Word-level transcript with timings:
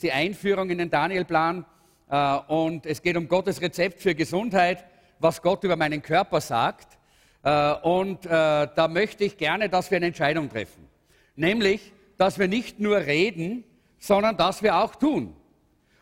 jetzt 0.00 0.02
die 0.02 0.12
Einführung 0.12 0.70
in 0.70 0.78
den 0.78 0.88
Danielplan 0.88 1.64
äh, 2.08 2.36
und 2.48 2.86
es 2.86 3.02
geht 3.02 3.16
um 3.16 3.28
Gottes 3.28 3.60
Rezept 3.60 4.00
für 4.00 4.14
Gesundheit, 4.14 4.84
was 5.18 5.42
Gott 5.42 5.62
über 5.64 5.76
meinen 5.76 6.00
Körper 6.00 6.40
sagt. 6.40 6.98
Äh, 7.42 7.74
und 7.82 8.24
äh, 8.24 8.28
da 8.28 8.88
möchte 8.88 9.24
ich 9.24 9.36
gerne, 9.36 9.68
dass 9.68 9.90
wir 9.90 9.96
eine 9.96 10.06
Entscheidung 10.06 10.48
treffen. 10.48 10.88
Nämlich, 11.36 11.92
dass 12.16 12.38
wir 12.38 12.48
nicht 12.48 12.80
nur 12.80 12.96
reden, 12.96 13.64
sondern 13.98 14.36
dass 14.36 14.62
wir 14.62 14.76
auch 14.76 14.94
tun. 14.94 15.36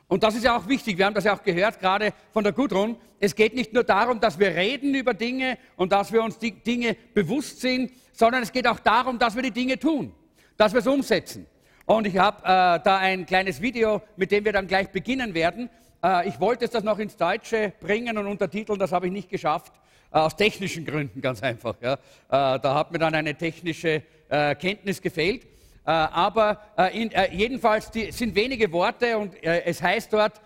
Und 0.07 0.23
das 0.23 0.37
ist 0.37 0.45
ja 0.45 0.57
auch 0.57 0.69
wichtig. 0.69 0.97
Wir 0.97 1.07
haben 1.07 1.15
das 1.15 1.25
ja 1.25 1.35
auch 1.35 1.43
gehört, 1.43 1.81
gerade 1.81 2.13
von 2.33 2.45
der 2.45 2.53
Gudrun. 2.53 2.97
Es 3.19 3.35
geht 3.35 3.55
nicht 3.55 3.73
nur 3.73 3.83
darum, 3.83 4.21
dass 4.21 4.39
wir 4.39 4.55
reden 4.55 4.95
über 4.95 5.13
Dinge 5.13 5.59
und 5.77 5.91
dass 5.91 6.13
wir 6.13 6.23
uns 6.23 6.39
die 6.39 6.53
Dinge 6.53 6.97
bewusst 7.15 7.61
sind, 7.61 7.91
sondern 8.13 8.43
es 8.45 8.53
geht 8.53 8.67
auch 8.69 8.79
darum, 8.79 9.19
dass 9.19 9.35
wir 9.35 9.43
die 9.43 9.51
Dinge 9.51 9.79
tun, 9.79 10.13
dass 10.57 10.73
wir 10.73 10.81
es 10.81 10.87
umsetzen. 10.87 11.47
Und 11.89 12.07
ich 12.07 12.19
habe 12.19 12.43
äh, 12.43 12.85
da 12.85 12.99
ein 12.99 13.25
kleines 13.25 13.63
Video, 13.63 14.03
mit 14.15 14.31
dem 14.31 14.45
wir 14.45 14.53
dann 14.53 14.67
gleich 14.67 14.91
beginnen 14.91 15.33
werden. 15.33 15.71
Äh, 16.05 16.29
ich 16.29 16.39
wollte 16.39 16.67
es 16.67 16.71
das 16.71 16.85
noch 16.85 16.99
ins 16.99 17.17
Deutsche 17.17 17.73
bringen 17.81 18.19
und 18.19 18.27
untertiteln, 18.27 18.79
das 18.79 18.93
habe 18.93 19.07
ich 19.07 19.13
nicht 19.13 19.31
geschafft. 19.31 19.73
Äh, 20.13 20.19
aus 20.19 20.37
technischen 20.37 20.85
Gründen 20.85 21.23
ganz 21.23 21.43
einfach. 21.43 21.77
Ja. 21.81 21.95
Äh, 21.95 21.99
da 22.29 22.75
hat 22.75 22.93
mir 22.93 22.99
dann 22.99 23.15
eine 23.15 23.35
technische 23.35 24.03
äh, 24.29 24.55
Kenntnis 24.57 25.01
gefehlt. 25.01 25.45
Äh, 25.45 25.47
aber 25.87 26.61
äh, 26.77 27.05
in, 27.05 27.11
äh, 27.11 27.35
jedenfalls 27.35 27.91
die, 27.91 28.13
sind 28.13 28.35
wenige 28.35 28.71
Worte 28.71 29.17
und 29.17 29.43
es 29.43 29.83
heißt 29.83 30.13
dort, 30.13 30.43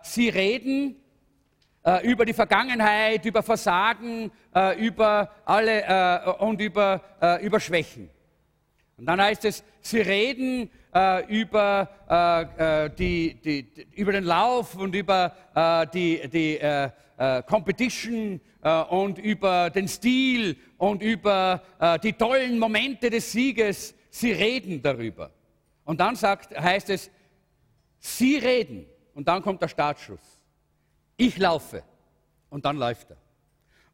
sie 0.00 0.30
reden 0.30 0.96
über 2.04 2.24
die 2.24 2.32
Vergangenheit, 2.32 3.26
über 3.26 3.42
Versagen, 3.42 4.30
über 4.78 5.30
alle 5.44 6.36
und 6.38 6.58
über, 6.58 7.02
über 7.42 7.60
Schwächen. 7.60 8.08
Und 9.02 9.06
dann 9.06 9.20
heißt 9.20 9.44
es, 9.46 9.64
sie 9.80 10.00
reden 10.00 10.70
äh, 10.94 11.26
über, 11.26 11.88
äh, 12.56 12.88
die, 12.96 13.34
die, 13.34 13.66
über 13.96 14.12
den 14.12 14.22
Lauf 14.22 14.76
und 14.76 14.94
über 14.94 15.34
äh, 15.56 15.88
die, 15.92 16.28
die 16.28 17.40
Competition 17.48 18.40
und 18.90 19.18
über 19.18 19.70
den 19.70 19.88
Stil 19.88 20.56
und 20.78 21.02
über 21.02 21.62
die 22.02 22.12
tollen 22.12 22.58
Momente 22.58 23.10
des 23.10 23.30
Sieges 23.30 23.94
sie 24.10 24.32
reden 24.32 24.82
darüber. 24.82 25.32
Und 25.84 26.00
dann 26.00 26.14
sagt, 26.14 26.56
heißt 26.56 26.90
es, 26.90 27.10
sie 27.98 28.36
reden. 28.36 28.86
Und 29.14 29.26
dann 29.28 29.42
kommt 29.42 29.62
der 29.62 29.68
Startschuss. 29.68 30.44
Ich 31.16 31.38
laufe. 31.38 31.82
Und 32.50 32.64
dann 32.64 32.76
läuft 32.76 33.10
er. 33.10 33.16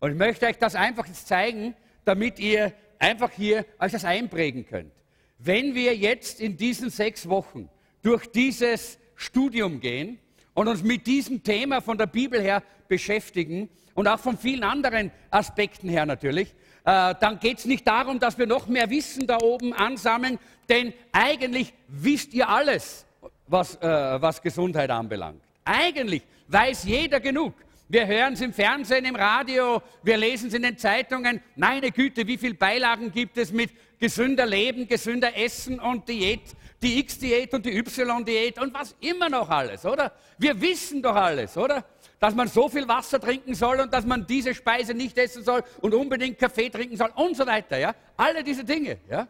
Und 0.00 0.12
ich 0.12 0.16
möchte 0.16 0.46
euch 0.46 0.58
das 0.58 0.74
einfach 0.74 1.06
jetzt 1.06 1.28
zeigen, 1.28 1.74
damit 2.04 2.38
ihr 2.38 2.72
einfach 2.98 3.30
hier 3.30 3.64
euch 3.78 3.92
das 3.92 4.04
einprägen 4.04 4.66
könnt. 4.66 4.92
Wenn 5.38 5.74
wir 5.74 5.96
jetzt 5.96 6.40
in 6.40 6.56
diesen 6.56 6.90
sechs 6.90 7.28
Wochen 7.28 7.68
durch 8.02 8.26
dieses 8.26 8.98
Studium 9.14 9.80
gehen 9.80 10.18
und 10.54 10.68
uns 10.68 10.82
mit 10.82 11.06
diesem 11.06 11.42
Thema 11.42 11.80
von 11.80 11.96
der 11.96 12.06
Bibel 12.06 12.40
her 12.40 12.62
beschäftigen 12.88 13.68
und 13.94 14.08
auch 14.08 14.18
von 14.18 14.36
vielen 14.36 14.64
anderen 14.64 15.12
Aspekten 15.30 15.88
her 15.88 16.06
natürlich, 16.06 16.54
äh, 16.84 17.14
dann 17.20 17.38
geht 17.38 17.58
es 17.58 17.64
nicht 17.66 17.86
darum, 17.86 18.18
dass 18.18 18.38
wir 18.38 18.46
noch 18.46 18.66
mehr 18.66 18.90
Wissen 18.90 19.26
da 19.26 19.38
oben 19.40 19.72
ansammeln, 19.74 20.38
denn 20.68 20.92
eigentlich 21.12 21.72
wisst 21.86 22.34
ihr 22.34 22.48
alles, 22.48 23.06
was, 23.46 23.76
äh, 23.76 23.86
was 24.20 24.42
Gesundheit 24.42 24.90
anbelangt. 24.90 25.40
Eigentlich 25.64 26.22
weiß 26.48 26.84
jeder 26.84 27.20
genug. 27.20 27.54
Wir 27.90 28.06
hören 28.06 28.34
es 28.34 28.42
im 28.42 28.52
Fernsehen, 28.52 29.06
im 29.06 29.16
Radio, 29.16 29.82
wir 30.02 30.18
lesen 30.18 30.48
es 30.48 30.54
in 30.54 30.62
den 30.62 30.76
Zeitungen. 30.76 31.40
Meine 31.56 31.90
Güte, 31.90 32.26
wie 32.26 32.36
viele 32.36 32.54
Beilagen 32.54 33.10
gibt 33.10 33.38
es 33.38 33.50
mit 33.50 33.70
gesünder 33.98 34.46
Leben, 34.46 34.86
gesünder 34.86 35.36
Essen 35.36 35.80
und 35.80 36.08
Diät, 36.08 36.54
die 36.80 36.98
X-Diät 37.00 37.52
und 37.54 37.66
die 37.66 37.76
Y-Diät 37.76 38.60
und 38.60 38.72
was 38.74 38.94
immer 39.00 39.28
noch 39.28 39.48
alles, 39.48 39.84
oder? 39.84 40.12
Wir 40.38 40.60
wissen 40.60 41.02
doch 41.02 41.16
alles, 41.16 41.56
oder? 41.56 41.84
dass 42.18 42.34
man 42.34 42.48
so 42.48 42.68
viel 42.68 42.86
Wasser 42.88 43.20
trinken 43.20 43.54
soll 43.54 43.80
und 43.80 43.92
dass 43.92 44.04
man 44.04 44.26
diese 44.26 44.54
Speise 44.54 44.94
nicht 44.94 45.16
essen 45.18 45.44
soll 45.44 45.62
und 45.80 45.94
unbedingt 45.94 46.38
Kaffee 46.38 46.68
trinken 46.68 46.96
soll 46.96 47.10
und 47.14 47.36
so 47.36 47.46
weiter. 47.46 47.78
Ja? 47.78 47.94
Alle 48.16 48.42
diese 48.42 48.64
Dinge. 48.64 48.98
Ja? 49.08 49.28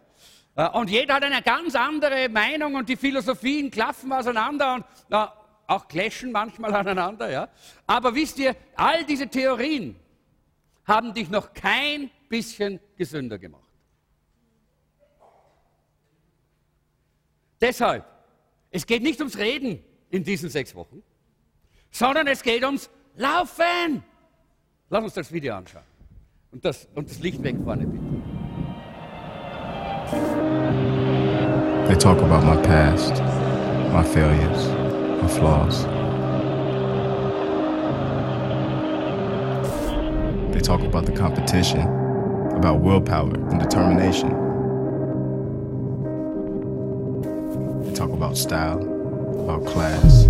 Äh, 0.57 0.69
und 0.71 0.89
jeder 0.89 1.15
hat 1.15 1.23
eine 1.25 1.43
ganz 1.43 1.75
andere 1.75 2.29
Meinung 2.29 2.75
und 2.75 2.89
die 2.89 2.97
Philosophien 2.97 3.71
klaffen 3.71 4.13
auseinander 4.13 4.75
und 4.75 4.85
na, 5.09 5.33
auch 5.67 5.87
clashen 5.87 6.33
manchmal 6.33 6.75
aneinander. 6.75 7.31
Ja? 7.31 7.49
Aber 7.87 8.15
wisst 8.15 8.39
ihr, 8.39 8.57
all 8.75 9.05
diese 9.05 9.29
Theorien 9.29 9.97
haben 10.87 11.13
dich 11.13 11.29
noch 11.29 11.53
kein 11.53 12.11
bisschen 12.29 12.81
gesünder 12.97 13.39
gemacht. 13.39 13.68
Deshalb, 17.61 18.05
es 18.71 18.87
geht 18.87 19.03
nicht 19.03 19.19
ums 19.21 19.39
Reden 19.39 19.83
in 20.11 20.25
diesen 20.25 20.49
sechs 20.49 20.75
Wochen 20.75 21.03
sondern 21.91 22.27
es 22.27 22.43
geht 22.43 22.65
ums 22.65 22.91
Laufen. 23.17 24.03
Lass 24.91 25.05
uns 25.05 25.15
das 25.15 25.33
Video 25.33 25.55
anschauen. 25.55 25.83
Und 26.53 26.65
das, 26.65 26.89
und 26.95 27.11
das 27.11 27.19
Licht 27.19 27.43
weg 27.43 27.57
vorne, 27.65 27.87
bitte. 27.87 28.05
They 31.87 31.97
talk 31.97 32.19
about 32.23 32.45
my 32.45 32.57
past, 32.63 33.21
my 33.93 34.03
failures, 34.03 34.69
my 35.23 35.29
flaws. 35.29 35.85
They 40.53 40.61
talk 40.61 40.83
about 40.83 41.07
the 41.07 41.13
competition, 41.13 41.83
about 42.57 42.81
willpower 42.81 43.35
and 43.51 43.61
determination. 43.61 44.48
Talk 47.99 48.13
about 48.13 48.37
style, 48.37 48.79
about 49.43 49.67
class, 49.67 50.27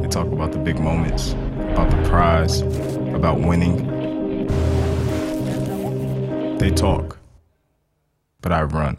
They 0.00 0.08
talk 0.08 0.28
about 0.28 0.52
the 0.52 0.58
big 0.58 0.80
moments, 0.80 1.32
about 1.72 1.90
the 1.90 2.08
prize, 2.08 2.62
about 3.14 3.38
winning. 3.38 3.76
They 6.56 6.70
talk, 6.70 7.18
but 8.40 8.50
I 8.50 8.62
run. 8.62 8.96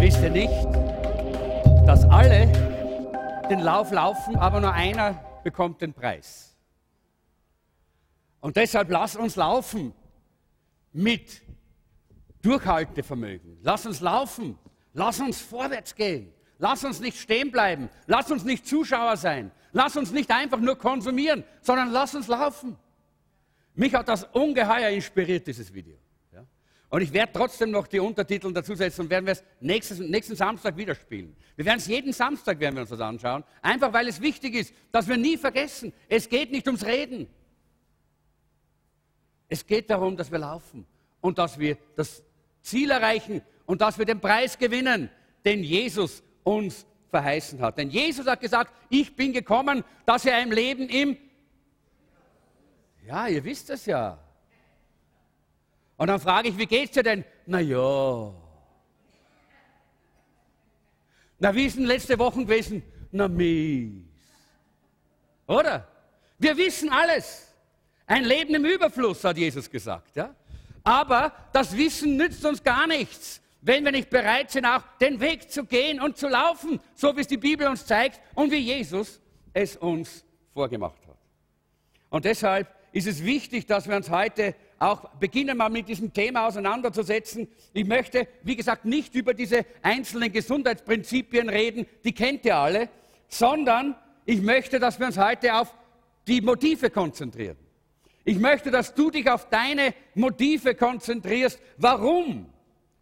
Wisst 0.00 0.22
ihr 0.24 0.30
nicht, 0.30 0.66
dass 1.86 2.04
alle 2.10 2.69
den 3.50 3.60
Lauf 3.60 3.90
laufen, 3.90 4.36
aber 4.36 4.60
nur 4.60 4.72
einer 4.72 5.14
bekommt 5.42 5.80
den 5.82 5.92
Preis? 5.92 6.56
Und 8.40 8.56
deshalb 8.56 8.90
lass 8.90 9.16
uns 9.16 9.36
laufen 9.36 9.92
mit 10.92 11.42
Durchhaltevermögen. 12.42 13.58
Lass 13.62 13.84
uns 13.86 14.00
laufen. 14.00 14.58
Lass 14.92 15.20
uns 15.20 15.40
vorwärts 15.40 15.94
gehen. 15.94 16.32
Lass 16.58 16.84
uns 16.84 17.00
nicht 17.00 17.18
stehen 17.18 17.50
bleiben. 17.50 17.90
Lass 18.06 18.30
uns 18.30 18.44
nicht 18.44 18.66
Zuschauer 18.66 19.16
sein. 19.16 19.50
Lass 19.72 19.96
uns 19.96 20.10
nicht 20.10 20.30
einfach 20.30 20.58
nur 20.58 20.76
konsumieren, 20.76 21.44
sondern 21.60 21.90
lass 21.90 22.14
uns 22.14 22.28
laufen. 22.28 22.76
Mich 23.74 23.94
hat 23.94 24.08
das 24.08 24.24
ungeheuer 24.24 24.90
inspiriert, 24.90 25.46
dieses 25.46 25.72
Video. 25.72 25.96
Und 26.90 27.02
ich 27.02 27.12
werde 27.12 27.32
trotzdem 27.32 27.70
noch 27.70 27.86
die 27.86 28.00
Untertitel 28.00 28.52
dazusetzen 28.52 29.02
und 29.02 29.10
werden 29.10 29.24
wir 29.24 29.32
es 29.32 29.44
nächsten, 29.60 30.10
nächsten 30.10 30.34
Samstag 30.34 30.76
wieder 30.76 30.96
spielen. 30.96 31.36
Wir 31.54 31.64
werden 31.64 31.78
es 31.78 31.86
jeden 31.86 32.12
Samstag 32.12 32.58
werden 32.58 32.74
wir 32.74 32.80
uns 32.80 32.90
das 32.90 33.00
anschauen, 33.00 33.44
einfach 33.62 33.92
weil 33.92 34.08
es 34.08 34.20
wichtig 34.20 34.56
ist, 34.56 34.74
dass 34.90 35.06
wir 35.06 35.16
nie 35.16 35.36
vergessen, 35.36 35.92
es 36.08 36.28
geht 36.28 36.50
nicht 36.50 36.66
ums 36.66 36.84
Reden, 36.84 37.28
es 39.48 39.64
geht 39.64 39.88
darum, 39.88 40.16
dass 40.16 40.32
wir 40.32 40.40
laufen 40.40 40.84
und 41.20 41.38
dass 41.38 41.58
wir 41.60 41.78
das 41.94 42.24
Ziel 42.60 42.90
erreichen 42.90 43.40
und 43.66 43.80
dass 43.80 43.96
wir 43.96 44.04
den 44.04 44.20
Preis 44.20 44.58
gewinnen, 44.58 45.10
den 45.44 45.62
Jesus 45.62 46.24
uns 46.42 46.86
verheißen 47.08 47.60
hat. 47.60 47.78
Denn 47.78 47.90
Jesus 47.90 48.26
hat 48.26 48.40
gesagt, 48.40 48.74
ich 48.88 49.14
bin 49.14 49.32
gekommen, 49.32 49.84
dass 50.06 50.24
ihr 50.24 50.34
ein 50.34 50.50
Leben 50.50 50.88
im... 50.88 51.16
Ja, 53.06 53.28
ihr 53.28 53.44
wisst 53.44 53.70
es 53.70 53.86
ja. 53.86 54.18
Und 56.00 56.06
dann 56.06 56.18
frage 56.18 56.48
ich, 56.48 56.56
wie 56.56 56.64
geht's 56.64 56.92
dir 56.92 57.02
denn? 57.02 57.26
Na 57.44 57.60
ja. 57.60 58.32
Na, 61.38 61.54
wie 61.54 61.66
ist 61.66 61.76
denn 61.76 61.84
letzte 61.84 62.18
Woche 62.18 62.40
gewesen? 62.40 62.82
Na, 63.12 63.28
mies. 63.28 64.02
Oder? 65.46 65.86
Wir 66.38 66.56
wissen 66.56 66.88
alles. 66.88 67.52
Ein 68.06 68.24
Leben 68.24 68.54
im 68.54 68.64
Überfluss, 68.64 69.22
hat 69.24 69.36
Jesus 69.36 69.68
gesagt. 69.68 70.16
Ja? 70.16 70.34
Aber 70.84 71.34
das 71.52 71.76
Wissen 71.76 72.16
nützt 72.16 72.46
uns 72.46 72.62
gar 72.62 72.86
nichts, 72.86 73.42
wenn 73.60 73.84
wir 73.84 73.92
nicht 73.92 74.08
bereit 74.08 74.50
sind, 74.50 74.64
auch 74.64 74.82
den 75.02 75.20
Weg 75.20 75.50
zu 75.50 75.66
gehen 75.66 76.00
und 76.00 76.16
zu 76.16 76.28
laufen, 76.28 76.80
so 76.94 77.14
wie 77.14 77.20
es 77.20 77.26
die 77.26 77.36
Bibel 77.36 77.68
uns 77.68 77.84
zeigt 77.84 78.22
und 78.34 78.50
wie 78.50 78.56
Jesus 78.56 79.20
es 79.52 79.76
uns 79.76 80.24
vorgemacht 80.54 81.06
hat. 81.06 81.18
Und 82.08 82.24
deshalb 82.24 82.74
ist 82.92 83.06
es 83.06 83.22
wichtig, 83.22 83.66
dass 83.66 83.86
wir 83.86 83.96
uns 83.96 84.08
heute 84.08 84.54
auch 84.80 85.10
beginnen, 85.20 85.56
mal 85.58 85.68
mit 85.68 85.88
diesem 85.88 86.12
Thema 86.12 86.46
auseinanderzusetzen. 86.46 87.46
Ich 87.72 87.86
möchte, 87.86 88.26
wie 88.42 88.56
gesagt, 88.56 88.86
nicht 88.86 89.14
über 89.14 89.34
diese 89.34 89.66
einzelnen 89.82 90.32
Gesundheitsprinzipien 90.32 91.48
reden, 91.50 91.86
die 92.02 92.12
kennt 92.12 92.44
ihr 92.46 92.56
alle, 92.56 92.88
sondern 93.28 93.94
ich 94.24 94.40
möchte, 94.40 94.80
dass 94.80 94.98
wir 94.98 95.06
uns 95.06 95.18
heute 95.18 95.54
auf 95.54 95.74
die 96.26 96.40
Motive 96.40 96.90
konzentrieren. 96.90 97.58
Ich 98.24 98.38
möchte, 98.38 98.70
dass 98.70 98.94
du 98.94 99.10
dich 99.10 99.30
auf 99.30 99.48
deine 99.50 99.94
Motive 100.14 100.74
konzentrierst. 100.74 101.60
Warum 101.76 102.46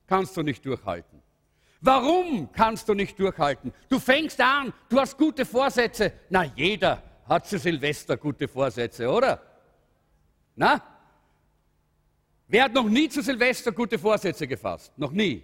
kannst 0.06 0.36
du 0.36 0.42
nicht 0.42 0.64
durchhalten? 0.66 1.22
Warum 1.80 2.50
kannst 2.52 2.88
du 2.88 2.94
nicht 2.94 3.19
durchhalten? 3.20 3.72
Du 3.88 4.00
fängst 4.00 4.40
an, 4.40 4.72
du 4.88 4.98
hast 4.98 5.16
gute 5.16 5.44
Vorsätze. 5.44 6.12
Na, 6.28 6.44
jeder 6.56 7.02
hat 7.28 7.46
zu 7.46 7.56
Silvester 7.58 8.16
gute 8.16 8.48
Vorsätze, 8.48 9.08
oder? 9.08 9.40
Na? 10.56 10.97
Wer 12.48 12.64
hat 12.64 12.72
noch 12.72 12.88
nie 12.88 13.08
zu 13.08 13.22
Silvester 13.22 13.72
gute 13.72 13.98
Vorsätze 13.98 14.46
gefasst? 14.46 14.92
Noch 14.96 15.12
nie. 15.12 15.42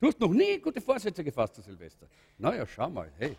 Du 0.00 0.08
hast 0.08 0.20
noch 0.20 0.32
nie 0.32 0.58
gute 0.58 0.80
Vorsätze 0.82 1.24
gefasst 1.24 1.54
zu 1.54 1.62
Silvester. 1.62 2.06
Naja, 2.36 2.66
schau 2.66 2.90
mal, 2.90 3.10
hey. 3.18 3.36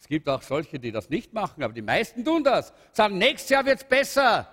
Es 0.00 0.06
gibt 0.06 0.28
auch 0.28 0.40
solche, 0.40 0.78
die 0.78 0.90
das 0.90 1.10
nicht 1.10 1.34
machen, 1.34 1.62
aber 1.62 1.74
die 1.74 1.82
meisten 1.82 2.24
tun 2.24 2.42
das. 2.42 2.72
Sagen, 2.92 3.18
nächstes 3.18 3.50
Jahr 3.50 3.66
wird 3.66 3.78
es 3.78 3.84
besser. 3.84 4.48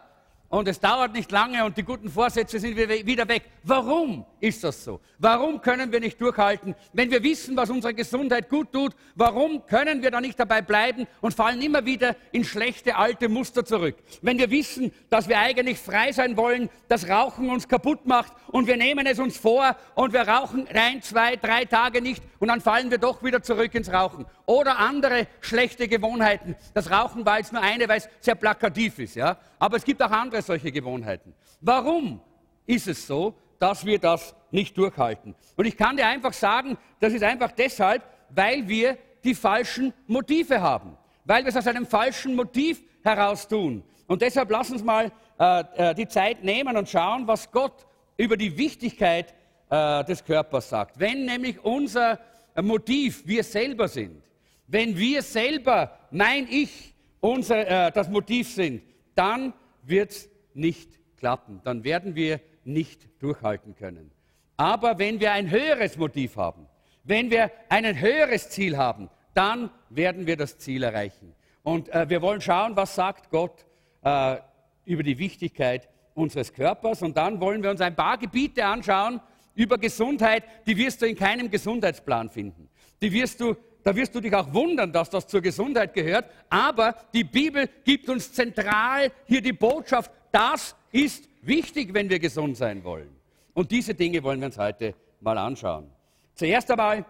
Und 0.48 0.68
es 0.68 0.80
dauert 0.80 1.14
nicht 1.14 1.32
lange 1.32 1.66
und 1.66 1.76
die 1.76 1.84
guten 1.84 2.10
Vorsätze 2.10 2.60
sind 2.60 2.78
wieder 2.78 3.28
weg. 3.28 3.44
Warum 3.64 4.26
ist 4.40 4.64
das 4.64 4.84
so? 4.84 5.02
Warum 5.18 5.60
können 5.60 5.92
wir 5.92 6.00
nicht 6.00 6.22
durchhalten? 6.22 6.76
Wenn 6.94 7.10
wir 7.10 7.24
wissen, 7.24 7.58
was 7.58 7.72
unsere 7.72 7.96
Gesundheit 7.96 8.48
gut 8.48 8.72
tut, 8.72 8.96
warum 9.16 9.66
können 9.66 10.04
wir 10.04 10.12
da 10.12 10.22
nicht 10.22 10.40
dabei 10.40 10.62
bleiben 10.62 11.08
und 11.22 11.34
fallen 11.34 11.62
immer 11.62 11.86
wieder 11.86 12.16
in 12.32 12.44
schlechte 12.44 12.96
alte 12.96 13.28
Muster 13.28 13.66
zurück? 13.66 13.96
Wenn 14.22 14.38
wir 14.38 14.52
wissen, 14.52 14.92
dass 15.10 15.28
wir 15.28 15.40
eigentlich 15.40 15.80
frei 15.80 16.12
sein 16.12 16.38
wollen, 16.38 16.70
dass 16.90 17.10
Rauchen 17.10 17.50
uns 17.50 17.68
kaputt 17.68 18.06
macht 18.06 18.32
und 18.48 18.68
wir 18.68 18.78
nehmen 18.78 19.08
es 19.08 19.18
uns 19.18 19.38
vor 19.38 19.76
und 19.96 20.14
wir 20.14 20.28
rauchen 20.28 20.68
ein, 20.68 21.02
zwei, 21.02 21.38
drei 21.38 21.66
Tage 21.66 22.02
nicht 22.02 22.24
und 22.40 22.50
dann 22.50 22.62
fallen 22.62 22.92
wir 22.92 23.00
doch 23.00 23.24
wieder 23.24 23.42
zurück 23.42 23.74
ins 23.74 23.92
Rauchen. 23.92 24.26
Oder 24.46 24.78
andere 24.78 25.28
schlechte 25.42 25.88
Gewohnheiten. 25.88 26.56
Das 26.74 26.92
Rauchen 26.92 27.26
war 27.26 27.40
jetzt 27.40 27.52
nur 27.52 27.62
eine, 27.62 27.88
weil 27.88 27.98
es 27.98 28.10
sehr 28.20 28.36
plakativ 28.36 29.00
ist, 29.00 29.16
ja. 29.16 29.38
Aber 29.58 29.78
es 29.78 29.84
gibt 29.84 30.02
auch 30.04 30.12
andere 30.12 30.42
solche 30.42 30.72
Gewohnheiten. 30.72 31.34
Warum 31.62 32.22
ist 32.66 32.88
es 32.88 33.08
so, 33.08 33.34
dass 33.60 33.86
wir 33.86 33.98
das 33.98 34.36
nicht 34.52 34.78
durchhalten? 34.78 35.34
Und 35.56 35.66
ich 35.66 35.76
kann 35.76 35.98
dir 35.98 36.08
einfach 36.08 36.34
sagen, 36.34 36.78
das 37.00 37.14
ist 37.14 37.24
einfach 37.24 37.52
deshalb, 37.54 38.04
weil 38.30 38.68
wir 38.68 38.98
die 39.24 39.34
falschen 39.34 39.94
Motive 40.06 40.62
haben. 40.62 40.96
Weil 41.24 41.44
wir 41.44 41.50
es 41.50 41.58
aus 41.58 41.68
einem 41.68 41.88
falschen 41.88 42.36
Motiv 42.36 42.84
heraus 43.04 43.48
tun. 43.48 43.84
Und 44.08 44.22
deshalb 44.22 44.52
lass 44.52 44.70
uns 44.70 44.84
mal 44.84 45.12
äh, 45.40 45.64
äh, 45.76 45.96
die 45.96 46.08
Zeit 46.08 46.44
nehmen 46.44 46.78
und 46.78 46.88
schauen, 46.88 47.28
was 47.28 47.52
Gott 47.52 47.86
über 48.18 48.38
die 48.38 48.56
Wichtigkeit 48.56 49.34
äh, 49.70 50.04
des 50.04 50.24
Körpers 50.24 50.70
sagt. 50.70 51.00
Wenn 51.00 51.26
nämlich 51.26 51.64
unser 51.64 52.20
Motiv 52.62 53.26
wir 53.26 53.44
selber 53.44 53.88
sind, 53.88 54.22
wenn 54.68 54.98
wir 54.98 55.22
selber, 55.22 55.98
mein 56.12 56.48
Ich, 56.50 56.94
unser, 57.20 57.88
äh, 57.88 57.92
das 57.92 58.10
Motiv 58.10 58.50
sind, 58.50 58.82
dann 59.14 59.54
wird 59.84 60.12
es 60.12 60.30
nicht 60.54 61.00
klappen. 61.18 61.62
Dann 61.64 61.84
werden 61.84 62.16
wir 62.16 62.40
nicht 62.64 63.08
durchhalten 63.22 63.76
können. 63.76 64.12
Aber 64.58 64.98
wenn 65.00 65.20
wir 65.20 65.32
ein 65.32 65.50
höheres 65.50 65.98
Motiv 65.98 66.38
haben, 66.38 66.68
wenn 67.04 67.30
wir 67.30 67.52
ein 67.70 68.00
höheres 68.00 68.50
Ziel 68.50 68.78
haben, 68.78 69.10
dann 69.34 69.70
werden 69.90 70.26
wir 70.26 70.38
das 70.38 70.58
Ziel 70.58 70.84
erreichen. 70.84 71.36
Und 71.62 71.90
äh, 71.90 72.10
wir 72.10 72.22
wollen 72.22 72.42
schauen, 72.42 72.76
was 72.76 72.96
sagt 72.96 73.30
Gott 73.30 73.66
äh, 74.04 74.38
über 74.86 75.04
die 75.04 75.18
Wichtigkeit 75.18 75.90
unseres 76.14 76.54
Körpers. 76.54 77.02
Und 77.02 77.18
dann 77.18 77.40
wollen 77.40 77.62
wir 77.62 77.70
uns 77.70 77.82
ein 77.82 77.96
paar 77.96 78.18
Gebiete 78.18 78.66
anschauen 78.66 79.20
über 79.54 79.78
Gesundheit, 79.78 80.44
die 80.66 80.78
wirst 80.78 81.02
du 81.02 81.08
in 81.08 81.16
keinem 81.16 81.50
Gesundheitsplan 81.50 82.30
finden. 82.30 82.70
Die 83.02 83.12
wirst 83.12 83.40
du 83.40 83.56
da 83.86 83.96
wirst 83.96 84.16
du 84.16 84.20
dich 84.20 84.34
auch 84.34 84.52
wundern, 84.52 84.92
dass 84.92 85.12
das 85.12 85.28
zur 85.28 85.42
Gesundheit 85.42 85.94
gehört. 85.94 86.26
Aber 86.50 86.96
die 87.14 87.24
Bibel 87.24 87.70
gibt 87.84 88.10
uns 88.10 88.34
zentral 88.34 89.12
hier 89.28 89.42
die 89.42 89.54
Botschaft, 89.54 90.10
das 90.32 90.76
ist 90.92 91.30
wichtig, 91.44 91.94
wenn 91.94 92.10
wir 92.10 92.18
gesund 92.18 92.58
sein 92.58 92.84
wollen. 92.84 93.16
Und 93.54 93.70
diese 93.70 93.94
Dinge 93.94 94.24
wollen 94.24 94.40
wir 94.40 94.48
uns 94.48 94.58
heute 94.58 94.96
mal 95.22 95.38
anschauen. 95.38 95.92
Zuerst 96.34 96.72
einmal 96.72 97.06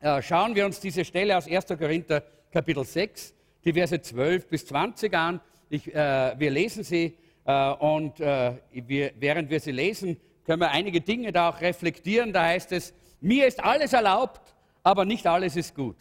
äh, 0.00 0.20
schauen 0.22 0.56
wir 0.56 0.66
uns 0.66 0.80
diese 0.80 1.04
Stelle 1.04 1.36
aus 1.36 1.46
1. 1.46 1.66
Korinther 1.78 2.20
Kapitel 2.50 2.84
6, 2.84 3.32
die 3.64 3.72
Verse 3.72 4.02
12 4.02 4.48
bis 4.48 4.66
20 4.66 5.14
an. 5.14 5.40
Ich, 5.70 5.94
äh, 5.94 6.34
wir 6.36 6.50
lesen 6.50 6.82
sie 6.82 7.16
äh, 7.44 7.70
und 7.74 8.18
äh, 8.18 8.54
wir, 8.72 9.12
während 9.20 9.50
wir 9.50 9.60
sie 9.60 9.70
lesen, 9.70 10.16
können 10.44 10.62
wir 10.62 10.72
einige 10.72 11.00
Dinge 11.00 11.30
da 11.30 11.50
auch 11.50 11.60
reflektieren. 11.60 12.32
Da 12.32 12.42
heißt 12.42 12.72
es, 12.72 12.92
mir 13.20 13.46
ist 13.46 13.62
alles 13.62 13.92
erlaubt, 13.92 14.55
aber 14.86 15.04
nicht 15.04 15.26
alles 15.26 15.56
ist 15.56 15.74
gut. 15.74 15.96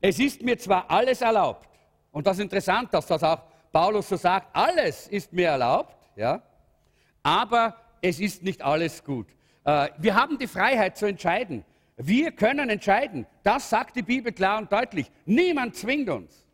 Es 0.00 0.18
ist 0.18 0.40
mir 0.40 0.56
zwar 0.56 0.90
alles 0.90 1.20
erlaubt, 1.20 1.68
und 2.10 2.26
das 2.26 2.38
ist 2.38 2.44
interessant, 2.44 2.88
dass 2.94 3.06
das 3.06 3.22
auch 3.22 3.42
Paulus 3.70 4.08
so 4.08 4.16
sagt, 4.16 4.48
alles 4.56 5.08
ist 5.08 5.30
mir 5.34 5.48
erlaubt, 5.48 5.94
ja, 6.16 6.42
aber 7.22 7.76
es 8.00 8.20
ist 8.20 8.42
nicht 8.42 8.62
alles 8.62 9.04
gut. 9.04 9.26
Äh, 9.64 9.90
wir 9.98 10.14
haben 10.14 10.38
die 10.38 10.46
Freiheit 10.46 10.96
zu 10.96 11.04
entscheiden. 11.04 11.66
Wir 11.96 12.32
können 12.32 12.70
entscheiden. 12.70 13.26
Das 13.42 13.68
sagt 13.68 13.94
die 13.94 14.02
Bibel 14.02 14.32
klar 14.32 14.58
und 14.58 14.72
deutlich. 14.72 15.10
Niemand 15.26 15.76
zwingt 15.76 16.08
uns. 16.08 16.46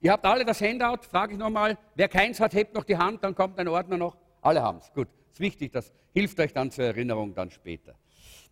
Ihr 0.00 0.12
habt 0.12 0.26
alle 0.26 0.44
das 0.44 0.60
Handout, 0.60 1.04
frage 1.08 1.32
ich 1.32 1.38
nochmal. 1.38 1.78
Wer 1.94 2.08
keins 2.08 2.38
hat, 2.38 2.52
hebt 2.52 2.74
noch 2.74 2.84
die 2.84 2.98
Hand, 2.98 3.24
dann 3.24 3.34
kommt 3.34 3.58
ein 3.58 3.68
Ordner 3.68 3.96
noch. 3.96 4.16
Alle 4.42 4.60
haben 4.60 4.78
es. 4.78 4.92
Gut, 4.92 5.08
ist 5.32 5.40
wichtig, 5.40 5.72
das 5.72 5.90
hilft 6.12 6.38
euch 6.38 6.52
dann 6.52 6.70
zur 6.70 6.84
Erinnerung 6.84 7.34
dann 7.34 7.50
später. 7.50 7.94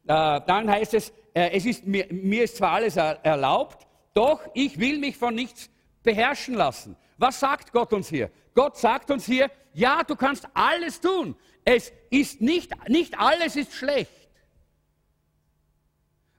Äh, 0.07 0.41
dann 0.47 0.71
heißt 0.71 0.95
es, 0.95 1.11
äh, 1.35 1.51
es 1.51 1.67
ist 1.67 1.87
mir, 1.87 2.07
mir 2.11 2.45
ist 2.45 2.57
zwar 2.57 2.73
alles 2.73 2.97
erlaubt, 2.97 3.87
doch 4.15 4.41
ich 4.55 4.79
will 4.79 4.99
mich 4.99 5.17
von 5.17 5.35
nichts 5.35 5.69
beherrschen 6.03 6.55
lassen. 6.55 6.97
Was 7.19 7.41
sagt 7.41 7.73
Gott 7.73 7.93
uns 7.93 8.09
hier? 8.09 8.31
Gott 8.55 8.77
sagt 8.79 9.11
uns 9.11 9.27
hier, 9.27 9.51
ja, 9.75 10.03
du 10.03 10.17
kannst 10.17 10.49
alles 10.55 11.01
tun. 11.01 11.37
Es 11.65 11.93
ist 12.11 12.41
nicht, 12.41 12.73
nicht 12.89 13.19
alles 13.19 13.57
ist 13.57 13.73
schlecht. 13.75 14.11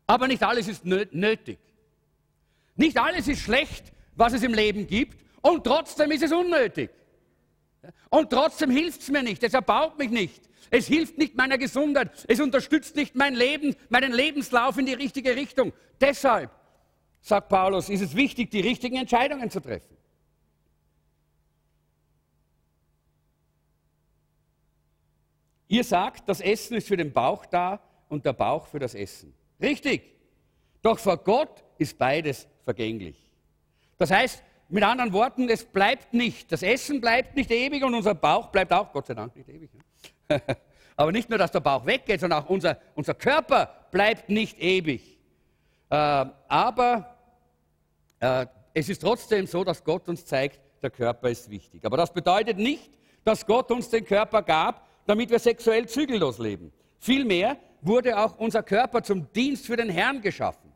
Aber 0.08 0.28
nicht 0.28 0.42
alles 0.42 0.68
ist 0.68 0.86
nötig. 0.86 1.60
Nicht 2.76 2.98
alles 2.98 3.28
ist 3.28 3.42
schlecht, 3.42 3.92
was 4.16 4.34
es 4.34 4.44
im 4.44 4.54
Leben 4.54 4.88
gibt, 4.88 5.24
und 5.42 5.64
trotzdem 5.64 6.12
ist 6.12 6.24
es 6.24 6.32
unnötig. 6.32 6.90
Und 8.10 8.30
trotzdem 8.30 8.70
hilft 8.70 9.02
es 9.02 9.10
mir 9.10 9.24
nicht, 9.24 9.44
es 9.44 9.54
erbaut 9.54 9.98
mich 9.98 10.10
nicht, 10.10 10.50
es 10.70 10.88
hilft 10.88 11.18
nicht 11.18 11.36
meiner 11.36 11.58
Gesundheit. 11.58 12.12
Es 12.28 12.40
unterstützt 12.40 12.96
nicht 12.96 13.16
mein 13.16 13.36
Leben, 13.36 13.76
meinen 13.90 14.12
Lebenslauf 14.12 14.78
in 14.78 14.86
die 14.86 14.94
richtige 14.94 15.36
Richtung. 15.36 15.72
Deshalb, 16.02 16.52
sagt 17.22 17.50
Paulus, 17.50 17.90
ist 17.90 18.02
es 18.02 18.16
wichtig, 18.16 18.52
die 18.52 18.60
richtigen 18.60 18.98
Entscheidungen 18.98 19.50
zu 19.50 19.62
treffen. 19.62 19.96
Ihr 25.70 25.84
sagt, 25.84 26.30
das 26.30 26.40
Essen 26.40 26.78
ist 26.78 26.88
für 26.88 26.98
den 26.98 27.12
Bauch 27.12 27.46
da 27.46 27.82
und 28.08 28.26
der 28.26 28.34
Bauch 28.34 28.68
für 28.68 28.80
das 28.80 28.96
Essen. 28.96 29.34
Richtig. 29.62 30.02
Doch 30.82 30.98
vor 31.00 31.18
Gott 31.18 31.64
ist 31.78 31.98
beides 31.98 32.48
vergänglich. 32.64 33.30
Das 33.98 34.12
heißt, 34.12 34.44
mit 34.70 34.84
anderen 34.84 35.14
Worten, 35.14 35.50
es 35.50 35.64
bleibt 35.64 36.14
nicht, 36.14 36.52
das 36.52 36.62
Essen 36.62 37.00
bleibt 37.00 37.36
nicht 37.36 37.52
ewig 37.52 37.84
und 37.84 37.94
unser 37.94 38.16
Bauch 38.16 38.48
bleibt 38.48 38.74
auch, 38.74 38.92
Gott 38.92 39.08
sei 39.08 39.14
Dank, 39.14 39.36
nicht 39.36 39.50
ewig. 39.50 39.70
Aber 40.96 41.12
nicht 41.12 41.30
nur, 41.30 41.38
dass 41.38 41.52
der 41.52 41.60
Bauch 41.60 41.86
weggeht, 41.86 42.20
sondern 42.20 42.44
auch 42.44 42.50
unser, 42.50 42.78
unser 42.96 43.14
Körper 43.14 43.70
bleibt 43.92 44.30
nicht 44.30 44.60
ewig. 44.60 45.20
Äh, 45.90 46.26
aber 46.48 47.16
äh, 48.20 48.48
es 48.74 48.90
ist 48.90 49.02
trotzdem 49.02 49.46
so, 49.46 49.64
dass 49.64 49.84
Gott 49.84 50.10
uns 50.10 50.26
zeigt, 50.26 50.60
der 50.82 50.90
Körper 50.90 51.30
ist 51.30 51.50
wichtig. 51.50 51.86
Aber 51.86 51.98
das 51.98 52.12
bedeutet 52.12 52.58
nicht, 52.58 52.92
dass 53.24 53.46
Gott 53.46 53.72
uns 53.72 53.90
den 53.90 54.06
Körper 54.06 54.42
gab, 54.42 54.88
damit 55.06 55.30
wir 55.30 55.40
sexuell 55.40 55.88
zügellos 55.88 56.40
leben. 56.40 56.74
Vielmehr 57.00 57.58
wurde 57.82 58.18
auch 58.18 58.38
unser 58.38 58.64
Körper 58.64 59.04
zum 59.04 59.32
Dienst 59.34 59.68
für 59.68 59.78
den 59.78 59.90
Herrn 59.90 60.22
geschaffen. 60.22 60.72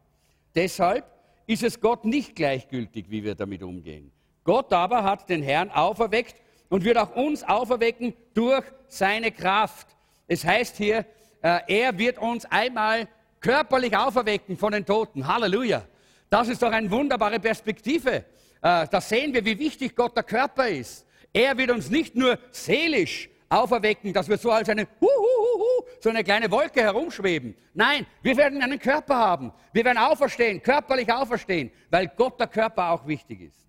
Deshalb 0.53 1.05
ist 1.47 1.63
es 1.63 1.79
Gott 1.79 2.05
nicht 2.05 2.35
gleichgültig, 2.35 3.05
wie 3.09 3.23
wir 3.23 3.35
damit 3.35 3.63
umgehen. 3.63 4.11
Gott 4.43 4.71
aber 4.73 5.03
hat 5.03 5.29
den 5.29 5.43
Herrn 5.43 5.69
auferweckt 5.69 6.35
und 6.69 6.83
wird 6.83 6.97
auch 6.97 7.15
uns 7.15 7.43
auferwecken 7.43 8.13
durch 8.33 8.63
seine 8.87 9.31
Kraft. 9.31 9.87
Es 10.27 10.45
heißt 10.45 10.77
hier, 10.77 11.05
äh, 11.41 11.59
er 11.67 11.97
wird 11.97 12.17
uns 12.17 12.45
einmal 12.45 13.07
körperlich 13.39 13.95
auferwecken 13.95 14.57
von 14.57 14.71
den 14.71 14.85
Toten. 14.85 15.27
Halleluja. 15.27 15.83
Das 16.29 16.47
ist 16.47 16.61
doch 16.61 16.71
eine 16.71 16.89
wunderbare 16.89 17.39
Perspektive. 17.39 18.25
Äh, 18.61 18.87
da 18.87 19.01
sehen 19.01 19.33
wir, 19.33 19.43
wie 19.43 19.59
wichtig 19.59 19.95
Gott 19.95 20.15
der 20.15 20.23
Körper 20.23 20.67
ist. 20.69 21.05
Er 21.33 21.57
wird 21.57 21.71
uns 21.71 21.89
nicht 21.89 22.15
nur 22.15 22.37
seelisch 22.51 23.29
auferwecken, 23.51 24.13
dass 24.13 24.29
wir 24.29 24.37
so 24.37 24.51
als 24.51 24.69
eine, 24.69 24.87
Huhuhuhu, 24.99 25.85
so 25.99 26.09
eine 26.09 26.23
kleine 26.23 26.49
Wolke 26.49 26.81
herumschweben. 26.81 27.55
Nein, 27.73 28.05
wir 28.21 28.37
werden 28.37 28.61
einen 28.61 28.79
Körper 28.79 29.15
haben. 29.15 29.51
Wir 29.73 29.85
werden 29.85 29.97
auferstehen, 29.97 30.61
körperlich 30.61 31.11
auferstehen, 31.11 31.71
weil 31.89 32.07
Gott 32.15 32.39
der 32.39 32.47
Körper 32.47 32.91
auch 32.91 33.05
wichtig 33.07 33.41
ist. 33.41 33.67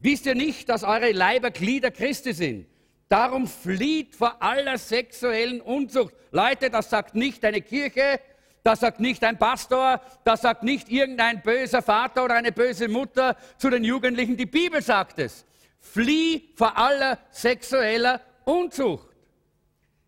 Wisst 0.00 0.26
ihr 0.26 0.34
nicht, 0.34 0.68
dass 0.68 0.82
eure 0.82 1.12
Leiber 1.12 1.50
Glieder 1.50 1.90
Christi 1.90 2.32
sind? 2.32 2.66
Darum 3.08 3.46
flieht 3.46 4.16
vor 4.16 4.42
aller 4.42 4.78
sexuellen 4.78 5.60
Unzucht. 5.60 6.14
Leute, 6.30 6.70
das 6.70 6.88
sagt 6.88 7.14
nicht 7.14 7.44
eine 7.44 7.60
Kirche, 7.60 8.18
da 8.64 8.74
sagt 8.74 9.00
nicht 9.00 9.22
ein 9.22 9.38
Pastor, 9.38 10.00
da 10.24 10.36
sagt 10.36 10.62
nicht 10.62 10.88
irgendein 10.88 11.42
böser 11.42 11.82
Vater 11.82 12.24
oder 12.24 12.34
eine 12.34 12.52
böse 12.52 12.88
Mutter 12.88 13.36
zu 13.58 13.70
den 13.70 13.84
Jugendlichen. 13.84 14.36
Die 14.36 14.46
Bibel 14.46 14.80
sagt 14.80 15.18
es. 15.18 15.44
Flieh 15.78 16.48
vor 16.54 16.78
aller 16.78 17.18
sexueller 17.30 18.20
Unzucht. 18.44 19.08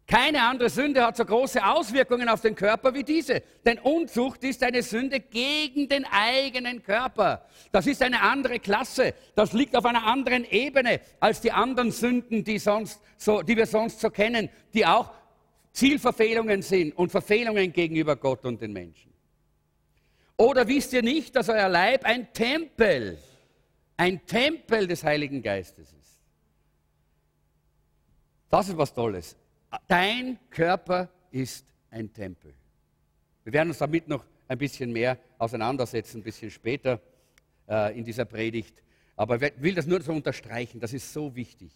Keine 0.06 0.42
andere 0.42 0.68
Sünde 0.68 1.02
hat 1.02 1.16
so 1.16 1.24
große 1.24 1.64
Auswirkungen 1.64 2.28
auf 2.28 2.42
den 2.42 2.54
Körper 2.54 2.92
wie 2.92 3.04
diese. 3.04 3.42
Denn 3.64 3.78
Unzucht 3.78 4.44
ist 4.44 4.62
eine 4.62 4.82
Sünde 4.82 5.18
gegen 5.18 5.88
den 5.88 6.04
eigenen 6.04 6.82
Körper. 6.82 7.46
Das 7.72 7.86
ist 7.86 8.02
eine 8.02 8.20
andere 8.20 8.60
Klasse. 8.60 9.14
Das 9.34 9.54
liegt 9.54 9.74
auf 9.74 9.86
einer 9.86 10.06
anderen 10.06 10.44
Ebene 10.44 11.00
als 11.20 11.40
die 11.40 11.52
anderen 11.52 11.90
Sünden, 11.90 12.44
die, 12.44 12.58
sonst 12.58 13.00
so, 13.16 13.40
die 13.40 13.56
wir 13.56 13.66
sonst 13.66 14.00
so 14.00 14.10
kennen, 14.10 14.50
die 14.74 14.84
auch 14.84 15.10
Zielverfehlungen 15.72 16.60
sind 16.60 16.92
und 16.96 17.10
Verfehlungen 17.10 17.72
gegenüber 17.72 18.14
Gott 18.14 18.44
und 18.44 18.60
den 18.60 18.74
Menschen. 18.74 19.12
Oder 20.36 20.68
wisst 20.68 20.92
ihr 20.92 21.02
nicht, 21.02 21.34
dass 21.34 21.48
euer 21.48 21.68
Leib 21.68 22.04
ein 22.04 22.32
Tempel, 22.32 23.18
ein 23.96 24.24
Tempel 24.26 24.86
des 24.86 25.02
Heiligen 25.02 25.42
Geistes 25.42 25.92
ist? 25.92 26.03
Das 28.54 28.68
ist 28.68 28.78
was 28.78 28.94
Tolles. 28.94 29.37
Dein 29.88 30.38
Körper 30.49 31.08
ist 31.32 31.66
ein 31.90 32.12
Tempel. 32.12 32.54
Wir 33.42 33.52
werden 33.52 33.70
uns 33.70 33.78
damit 33.78 34.06
noch 34.06 34.25
ein 34.46 34.58
bisschen 34.58 34.92
mehr 34.92 35.18
auseinandersetzen, 35.38 36.18
ein 36.18 36.23
bisschen 36.23 36.52
später 36.52 37.00
äh, 37.68 37.99
in 37.99 38.04
dieser 38.04 38.26
Predigt. 38.26 38.80
Aber 39.16 39.42
ich 39.42 39.52
will 39.56 39.75
das 39.75 39.88
nur 39.88 40.00
so 40.02 40.12
unterstreichen, 40.12 40.78
das 40.78 40.92
ist 40.92 41.12
so 41.12 41.34
wichtig. 41.34 41.73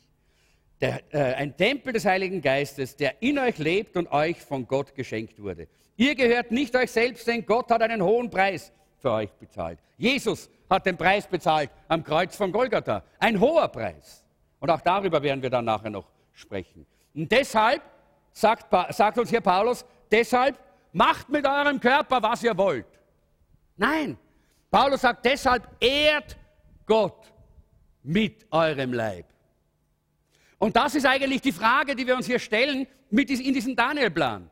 Der, 0.81 1.03
äh, 1.13 1.35
ein 1.35 1.57
Tempel 1.57 1.95
des 1.95 2.05
Heiligen 2.05 2.41
Geistes, 2.41 2.95
der 2.95 3.21
in 3.25 3.41
euch 3.41 3.59
lebt 3.59 3.97
und 3.97 4.07
euch 4.13 4.41
von 4.41 4.65
Gott 4.65 4.95
geschenkt 4.95 5.43
wurde. 5.43 5.67
Ihr 5.97 6.15
gehört 6.15 6.53
nicht 6.53 6.77
euch 6.77 6.93
selbst, 6.93 7.27
denn 7.27 7.45
Gott 7.45 7.73
hat 7.73 7.83
einen 7.83 8.03
hohen 8.03 8.31
Preis 8.31 8.71
für 8.99 9.11
euch 9.11 9.33
bezahlt. 9.33 9.81
Jesus 9.97 10.49
hat 10.71 10.87
den 10.87 10.97
Preis 10.97 11.27
bezahlt 11.27 11.71
am 11.89 12.05
Kreuz 12.05 12.37
von 12.37 12.53
Golgatha. 12.53 13.03
Ein 13.19 13.41
hoher 13.41 13.67
Preis. 13.67 14.25
Und 14.61 14.71
auch 14.71 14.81
darüber 14.81 15.21
werden 15.21 15.43
wir 15.43 15.51
dann 15.51 15.65
nachher 15.65 15.91
noch 15.91 16.07
sprechen. 16.39 16.87
Und 17.15 17.31
deshalb, 17.31 17.83
sagt, 18.33 18.95
sagt 18.95 19.19
uns 19.19 19.31
hier 19.31 19.41
Paulus, 19.41 19.85
deshalb 20.11 20.59
macht 20.93 21.29
mit 21.29 21.47
eurem 21.47 21.81
Körper, 21.81 22.23
was 22.23 22.43
ihr 22.43 22.57
wollt. 22.57 22.87
Nein, 23.77 24.17
Paulus 24.71 25.01
sagt 25.01 25.25
deshalb, 25.25 25.69
ehrt 25.81 26.37
Gott 26.87 27.33
mit 28.03 28.47
eurem 28.51 28.93
Leib. 28.93 29.27
Und 30.59 30.75
das 30.77 30.95
ist 30.95 31.07
eigentlich 31.07 31.41
die 31.41 31.53
Frage, 31.53 31.95
die 31.95 32.07
wir 32.07 32.17
uns 32.17 32.27
hier 32.27 32.39
stellen 32.39 32.87
mit 33.11 33.31
in 33.31 33.55
diesem 33.55 33.77
Daniel-Plan. 33.77 34.51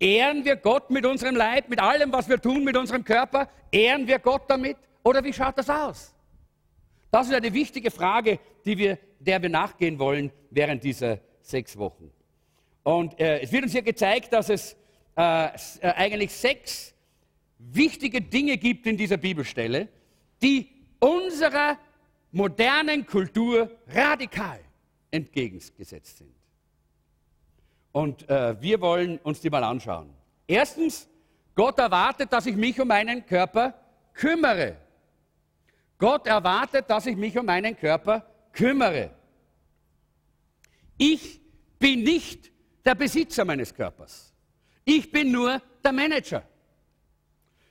Ehren 0.00 0.44
wir 0.44 0.56
Gott 0.56 0.90
mit 0.90 1.06
unserem 1.06 1.36
Leib, 1.36 1.68
mit 1.68 1.80
allem, 1.80 2.12
was 2.12 2.28
wir 2.28 2.40
tun 2.40 2.64
mit 2.64 2.76
unserem 2.76 3.04
Körper? 3.04 3.48
Ehren 3.70 4.06
wir 4.06 4.18
Gott 4.18 4.42
damit? 4.48 4.76
Oder 5.02 5.22
wie 5.22 5.32
schaut 5.32 5.56
das 5.56 5.70
aus? 5.70 6.14
Das 7.10 7.28
ist 7.28 7.34
eine 7.34 7.52
wichtige 7.52 7.92
Frage, 7.92 8.40
die 8.64 8.76
wir, 8.76 8.98
der 9.20 9.40
wir 9.40 9.48
nachgehen 9.48 9.98
wollen 9.98 10.32
während 10.54 10.84
dieser 10.84 11.18
sechs 11.42 11.76
Wochen. 11.76 12.10
Und 12.82 13.18
äh, 13.18 13.40
es 13.40 13.52
wird 13.52 13.64
uns 13.64 13.72
hier 13.72 13.82
gezeigt, 13.82 14.32
dass 14.32 14.48
es 14.48 14.76
äh, 15.16 15.46
äh, 15.46 15.50
eigentlich 15.96 16.32
sechs 16.32 16.94
wichtige 17.58 18.20
Dinge 18.20 18.56
gibt 18.58 18.86
in 18.86 18.96
dieser 18.96 19.16
Bibelstelle, 19.16 19.88
die 20.42 20.68
unserer 20.98 21.78
modernen 22.32 23.06
Kultur 23.06 23.70
radikal 23.88 24.60
entgegengesetzt 25.10 26.18
sind. 26.18 26.34
Und 27.92 28.28
äh, 28.28 28.60
wir 28.60 28.80
wollen 28.80 29.18
uns 29.18 29.40
die 29.40 29.50
mal 29.50 29.62
anschauen. 29.62 30.10
Erstens, 30.46 31.08
Gott 31.54 31.78
erwartet, 31.78 32.32
dass 32.32 32.46
ich 32.46 32.56
mich 32.56 32.80
um 32.80 32.88
meinen 32.88 33.24
Körper 33.24 33.72
kümmere. 34.12 34.76
Gott 35.98 36.26
erwartet, 36.26 36.90
dass 36.90 37.06
ich 37.06 37.16
mich 37.16 37.38
um 37.38 37.46
meinen 37.46 37.76
Körper 37.76 38.26
kümmere. 38.52 39.10
Ich 40.96 41.40
bin 41.78 42.02
nicht 42.02 42.50
der 42.84 42.94
Besitzer 42.94 43.44
meines 43.44 43.74
Körpers. 43.74 44.32
Ich 44.84 45.10
bin 45.10 45.32
nur 45.32 45.60
der 45.82 45.92
Manager. 45.92 46.42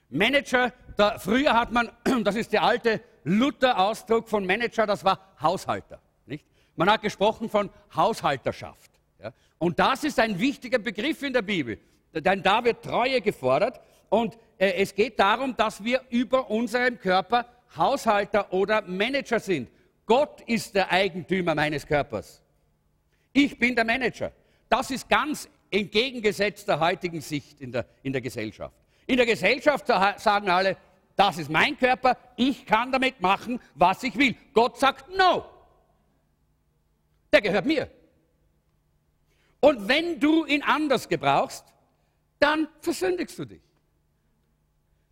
Manager, 0.10 0.72
da, 0.96 1.18
früher 1.18 1.54
hat 1.54 1.72
man, 1.72 1.90
das 2.24 2.36
ist 2.36 2.54
der 2.54 2.64
alte 2.64 3.02
Luther-Ausdruck 3.24 4.28
von 4.30 4.46
Manager, 4.46 4.86
das 4.86 5.04
war 5.04 5.34
Haushalter. 5.42 6.00
Nicht? 6.26 6.46
Man 6.76 6.90
hat 6.90 7.02
gesprochen 7.02 7.50
von 7.50 7.70
Haushalterschaft. 7.96 8.92
Ja? 9.20 9.34
Und 9.58 9.80
das 9.80 10.04
ist 10.04 10.20
ein 10.20 10.40
wichtiger 10.40 10.80
Begriff 10.80 11.24
in 11.24 11.34
der 11.34 11.42
Bibel, 11.42 11.80
denn 12.14 12.44
da 12.44 12.64
wird 12.64 12.84
Treue 12.84 13.22
gefordert 13.22 13.80
und 14.10 14.38
äh, 14.58 14.74
es 14.74 14.94
geht 14.94 15.20
darum, 15.20 15.56
dass 15.56 15.84
wir 15.84 16.02
über 16.10 16.50
unserem 16.50 17.00
Körper 17.00 17.48
Haushalter 17.76 18.54
oder 18.54 18.84
Manager 18.84 19.40
sind. 19.40 19.70
Gott 20.06 20.42
ist 20.42 20.76
der 20.76 20.92
Eigentümer 20.92 21.56
meines 21.56 21.88
Körpers. 21.88 22.43
Ich 23.34 23.58
bin 23.58 23.76
der 23.76 23.84
Manager. 23.84 24.32
Das 24.70 24.92
ist 24.92 25.10
ganz 25.10 25.50
entgegengesetzt 25.70 26.68
der 26.68 26.80
heutigen 26.80 27.20
Sicht 27.20 27.60
in 27.60 27.72
der, 27.72 27.86
in 28.04 28.14
der 28.14 28.22
Gesellschaft. 28.22 28.76
In 29.08 29.18
der 29.18 29.26
Gesellschaft 29.26 29.88
sagen 29.88 30.50
alle, 30.50 30.78
das 31.16 31.38
ist 31.38 31.50
mein 31.50 31.78
Körper, 31.78 32.18
ich 32.38 32.66
kann 32.66 32.92
damit 32.92 33.22
machen, 33.22 33.60
was 33.76 34.04
ich 34.04 34.16
will. 34.18 34.36
Gott 34.54 34.80
sagt, 34.80 35.10
no. 35.16 35.46
Der 37.32 37.42
gehört 37.42 37.66
mir. 37.66 37.90
Und 39.60 39.88
wenn 39.88 40.20
du 40.20 40.46
ihn 40.46 40.62
anders 40.62 41.08
gebrauchst, 41.08 41.66
dann 42.40 42.68
versündigst 42.82 43.38
du 43.40 43.46
dich. 43.46 43.62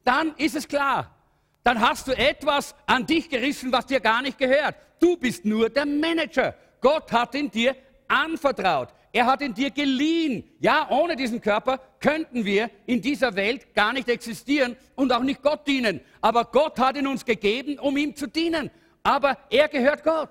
Dann 0.03 0.35
ist 0.35 0.55
es 0.55 0.67
klar, 0.67 1.15
dann 1.63 1.79
hast 1.79 2.07
du 2.07 2.11
etwas 2.17 2.75
an 2.85 3.05
dich 3.05 3.29
gerissen, 3.29 3.71
was 3.71 3.85
dir 3.85 3.99
gar 3.99 4.21
nicht 4.21 4.37
gehört. 4.37 4.75
Du 4.99 5.17
bist 5.17 5.45
nur 5.45 5.69
der 5.69 5.85
Manager. 5.85 6.55
Gott 6.81 7.11
hat 7.11 7.35
in 7.35 7.49
dir 7.49 7.75
anvertraut. 8.11 8.89
Er 9.13 9.25
hat 9.25 9.41
ihn 9.41 9.53
dir 9.53 9.71
geliehen. 9.71 10.43
Ja, 10.59 10.87
ohne 10.89 11.15
diesen 11.15 11.41
Körper 11.41 11.79
könnten 11.99 12.45
wir 12.45 12.69
in 12.85 13.01
dieser 13.01 13.35
Welt 13.35 13.73
gar 13.73 13.93
nicht 13.93 14.07
existieren 14.07 14.77
und 14.95 15.11
auch 15.11 15.23
nicht 15.23 15.41
Gott 15.41 15.67
dienen. 15.67 16.01
Aber 16.21 16.45
Gott 16.45 16.79
hat 16.79 16.97
ihn 16.97 17.07
uns 17.07 17.25
gegeben, 17.25 17.79
um 17.79 17.97
ihm 17.97 18.15
zu 18.15 18.27
dienen. 18.27 18.69
Aber 19.03 19.37
er 19.49 19.67
gehört 19.67 20.03
Gott. 20.03 20.29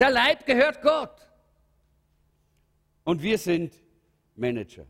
Der 0.00 0.10
Leib 0.10 0.46
gehört 0.46 0.80
Gott. 0.82 1.14
Und 3.04 3.22
wir 3.22 3.36
sind 3.36 3.74
Manager. 4.34 4.86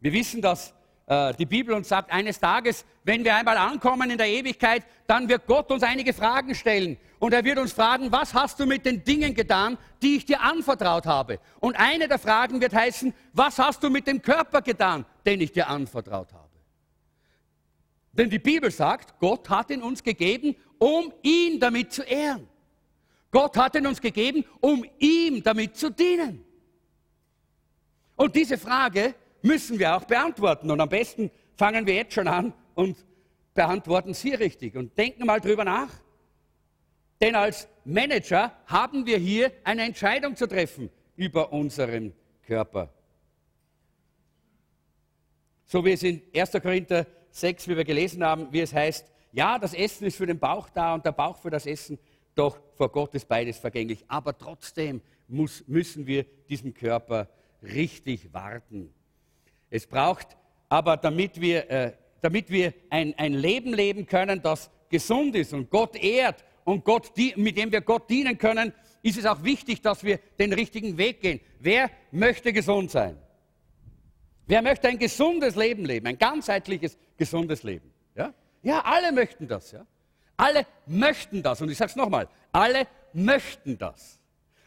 Wir 0.00 0.12
wissen, 0.12 0.40
dass 0.42 0.74
äh, 1.10 1.34
die 1.34 1.44
Bibel 1.44 1.74
uns 1.74 1.88
sagt, 1.88 2.12
eines 2.12 2.38
Tages, 2.38 2.84
wenn 3.02 3.24
wir 3.24 3.34
einmal 3.34 3.56
ankommen 3.56 4.10
in 4.10 4.16
der 4.16 4.28
Ewigkeit, 4.28 4.84
dann 5.08 5.28
wird 5.28 5.44
Gott 5.44 5.68
uns 5.72 5.82
einige 5.82 6.12
Fragen 6.12 6.54
stellen. 6.54 6.98
Und 7.18 7.34
er 7.34 7.42
wird 7.42 7.58
uns 7.58 7.72
fragen, 7.72 8.12
was 8.12 8.32
hast 8.32 8.60
du 8.60 8.64
mit 8.64 8.86
den 8.86 9.02
Dingen 9.02 9.34
getan, 9.34 9.76
die 10.00 10.18
ich 10.18 10.24
dir 10.24 10.40
anvertraut 10.40 11.06
habe? 11.06 11.40
Und 11.58 11.74
eine 11.74 12.06
der 12.06 12.20
Fragen 12.20 12.60
wird 12.60 12.72
heißen, 12.72 13.12
was 13.32 13.58
hast 13.58 13.82
du 13.82 13.90
mit 13.90 14.06
dem 14.06 14.22
Körper 14.22 14.62
getan, 14.62 15.04
den 15.26 15.40
ich 15.40 15.50
dir 15.50 15.66
anvertraut 15.68 16.32
habe? 16.32 16.48
Denn 18.12 18.30
die 18.30 18.38
Bibel 18.38 18.70
sagt, 18.70 19.18
Gott 19.18 19.50
hat 19.50 19.70
ihn 19.70 19.82
uns 19.82 20.04
gegeben, 20.04 20.54
um 20.78 21.12
ihn 21.22 21.58
damit 21.58 21.92
zu 21.92 22.02
ehren. 22.02 22.48
Gott 23.32 23.56
hat 23.56 23.74
ihn 23.74 23.86
uns 23.88 24.00
gegeben, 24.00 24.44
um 24.60 24.84
ihm 25.00 25.42
damit 25.42 25.76
zu 25.76 25.90
dienen. 25.90 26.44
Und 28.14 28.36
diese 28.36 28.58
Frage 28.58 29.16
müssen 29.42 29.78
wir 29.78 29.96
auch 29.96 30.04
beantworten. 30.04 30.70
Und 30.70 30.80
am 30.80 30.88
besten 30.88 31.30
fangen 31.56 31.86
wir 31.86 31.94
jetzt 31.94 32.14
schon 32.14 32.28
an 32.28 32.52
und 32.74 32.96
beantworten 33.54 34.14
sie 34.14 34.34
richtig. 34.34 34.76
Und 34.76 34.96
denken 34.96 35.26
mal 35.26 35.40
drüber 35.40 35.64
nach. 35.64 35.90
Denn 37.20 37.34
als 37.34 37.68
Manager 37.84 38.52
haben 38.66 39.04
wir 39.04 39.18
hier 39.18 39.52
eine 39.64 39.82
Entscheidung 39.82 40.36
zu 40.36 40.46
treffen 40.46 40.90
über 41.16 41.52
unseren 41.52 42.14
Körper. 42.42 42.92
So 45.66 45.84
wie 45.84 45.92
es 45.92 46.02
in 46.02 46.22
1. 46.34 46.52
Korinther 46.62 47.06
6, 47.30 47.68
wie 47.68 47.76
wir 47.76 47.84
gelesen 47.84 48.24
haben, 48.24 48.48
wie 48.52 48.60
es 48.60 48.72
heißt, 48.72 49.06
ja, 49.32 49.58
das 49.58 49.74
Essen 49.74 50.06
ist 50.06 50.16
für 50.16 50.26
den 50.26 50.38
Bauch 50.38 50.68
da 50.70 50.94
und 50.94 51.04
der 51.04 51.12
Bauch 51.12 51.36
für 51.36 51.50
das 51.50 51.66
Essen, 51.66 51.98
doch 52.34 52.58
vor 52.74 52.90
Gott 52.90 53.14
ist 53.14 53.28
beides 53.28 53.58
vergänglich. 53.58 54.04
Aber 54.08 54.36
trotzdem 54.36 55.00
muss, 55.28 55.62
müssen 55.68 56.06
wir 56.06 56.24
diesem 56.48 56.74
Körper 56.74 57.28
richtig 57.62 58.32
warten. 58.32 58.92
Es 59.70 59.86
braucht 59.86 60.36
aber, 60.68 60.96
damit 60.96 61.40
wir, 61.40 61.70
äh, 61.70 61.92
damit 62.20 62.50
wir 62.50 62.74
ein, 62.90 63.14
ein 63.16 63.34
Leben 63.34 63.72
leben 63.72 64.06
können, 64.06 64.42
das 64.42 64.70
gesund 64.88 65.34
ist 65.36 65.52
und 65.54 65.70
Gott 65.70 65.96
ehrt 65.96 66.44
und 66.64 66.84
Gott, 66.84 67.12
mit 67.36 67.56
dem 67.56 67.72
wir 67.72 67.80
Gott 67.80 68.10
dienen 68.10 68.36
können, 68.36 68.72
ist 69.02 69.16
es 69.16 69.24
auch 69.24 69.42
wichtig, 69.42 69.80
dass 69.80 70.04
wir 70.04 70.18
den 70.38 70.52
richtigen 70.52 70.98
Weg 70.98 71.20
gehen. 71.20 71.40
Wer 71.58 71.90
möchte 72.10 72.52
gesund 72.52 72.90
sein? 72.90 73.16
Wer 74.46 74.62
möchte 74.62 74.88
ein 74.88 74.98
gesundes 74.98 75.54
Leben 75.54 75.84
leben, 75.84 76.08
ein 76.08 76.18
ganzheitliches, 76.18 76.98
gesundes 77.16 77.62
Leben? 77.62 77.92
Ja, 78.16 78.34
ja 78.62 78.80
alle 78.84 79.12
möchten 79.12 79.46
das. 79.46 79.70
Ja? 79.72 79.86
Alle 80.36 80.66
möchten 80.86 81.42
das. 81.42 81.62
Und 81.62 81.70
ich 81.70 81.78
sage 81.78 81.90
es 81.90 81.96
nochmal, 81.96 82.28
alle 82.52 82.86
möchten 83.12 83.78
das. 83.78 84.18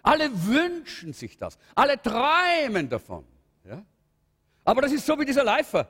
Alle 0.02 0.30
wünschen 0.46 1.14
sich 1.14 1.38
das. 1.38 1.58
Alle 1.76 2.02
träumen 2.02 2.90
davon. 2.90 3.26
Ja? 3.66 3.84
Aber 4.64 4.82
das 4.82 4.92
ist 4.92 5.06
so 5.06 5.20
wie 5.20 5.26
dieser 5.26 5.44
Läufer. 5.44 5.90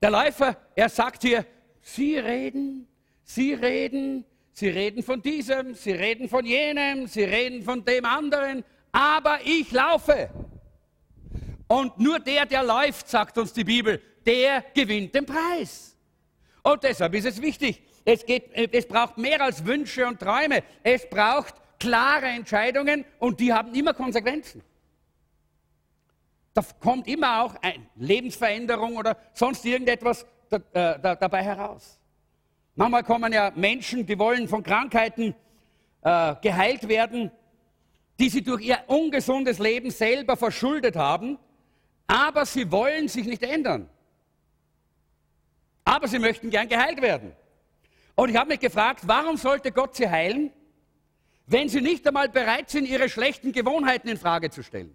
Der 0.00 0.10
Läufer, 0.10 0.56
er 0.74 0.88
sagt 0.88 1.22
hier, 1.22 1.44
Sie 1.80 2.18
reden, 2.18 2.86
Sie 3.22 3.52
reden, 3.54 4.24
Sie 4.52 4.68
reden 4.68 5.02
von 5.02 5.20
diesem, 5.20 5.74
Sie 5.74 5.92
reden 5.92 6.28
von 6.28 6.44
jenem, 6.44 7.06
Sie 7.06 7.24
reden 7.24 7.62
von 7.62 7.84
dem 7.84 8.04
anderen, 8.04 8.64
aber 8.92 9.40
ich 9.44 9.70
laufe. 9.72 10.30
Und 11.68 11.98
nur 11.98 12.18
der, 12.18 12.46
der 12.46 12.64
läuft, 12.64 13.08
sagt 13.08 13.38
uns 13.38 13.52
die 13.52 13.64
Bibel, 13.64 14.00
der 14.26 14.64
gewinnt 14.74 15.14
den 15.14 15.26
Preis. 15.26 15.96
Und 16.62 16.82
deshalb 16.82 17.14
ist 17.14 17.26
es 17.26 17.40
wichtig, 17.40 17.82
es, 18.04 18.24
geht, 18.24 18.50
es 18.54 18.86
braucht 18.86 19.18
mehr 19.18 19.40
als 19.40 19.64
Wünsche 19.64 20.06
und 20.06 20.18
Träume. 20.18 20.62
Es 20.82 21.08
braucht 21.08 21.54
klare 21.78 22.26
Entscheidungen 22.26 23.04
und 23.18 23.40
die 23.40 23.52
haben 23.52 23.74
immer 23.74 23.94
Konsequenzen. 23.94 24.62
Da 26.52 26.62
kommt 26.80 27.06
immer 27.06 27.42
auch 27.42 27.54
eine 27.62 27.86
Lebensveränderung 27.96 28.96
oder 28.96 29.16
sonst 29.32 29.64
irgendetwas 29.64 30.26
da, 30.48 30.56
äh, 30.56 30.98
da, 31.00 31.14
dabei 31.14 31.42
heraus. 31.42 31.98
Manchmal 32.74 33.04
kommen 33.04 33.32
ja 33.32 33.52
Menschen, 33.54 34.04
die 34.06 34.18
wollen 34.18 34.48
von 34.48 34.62
Krankheiten 34.62 35.34
äh, 36.02 36.34
geheilt 36.42 36.88
werden, 36.88 37.30
die 38.18 38.28
sie 38.28 38.42
durch 38.42 38.62
ihr 38.62 38.78
ungesundes 38.86 39.58
Leben 39.58 39.90
selber 39.90 40.36
verschuldet 40.36 40.96
haben, 40.96 41.38
aber 42.06 42.44
sie 42.44 42.70
wollen 42.70 43.08
sich 43.08 43.26
nicht 43.26 43.42
ändern. 43.42 43.88
Aber 45.84 46.08
sie 46.08 46.18
möchten 46.18 46.50
gern 46.50 46.68
geheilt 46.68 47.00
werden. 47.00 47.32
Und 48.14 48.28
ich 48.28 48.36
habe 48.36 48.50
mich 48.50 48.60
gefragt, 48.60 49.02
warum 49.06 49.36
sollte 49.36 49.72
Gott 49.72 49.96
sie 49.96 50.08
heilen, 50.08 50.52
wenn 51.46 51.68
sie 51.68 51.80
nicht 51.80 52.06
einmal 52.06 52.28
bereit 52.28 52.70
sind, 52.70 52.86
ihre 52.86 53.08
schlechten 53.08 53.52
Gewohnheiten 53.52 54.08
in 54.08 54.18
Frage 54.18 54.50
zu 54.50 54.62
stellen? 54.62 54.94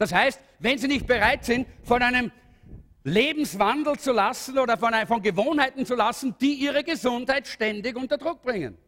Das 0.00 0.14
heißt, 0.14 0.40
wenn 0.60 0.78
sie 0.78 0.88
nicht 0.88 1.06
bereit 1.06 1.44
sind, 1.44 1.66
von 1.82 2.00
einem 2.00 2.32
Lebenswandel 3.04 3.98
zu 3.98 4.12
lassen 4.12 4.58
oder 4.58 4.78
von, 4.78 4.94
von 5.06 5.20
Gewohnheiten 5.20 5.84
zu 5.84 5.94
lassen, 5.94 6.34
die 6.40 6.54
ihre 6.54 6.82
Gesundheit 6.82 7.46
ständig 7.46 7.96
unter 7.96 8.16
Druck 8.16 8.40
bringen. 8.40 8.78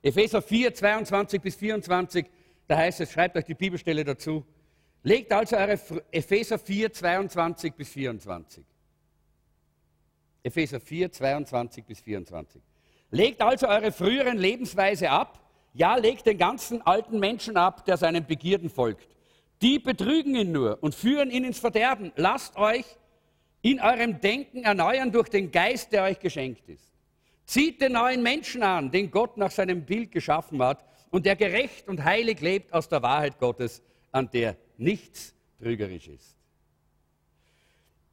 Epheser 0.00 0.40
4, 0.40 0.72
22 0.72 1.42
bis 1.42 1.56
24, 1.56 2.24
da 2.66 2.78
heißt 2.78 3.02
es, 3.02 3.12
schreibt 3.12 3.36
euch 3.36 3.44
die 3.44 3.54
Bibelstelle 3.54 4.02
dazu. 4.02 4.46
Legt 5.02 5.30
also 5.30 5.56
eure 5.56 5.78
Epheser 6.10 6.58
4, 6.58 6.94
22 6.94 7.74
bis 7.74 7.90
24. 7.90 8.64
Epheser 10.42 10.80
4, 10.80 11.12
22 11.12 11.84
bis 11.84 12.00
24. 12.00 12.62
Legt 13.10 13.42
also 13.42 13.68
eure 13.68 13.92
früheren 13.92 14.38
Lebensweise 14.38 15.10
ab. 15.10 15.45
Ja, 15.76 15.96
legt 15.96 16.24
den 16.24 16.38
ganzen 16.38 16.80
alten 16.86 17.20
Menschen 17.20 17.58
ab, 17.58 17.84
der 17.84 17.98
seinen 17.98 18.24
Begierden 18.24 18.70
folgt. 18.70 19.14
Die 19.60 19.78
betrügen 19.78 20.34
ihn 20.34 20.50
nur 20.50 20.82
und 20.82 20.94
führen 20.94 21.30
ihn 21.30 21.44
ins 21.44 21.58
Verderben. 21.58 22.12
Lasst 22.16 22.56
euch 22.56 22.86
in 23.60 23.78
eurem 23.80 24.18
Denken 24.18 24.64
erneuern 24.64 25.12
durch 25.12 25.28
den 25.28 25.50
Geist, 25.50 25.92
der 25.92 26.04
euch 26.04 26.18
geschenkt 26.18 26.66
ist. 26.70 26.94
Zieht 27.44 27.82
den 27.82 27.92
neuen 27.92 28.22
Menschen 28.22 28.62
an, 28.62 28.90
den 28.90 29.10
Gott 29.10 29.36
nach 29.36 29.50
seinem 29.50 29.84
Bild 29.84 30.12
geschaffen 30.12 30.62
hat 30.62 30.82
und 31.10 31.26
der 31.26 31.36
gerecht 31.36 31.88
und 31.88 32.02
heilig 32.02 32.40
lebt 32.40 32.72
aus 32.72 32.88
der 32.88 33.02
Wahrheit 33.02 33.38
Gottes, 33.38 33.82
an 34.12 34.30
der 34.30 34.56
nichts 34.78 35.34
trügerisch 35.60 36.08
ist. 36.08 36.38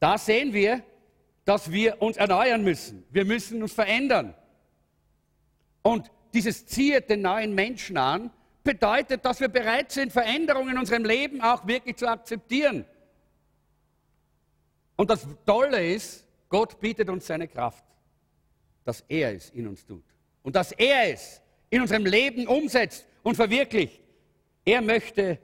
Da 0.01 0.17
sehen 0.17 0.51
wir, 0.51 0.83
dass 1.45 1.71
wir 1.71 2.01
uns 2.01 2.17
erneuern 2.17 2.61
müssen. 2.61 3.05
Wir 3.09 3.23
müssen 3.23 3.63
uns 3.63 3.71
verändern. 3.71 4.33
Und 5.81 6.11
dieses 6.33 6.65
zieht 6.65 7.09
den 7.09 7.21
neuen 7.21 7.53
Menschen 7.53 7.97
an, 7.97 8.31
bedeutet, 8.63 9.23
dass 9.25 9.39
wir 9.39 9.49
bereit 9.49 9.91
sind, 9.91 10.11
Veränderungen 10.11 10.69
in 10.69 10.77
unserem 10.77 11.05
Leben 11.05 11.41
auch 11.41 11.67
wirklich 11.67 11.97
zu 11.97 12.07
akzeptieren. 12.07 12.85
Und 14.95 15.09
das 15.09 15.27
Tolle 15.45 15.93
ist, 15.93 16.25
Gott 16.49 16.79
bietet 16.79 17.09
uns 17.09 17.27
seine 17.27 17.47
Kraft, 17.47 17.83
dass 18.85 19.03
er 19.07 19.33
es 19.33 19.49
in 19.49 19.67
uns 19.67 19.85
tut. 19.85 20.03
Und 20.43 20.55
dass 20.55 20.71
er 20.71 21.11
es 21.11 21.41
in 21.69 21.81
unserem 21.81 22.05
Leben 22.05 22.47
umsetzt 22.47 23.05
und 23.23 23.35
verwirklicht. 23.35 24.01
Er 24.65 24.81
möchte 24.81 25.39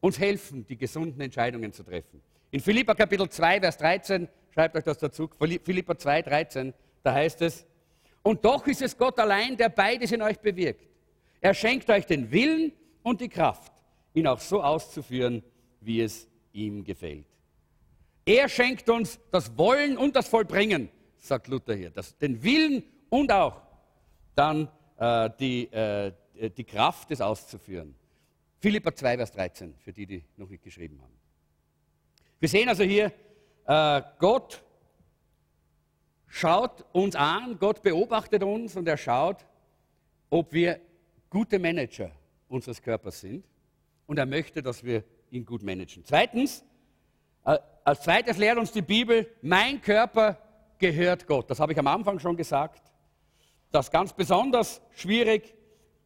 uns 0.00 0.18
helfen, 0.18 0.66
die 0.66 0.76
gesunden 0.76 1.20
Entscheidungen 1.20 1.72
zu 1.72 1.82
treffen. 1.82 2.22
In 2.50 2.60
Philippa 2.60 2.94
Kapitel 2.94 3.28
2, 3.28 3.60
Vers 3.60 3.78
13, 3.78 4.28
schreibt 4.52 4.76
euch 4.76 4.84
das 4.84 4.98
dazu, 4.98 5.28
Philippa 5.38 5.96
2, 5.96 6.22
13, 6.22 6.74
da 7.02 7.12
heißt 7.12 7.42
es, 7.42 7.66
und 8.22 8.44
doch 8.44 8.66
ist 8.66 8.82
es 8.82 8.96
Gott 8.96 9.18
allein, 9.18 9.56
der 9.56 9.68
beides 9.68 10.12
in 10.12 10.22
euch 10.22 10.38
bewirkt. 10.38 10.88
Er 11.40 11.54
schenkt 11.54 11.90
euch 11.90 12.06
den 12.06 12.30
Willen 12.30 12.72
und 13.02 13.20
die 13.20 13.28
Kraft, 13.28 13.72
ihn 14.14 14.26
auch 14.26 14.38
so 14.38 14.62
auszuführen, 14.62 15.42
wie 15.80 16.00
es 16.00 16.28
ihm 16.52 16.84
gefällt. 16.84 17.26
Er 18.24 18.48
schenkt 18.48 18.88
uns 18.88 19.18
das 19.32 19.56
Wollen 19.58 19.96
und 19.96 20.14
das 20.14 20.28
Vollbringen, 20.28 20.88
sagt 21.18 21.48
Luther 21.48 21.74
hier, 21.74 21.90
das, 21.90 22.16
den 22.18 22.42
Willen 22.42 22.84
und 23.10 23.32
auch 23.32 23.60
dann 24.36 24.68
äh, 24.96 25.30
die, 25.38 25.64
äh, 25.72 26.12
die 26.56 26.64
Kraft, 26.64 27.10
es 27.10 27.20
auszuführen. 27.20 27.94
Philippa 28.60 28.94
2, 28.94 29.16
Vers 29.16 29.32
13, 29.32 29.74
für 29.78 29.92
die, 29.92 30.06
die 30.06 30.24
noch 30.36 30.48
nicht 30.48 30.62
geschrieben 30.62 31.00
haben. 31.02 31.12
Wir 32.38 32.48
sehen 32.48 32.68
also 32.68 32.84
hier, 32.84 33.12
äh, 33.66 34.02
Gott 34.18 34.62
schaut 36.32 36.84
uns 36.92 37.14
an, 37.14 37.58
Gott 37.58 37.82
beobachtet 37.82 38.42
uns 38.42 38.74
und 38.76 38.88
er 38.88 38.96
schaut, 38.96 39.44
ob 40.30 40.52
wir 40.52 40.80
gute 41.28 41.58
Manager 41.58 42.10
unseres 42.48 42.80
Körpers 42.80 43.20
sind 43.20 43.44
und 44.06 44.18
er 44.18 44.26
möchte, 44.26 44.62
dass 44.62 44.82
wir 44.82 45.04
ihn 45.30 45.44
gut 45.44 45.62
managen. 45.62 46.02
Zweitens, 46.04 46.64
äh, 47.44 47.58
als 47.84 48.02
zweites 48.02 48.38
lehrt 48.38 48.58
uns 48.58 48.72
die 48.72 48.82
Bibel, 48.82 49.28
mein 49.42 49.80
Körper 49.80 50.38
gehört 50.78 51.26
Gott. 51.26 51.50
Das 51.50 51.60
habe 51.60 51.72
ich 51.72 51.78
am 51.78 51.86
Anfang 51.86 52.18
schon 52.18 52.36
gesagt. 52.36 52.82
Das 53.70 53.86
ist 53.86 53.92
ganz 53.92 54.12
besonders 54.12 54.80
schwierig 54.92 55.54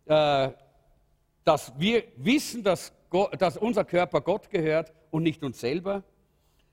äh, 0.06 0.50
dass 1.44 1.72
wir 1.78 2.02
wissen, 2.16 2.64
dass, 2.64 2.92
Gott, 3.08 3.40
dass 3.40 3.56
unser 3.56 3.84
Körper 3.84 4.20
Gott 4.20 4.50
gehört 4.50 4.92
und 5.10 5.22
nicht 5.22 5.44
uns 5.44 5.60
selber. 5.60 6.02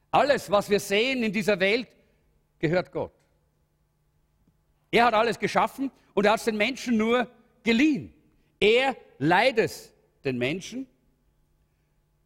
Alles, 0.10 0.50
was 0.50 0.68
wir 0.70 0.80
sehen 0.80 1.22
in 1.22 1.32
dieser 1.32 1.60
Welt, 1.60 1.88
gehört 2.58 2.92
Gott. 2.92 3.12
Er 4.94 5.06
hat 5.06 5.16
alles 5.16 5.40
geschaffen 5.40 5.90
und 6.14 6.24
er 6.24 6.34
hat 6.34 6.40
es 6.40 6.46
den 6.46 6.56
Menschen 6.56 6.98
nur 6.98 7.28
geliehen. 7.64 8.14
Er 8.60 8.96
leiht 9.18 9.58
es 9.58 9.92
den 10.24 10.38
Menschen. 10.38 10.86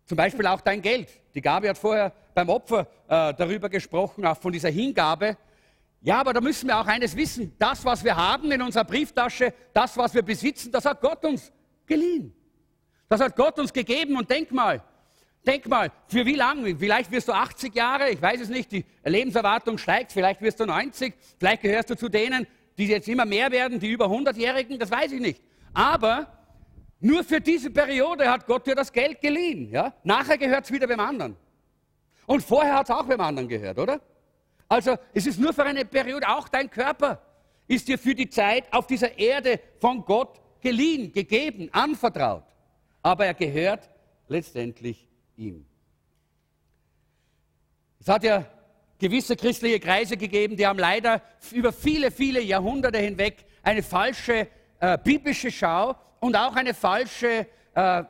Zum 0.06 0.18
Beispiel 0.18 0.46
auch 0.48 0.60
dein 0.60 0.82
Geld. 0.82 1.10
Die 1.34 1.40
Gabe 1.40 1.70
hat 1.70 1.78
vorher 1.78 2.12
beim 2.34 2.50
Opfer 2.50 2.82
äh, 3.08 3.34
darüber 3.34 3.70
gesprochen, 3.70 4.26
auch 4.26 4.38
von 4.38 4.52
dieser 4.52 4.68
Hingabe. 4.70 5.38
Ja, 6.02 6.20
aber 6.20 6.34
da 6.34 6.42
müssen 6.42 6.68
wir 6.68 6.78
auch 6.78 6.88
eines 6.88 7.16
wissen. 7.16 7.56
Das, 7.58 7.86
was 7.86 8.04
wir 8.04 8.18
haben 8.18 8.52
in 8.52 8.62
unserer 8.62 8.84
Brieftasche, 8.84 9.54
das, 9.72 9.96
was 9.96 10.14
wir 10.14 10.22
besitzen, 10.22 10.70
das 10.70 10.84
hat 10.84 11.00
Gott 11.00 11.24
uns 11.24 11.54
geliehen. 11.86 12.36
Das 13.08 13.22
hat 13.22 13.34
Gott 13.38 13.58
uns 13.60 13.72
gegeben 13.72 14.18
und 14.18 14.30
denk 14.30 14.52
mal, 14.52 14.84
denk 15.46 15.68
mal, 15.68 15.90
für 16.08 16.26
wie 16.26 16.36
lange? 16.36 16.76
Vielleicht 16.76 17.12
wirst 17.12 17.30
du 17.30 17.32
80 17.32 17.74
Jahre, 17.74 18.10
ich 18.10 18.22
weiß 18.22 18.42
es 18.42 18.50
nicht, 18.50 18.74
die 18.74 18.84
Lebenserwartung 19.06 19.78
steigt, 19.78 20.12
vielleicht 20.12 20.42
wirst 20.42 20.60
du 20.60 20.66
90, 20.66 21.14
vielleicht 21.40 21.62
gehörst 21.62 21.90
du 21.90 21.96
zu 21.96 22.10
denen, 22.10 22.46
die 22.78 22.88
jetzt 22.88 23.08
immer 23.08 23.26
mehr 23.26 23.52
werden, 23.52 23.80
die 23.80 23.92
über 23.92 24.06
100-Jährigen, 24.06 24.78
das 24.80 24.92
weiß 24.92 25.12
ich 25.12 25.22
nicht. 25.22 25.42
Aber 25.74 26.28
nur 27.00 27.24
für 27.24 27.42
diese 27.42 27.70
Periode 27.70 28.30
hat 28.30 28.46
Gott 28.46 28.66
dir 28.68 28.76
das 28.76 28.92
Geld 28.92 29.22
geliehen. 29.22 29.72
Ja? 29.72 29.94
Nachher 30.04 30.38
gehört 30.38 30.66
es 30.66 30.72
wieder 30.72 30.88
beim 30.88 31.00
anderen. 31.00 31.36
Und 32.26 32.42
vorher 32.42 32.76
hat 32.76 32.90
es 32.90 32.96
auch 32.96 33.06
beim 33.06 33.22
anderen 33.22 33.48
gehört, 33.48 33.80
oder? 33.80 34.02
Also 34.68 34.98
es 35.14 35.26
ist 35.26 35.40
nur 35.40 35.54
für 35.54 35.64
eine 35.64 35.86
Periode, 35.86 36.28
auch 36.28 36.50
dein 36.50 36.70
Körper 36.70 37.22
ist 37.68 37.88
dir 37.88 37.98
für 37.98 38.16
die 38.16 38.30
Zeit 38.30 38.72
auf 38.74 38.88
dieser 38.88 39.18
Erde 39.18 39.60
von 39.80 40.04
Gott 40.04 40.42
geliehen, 40.62 41.12
gegeben, 41.14 41.70
anvertraut 41.72 42.44
aber 43.08 43.26
er 43.26 43.34
gehört 43.34 43.90
letztendlich 44.28 45.08
ihm. 45.38 45.66
Es 48.02 48.10
hat 48.10 48.22
ja 48.24 48.46
gewisse 49.00 49.36
christliche 49.36 49.80
Kreise 49.80 50.18
gegeben, 50.18 50.58
die 50.58 50.66
haben 50.66 50.80
leider 50.80 51.22
über 51.52 51.72
viele, 51.72 52.12
viele 52.12 52.42
Jahrhunderte 52.42 52.98
hinweg 52.98 53.46
eine 53.64 53.84
falsche 53.84 54.48
äh, 54.80 54.98
biblische 55.04 55.52
Schau 55.52 55.96
und 56.20 56.36
auch 56.36 56.56
eine 56.56 56.74
falsche 56.74 57.48
äh, 57.74 58.04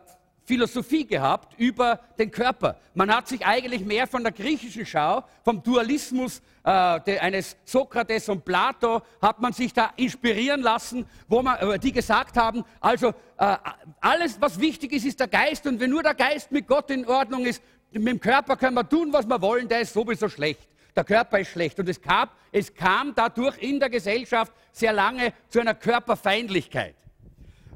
Philosophie 0.47 1.05
gehabt 1.05 1.59
über 1.59 1.99
den 2.17 2.31
Körper. 2.31 2.77
Man 2.93 3.13
hat 3.13 3.27
sich 3.27 3.45
eigentlich 3.45 3.83
mehr 3.83 4.07
von 4.07 4.23
der 4.23 4.31
griechischen 4.31 4.85
Schau, 4.85 5.25
vom 5.43 5.61
Dualismus 5.61 6.41
äh, 6.63 7.19
eines 7.19 7.57
Sokrates 7.65 8.29
und 8.29 8.45
Plato, 8.45 9.01
hat 9.21 9.41
man 9.41 9.51
sich 9.51 9.73
da 9.73 9.91
inspirieren 9.97 10.61
lassen, 10.61 11.05
wo 11.27 11.41
man, 11.41 11.57
äh, 11.57 11.79
die 11.79 11.91
gesagt 11.91 12.37
haben, 12.37 12.63
also 12.79 13.09
äh, 13.37 13.57
alles, 13.99 14.39
was 14.39 14.57
wichtig 14.57 14.93
ist, 14.93 15.05
ist 15.05 15.19
der 15.19 15.27
Geist 15.27 15.67
und 15.67 15.81
wenn 15.81 15.89
nur 15.89 16.01
der 16.01 16.15
Geist 16.15 16.49
mit 16.49 16.65
Gott 16.65 16.89
in 16.91 17.05
Ordnung 17.05 17.45
ist, 17.45 17.61
mit 17.91 18.07
dem 18.07 18.19
Körper 18.19 18.55
können 18.55 18.75
wir 18.75 18.87
tun, 18.87 19.11
was 19.11 19.27
wir 19.27 19.41
wollen, 19.41 19.67
der 19.67 19.81
ist 19.81 19.93
sowieso 19.93 20.29
schlecht. 20.29 20.67
Der 20.97 21.03
Körper 21.03 21.39
ist 21.39 21.49
schlecht. 21.49 21.79
Und 21.79 21.87
es, 21.87 22.01
gab, 22.01 22.35
es 22.51 22.73
kam 22.73 23.13
dadurch 23.13 23.59
in 23.59 23.79
der 23.79 23.87
Gesellschaft 23.87 24.51
sehr 24.71 24.91
lange 24.91 25.31
zu 25.47 25.59
einer 25.59 25.75
Körperfeindlichkeit. 25.75 26.95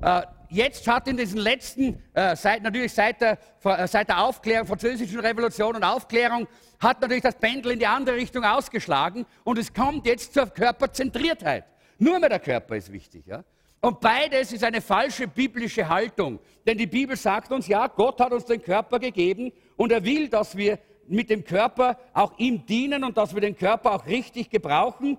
Äh, 0.01 0.23
jetzt 0.49 0.87
hat 0.87 1.07
in 1.07 1.17
diesen 1.17 1.39
letzten, 1.39 2.01
äh, 2.15 2.35
seit, 2.35 2.63
natürlich 2.63 2.91
seit 2.91 3.21
der, 3.21 3.37
äh, 3.63 3.87
seit 3.87 4.09
der 4.09 4.23
Aufklärung, 4.23 4.65
französischen 4.65 5.19
Revolution 5.19 5.75
und 5.75 5.83
Aufklärung, 5.83 6.47
hat 6.79 6.99
natürlich 6.99 7.21
das 7.21 7.35
Pendel 7.35 7.73
in 7.73 7.79
die 7.79 7.85
andere 7.85 8.15
Richtung 8.15 8.43
ausgeschlagen 8.43 9.27
und 9.43 9.59
es 9.59 9.71
kommt 9.71 10.07
jetzt 10.07 10.33
zur 10.33 10.47
Körperzentriertheit. 10.47 11.65
Nur 11.99 12.17
mehr 12.17 12.29
der 12.29 12.39
Körper 12.39 12.75
ist 12.75 12.91
wichtig. 12.91 13.27
Ja? 13.27 13.43
Und 13.81 13.99
beides 13.99 14.51
ist 14.51 14.63
eine 14.63 14.81
falsche 14.81 15.27
biblische 15.27 15.87
Haltung. 15.87 16.39
Denn 16.65 16.79
die 16.79 16.87
Bibel 16.87 17.15
sagt 17.15 17.51
uns, 17.51 17.67
ja, 17.67 17.85
Gott 17.85 18.19
hat 18.19 18.31
uns 18.31 18.45
den 18.45 18.63
Körper 18.63 18.97
gegeben 18.97 19.51
und 19.77 19.91
er 19.91 20.03
will, 20.03 20.27
dass 20.27 20.57
wir 20.57 20.79
mit 21.11 21.29
dem 21.29 21.43
Körper 21.43 21.99
auch 22.13 22.37
ihm 22.37 22.65
dienen 22.65 23.03
und 23.03 23.17
dass 23.17 23.33
wir 23.33 23.41
den 23.41 23.57
Körper 23.57 23.93
auch 23.93 24.05
richtig 24.05 24.49
gebrauchen. 24.49 25.17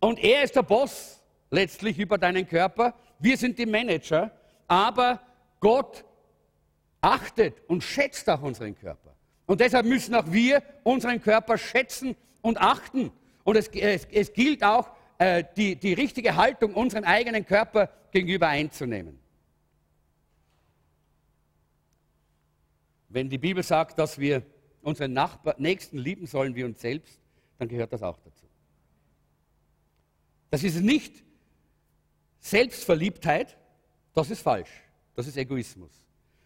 Und 0.00 0.18
er 0.18 0.42
ist 0.44 0.56
der 0.56 0.62
Boss 0.62 1.20
letztlich 1.50 1.98
über 1.98 2.18
deinen 2.18 2.46
Körper. 2.46 2.94
Wir 3.18 3.36
sind 3.36 3.58
die 3.58 3.66
Manager. 3.66 4.30
Aber 4.68 5.20
Gott 5.58 6.04
achtet 7.00 7.56
und 7.68 7.82
schätzt 7.82 8.28
auch 8.30 8.42
unseren 8.42 8.78
Körper. 8.78 9.14
Und 9.46 9.60
deshalb 9.60 9.84
müssen 9.86 10.14
auch 10.14 10.30
wir 10.30 10.62
unseren 10.84 11.20
Körper 11.20 11.58
schätzen 11.58 12.16
und 12.40 12.60
achten. 12.60 13.10
Und 13.42 13.56
es, 13.56 13.68
es, 13.68 14.06
es 14.12 14.32
gilt 14.32 14.62
auch, 14.62 14.90
äh, 15.18 15.44
die, 15.56 15.76
die 15.76 15.92
richtige 15.92 16.36
Haltung 16.36 16.72
unserem 16.72 17.04
eigenen 17.04 17.44
Körper 17.44 17.90
gegenüber 18.10 18.48
einzunehmen. 18.48 19.18
Wenn 23.08 23.28
die 23.28 23.38
Bibel 23.38 23.62
sagt, 23.62 23.98
dass 23.98 24.18
wir 24.18 24.42
unseren 24.82 25.12
Nachbar, 25.12 25.54
Nächsten 25.58 25.98
lieben 25.98 26.26
sollen 26.26 26.54
wie 26.54 26.64
uns 26.64 26.80
selbst, 26.80 27.20
dann 27.58 27.68
gehört 27.68 27.92
das 27.92 28.02
auch 28.02 28.18
dazu. 28.18 28.46
Das 30.50 30.64
ist 30.64 30.80
nicht 30.80 31.22
Selbstverliebtheit, 32.40 33.56
das 34.14 34.30
ist 34.30 34.42
falsch, 34.42 34.70
das 35.14 35.26
ist 35.26 35.36
Egoismus, 35.36 35.90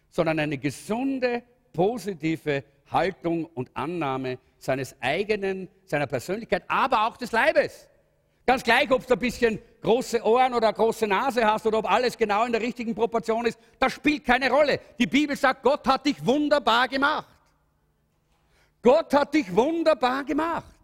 sondern 0.09 0.39
eine 0.39 0.57
gesunde, 0.57 1.43
positive 1.73 2.63
Haltung 2.91 3.45
und 3.45 3.69
Annahme 3.73 4.37
seines 4.57 4.95
eigenen, 5.01 5.67
seiner 5.85 6.07
Persönlichkeit, 6.07 6.63
aber 6.67 7.07
auch 7.07 7.17
des 7.17 7.31
Leibes. 7.31 7.89
Ganz 8.45 8.63
gleich, 8.63 8.91
ob 8.91 9.07
du 9.07 9.13
ein 9.13 9.19
bisschen 9.19 9.59
große 9.81 10.23
Ohren 10.23 10.53
oder 10.53 10.71
große 10.71 11.07
Nase 11.07 11.43
hast 11.43 11.65
oder 11.65 11.79
ob 11.79 11.89
alles 11.89 12.15
genau 12.15 12.45
in 12.45 12.51
der 12.51 12.61
richtigen 12.61 12.93
Proportion 12.93 13.45
ist, 13.45 13.57
das 13.79 13.93
spielt 13.93 14.23
keine 14.23 14.51
Rolle. 14.51 14.79
Die 14.99 15.07
Bibel 15.07 15.35
sagt, 15.35 15.63
Gott 15.63 15.87
hat 15.87 16.05
dich 16.05 16.23
wunderbar 16.23 16.87
gemacht. 16.87 17.34
Gott 18.85 19.11
hat 19.15 19.33
dich 19.33 19.53
wunderbar 19.55 20.23
gemacht. 20.23 20.75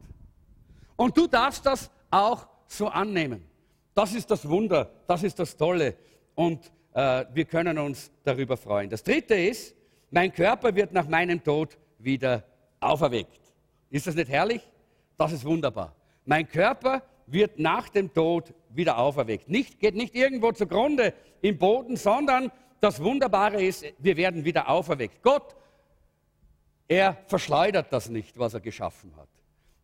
Und 0.96 1.16
du 1.16 1.28
darfst 1.28 1.64
das 1.68 1.92
auch 2.10 2.48
so 2.66 2.88
annehmen. 2.88 3.46
Das 3.94 4.16
ist 4.16 4.32
das 4.32 4.50
Wunder, 4.50 4.90
das 5.06 5.22
ist 5.22 5.38
das 5.38 5.56
Tolle. 5.56 5.94
Und 6.34 6.72
äh, 6.96 7.26
wir 7.32 7.46
können 7.46 7.78
uns 7.78 8.12
darüber 8.24 8.58
freuen. 8.58 8.90
Das 8.90 9.04
Dritte 9.04 9.36
ist, 9.36 9.76
mein 10.10 10.34
Körper 10.34 10.74
wird 10.74 10.94
nach 10.94 11.08
meinem 11.08 11.44
Tod 11.44 11.78
wieder 12.00 12.44
auferweckt. 12.80 13.40
Ist 13.92 14.08
das 14.08 14.16
nicht 14.16 14.30
herrlich? 14.30 14.68
Das 15.16 15.32
ist 15.32 15.46
wunderbar. 15.46 15.96
Mein 16.26 16.48
Körper 16.48 17.04
wird 17.28 17.60
nach 17.60 17.88
dem 17.90 18.12
Tod 18.12 18.52
wieder 18.70 18.98
auferweckt. 18.98 19.48
Nicht, 19.48 19.80
geht 19.80 19.94
nicht 19.94 20.16
irgendwo 20.16 20.52
zugrunde 20.54 21.14
im 21.44 21.56
Boden, 21.60 21.98
sondern 21.98 22.52
das 22.80 23.04
Wunderbare 23.04 23.62
ist, 23.62 23.86
wir 24.00 24.18
werden 24.18 24.44
wieder 24.44 24.70
auferweckt. 24.70 25.22
Gott, 25.22 25.56
er 26.92 27.16
verschleudert 27.26 27.88
das 27.92 28.10
nicht, 28.10 28.38
was 28.38 28.54
er 28.54 28.60
geschaffen 28.60 29.14
hat. 29.16 29.30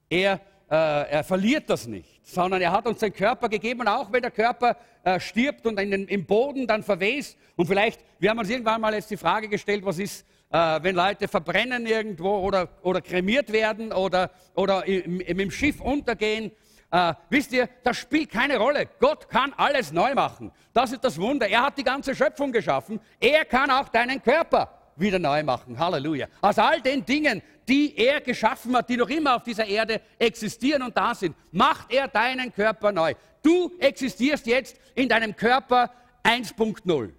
Er, 0.09 0.41
äh, 0.69 1.09
er 1.09 1.23
verliert 1.23 1.69
das 1.69 1.87
nicht, 1.87 2.27
sondern 2.27 2.61
er 2.61 2.73
hat 2.73 2.85
uns 2.85 2.99
den 2.99 3.13
Körper 3.13 3.47
gegeben 3.47 3.79
und 3.79 3.87
auch 3.87 4.11
wenn 4.11 4.21
der 4.21 4.31
Körper 4.31 4.75
äh, 5.05 5.17
stirbt 5.17 5.65
und 5.65 5.79
in 5.79 5.91
den, 5.91 6.07
im 6.09 6.25
Boden 6.25 6.67
dann 6.67 6.83
verwest 6.83 7.37
und 7.55 7.65
vielleicht, 7.65 8.03
wir 8.19 8.29
haben 8.29 8.39
uns 8.39 8.49
irgendwann 8.49 8.81
mal 8.81 8.93
jetzt 8.93 9.09
die 9.09 9.15
Frage 9.15 9.47
gestellt, 9.47 9.85
was 9.85 9.99
ist, 9.99 10.25
äh, 10.51 10.79
wenn 10.81 10.97
Leute 10.97 11.29
verbrennen 11.29 11.85
irgendwo 11.85 12.39
oder, 12.39 12.67
oder 12.81 12.99
kremiert 12.99 13.53
werden 13.53 13.93
oder, 13.93 14.29
oder 14.53 14.85
im, 14.85 15.21
im 15.21 15.49
Schiff 15.49 15.79
untergehen, 15.79 16.51
äh, 16.91 17.13
wisst 17.29 17.53
ihr, 17.53 17.69
das 17.83 17.95
spielt 17.95 18.31
keine 18.31 18.57
Rolle. 18.57 18.89
Gott 18.99 19.29
kann 19.29 19.53
alles 19.55 19.93
neu 19.93 20.13
machen. 20.13 20.51
Das 20.73 20.91
ist 20.91 21.05
das 21.05 21.17
Wunder. 21.21 21.47
Er 21.47 21.67
hat 21.67 21.77
die 21.77 21.85
ganze 21.85 22.13
Schöpfung 22.13 22.51
geschaffen. 22.51 22.99
Er 23.21 23.45
kann 23.45 23.71
auch 23.71 23.87
deinen 23.87 24.21
Körper 24.21 24.76
wieder 24.99 25.19
neu 25.19 25.43
machen. 25.43 25.77
Halleluja. 25.77 26.27
Aus 26.41 26.57
all 26.57 26.81
den 26.81 27.05
Dingen, 27.05 27.41
die 27.67 27.95
er 27.97 28.21
geschaffen 28.21 28.75
hat, 28.75 28.89
die 28.89 28.97
noch 28.97 29.09
immer 29.09 29.35
auf 29.35 29.43
dieser 29.43 29.65
Erde 29.65 30.01
existieren 30.17 30.81
und 30.81 30.95
da 30.95 31.13
sind, 31.13 31.35
macht 31.51 31.91
er 31.91 32.07
deinen 32.07 32.53
Körper 32.53 32.91
neu. 32.91 33.13
Du 33.43 33.71
existierst 33.79 34.47
jetzt 34.47 34.79
in 34.95 35.09
deinem 35.09 35.35
Körper 35.35 35.91
1.0. 36.23 37.11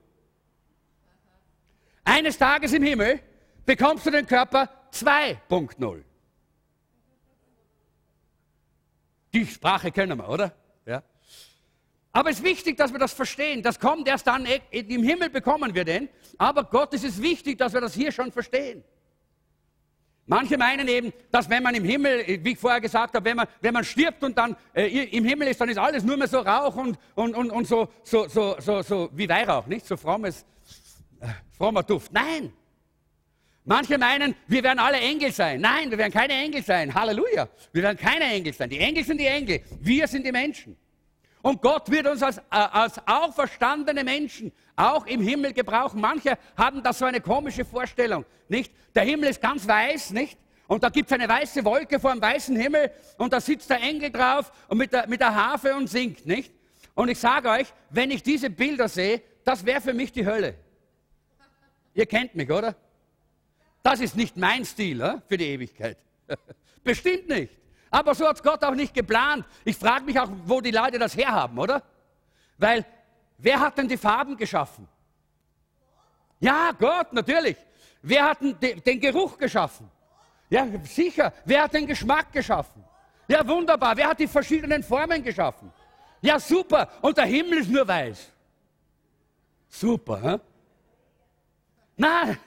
Eines 2.05 2.39
Tages 2.39 2.73
im 2.73 2.83
Himmel 2.83 3.21
bekommst 3.65 4.07
du 4.07 4.11
den 4.11 4.27
Körper 4.27 4.69
2.0. 4.93 6.03
Die 9.35 9.47
Sprache 9.47 9.93
kennen 9.93 10.19
wir, 10.19 10.29
oder? 10.29 10.55
Aber 12.13 12.31
es 12.31 12.39
ist 12.39 12.45
wichtig, 12.45 12.77
dass 12.77 12.93
wir 12.93 12.99
das 12.99 13.13
verstehen. 13.13 13.63
Das 13.63 13.79
kommt 13.79 14.09
erst 14.09 14.27
dann, 14.27 14.47
eh, 14.47 14.61
im 14.71 15.03
Himmel 15.03 15.31
bekommen 15.31 15.75
wir 15.75 15.85
den. 15.85 16.09
Aber 16.39 16.65
Gott, 16.65 16.95
es 16.95 17.05
ist 17.05 17.23
wichtig, 17.23 17.59
dass 17.59 17.73
wir 17.73 17.81
das 17.81 17.95
hier 17.95 18.13
schon 18.13 18.33
verstehen. 18.33 18.83
Manche 20.27 20.59
meinen 20.59 20.89
eben, 20.89 21.13
dass 21.31 21.49
wenn 21.49 21.63
man 21.63 21.75
im 21.75 21.85
Himmel, 21.85 22.45
wie 22.45 22.53
ich 22.53 22.59
vorher 22.59 22.83
gesagt 22.83 23.15
habe, 23.15 23.25
wenn 23.25 23.37
man, 23.37 23.47
wenn 23.63 23.73
man 23.73 23.85
stirbt 23.85 24.23
und 24.23 24.37
dann 24.37 24.57
äh, 24.75 24.87
im 24.87 25.25
Himmel 25.25 25.49
ist, 25.49 25.61
dann 25.61 25.71
ist 25.71 25.79
alles 25.79 26.05
nur 26.05 26.19
mehr 26.19 26.29
so 26.29 26.41
Rauch 26.41 26.77
und, 26.77 26.99
und, 27.15 27.35
und, 27.35 27.51
und 27.51 27.67
so, 27.67 27.89
so, 28.03 28.29
so, 28.29 28.57
so, 28.59 28.83
so 28.83 29.09
wie 29.15 29.27
Weihrauch, 29.27 29.67
nicht? 29.67 29.87
So 29.87 29.97
frommes, 29.97 30.45
äh, 31.21 31.29
frommer 31.57 31.83
Duft. 31.83 32.13
Nein, 32.13 32.53
Manche 33.69 33.99
meinen, 33.99 34.35
wir 34.47 34.63
werden 34.63 34.79
alle 34.79 34.99
Engel 34.99 35.31
sein. 35.31 35.61
Nein, 35.61 35.91
wir 35.91 35.99
werden 35.99 36.11
keine 36.11 36.33
Engel 36.33 36.63
sein. 36.63 36.95
Halleluja. 36.95 37.51
Wir 37.71 37.83
werden 37.83 37.99
keine 37.99 38.25
Engel 38.25 38.55
sein. 38.55 38.71
Die 38.71 38.79
Engel 38.79 39.05
sind 39.05 39.21
die 39.21 39.27
Engel. 39.27 39.61
Wir 39.79 40.09
sind 40.09 40.25
die 40.25 40.33
Menschen. 40.33 40.75
Und 41.49 41.63
Gott 41.63 41.91
wird 41.91 42.07
uns 42.07 42.23
als, 42.23 42.37
äh, 42.37 42.43
als 42.51 43.01
auferstandene 43.07 44.05
Menschen 44.05 44.53
auch 44.77 45.07
im 45.07 45.23
Himmel 45.23 45.55
gebrauchen. 45.55 45.99
Manche 45.99 46.37
haben 46.59 46.83
da 46.83 46.93
so 46.93 47.07
eine 47.07 47.23
komische 47.23 47.65
Vorstellung, 47.65 48.27
nicht? 48.49 48.71
Der 48.95 49.05
Himmel 49.05 49.31
ist 49.31 49.41
ganz 49.41 49.67
weiß, 49.67 50.11
nicht? 50.11 50.37
Und 50.67 50.83
da 50.83 50.91
gibt 50.91 51.11
es 51.11 51.15
eine 51.15 51.27
weiße 51.27 51.65
Wolke 51.65 51.99
vor 52.01 52.13
dem 52.13 52.21
weißen 52.21 52.55
Himmel 52.55 52.91
und 53.17 53.33
da 53.33 53.41
sitzt 53.41 53.71
der 53.71 53.81
Engel 53.81 54.11
drauf 54.11 54.53
und 54.69 54.77
mit 54.77 54.93
der, 54.93 55.09
mit 55.09 55.23
der 55.23 55.35
Harfe 55.35 55.75
und 55.75 55.87
singt, 55.87 56.27
nicht? 56.27 56.53
Und 56.95 57.09
ich 57.09 57.19
sage 57.19 57.49
euch, 57.49 57.73
wenn 57.89 58.11
ich 58.11 58.23
diese 58.23 58.51
Bilder 58.51 58.87
sehe, 58.87 59.23
das 59.43 59.65
wäre 59.65 59.81
für 59.81 59.95
mich 59.95 60.13
die 60.13 60.27
Hölle. 60.27 60.55
Ihr 61.95 62.05
kennt 62.05 62.35
mich, 62.35 62.51
oder? 62.51 62.77
Das 63.83 64.01
ist 64.01 64.17
nicht 64.17 64.37
mein 64.37 64.67
Stil 64.67 65.01
äh, 65.01 65.15
für 65.27 65.39
die 65.39 65.47
Ewigkeit. 65.47 65.97
Bestimmt 66.85 67.31
nicht. 67.31 67.55
Aber 67.91 68.15
so 68.15 68.27
hat 68.27 68.37
es 68.37 68.43
Gott 68.43 68.63
auch 68.65 68.75
nicht 68.75 68.95
geplant. 68.95 69.45
Ich 69.65 69.77
frage 69.77 70.05
mich 70.05 70.19
auch, 70.19 70.29
wo 70.45 70.61
die 70.61 70.71
Leute 70.71 70.99
das 70.99 71.17
herhaben, 71.17 71.59
oder? 71.59 71.83
Weil, 72.59 72.85
wer 73.39 73.61
hat 73.61 73.79
denn 73.79 73.89
die 73.89 73.97
Farben 73.97 74.37
geschaffen? 74.37 74.87
Ja, 76.41 76.73
Gott, 76.79 77.13
natürlich. 77.13 77.57
Wer 78.03 78.25
hat 78.27 78.41
den, 78.41 78.83
den 78.83 79.01
Geruch 79.01 79.39
geschaffen? 79.39 79.91
Ja, 80.51 80.67
sicher. 80.85 81.33
Wer 81.45 81.63
hat 81.63 81.75
den 81.75 81.87
Geschmack 81.87 82.33
geschaffen? 82.33 82.85
Ja, 83.27 83.47
wunderbar. 83.47 83.97
Wer 83.97 84.09
hat 84.09 84.21
die 84.21 84.29
verschiedenen 84.29 84.83
Formen 84.83 85.23
geschaffen? 85.23 85.73
Ja, 86.21 86.39
super. 86.39 86.89
Und 87.03 87.17
der 87.17 87.27
Himmel 87.27 87.59
ist 87.59 87.71
nur 87.71 87.87
weiß. 87.87 88.31
Super, 89.69 90.23
hä? 90.23 90.39
Nein, 91.97 92.39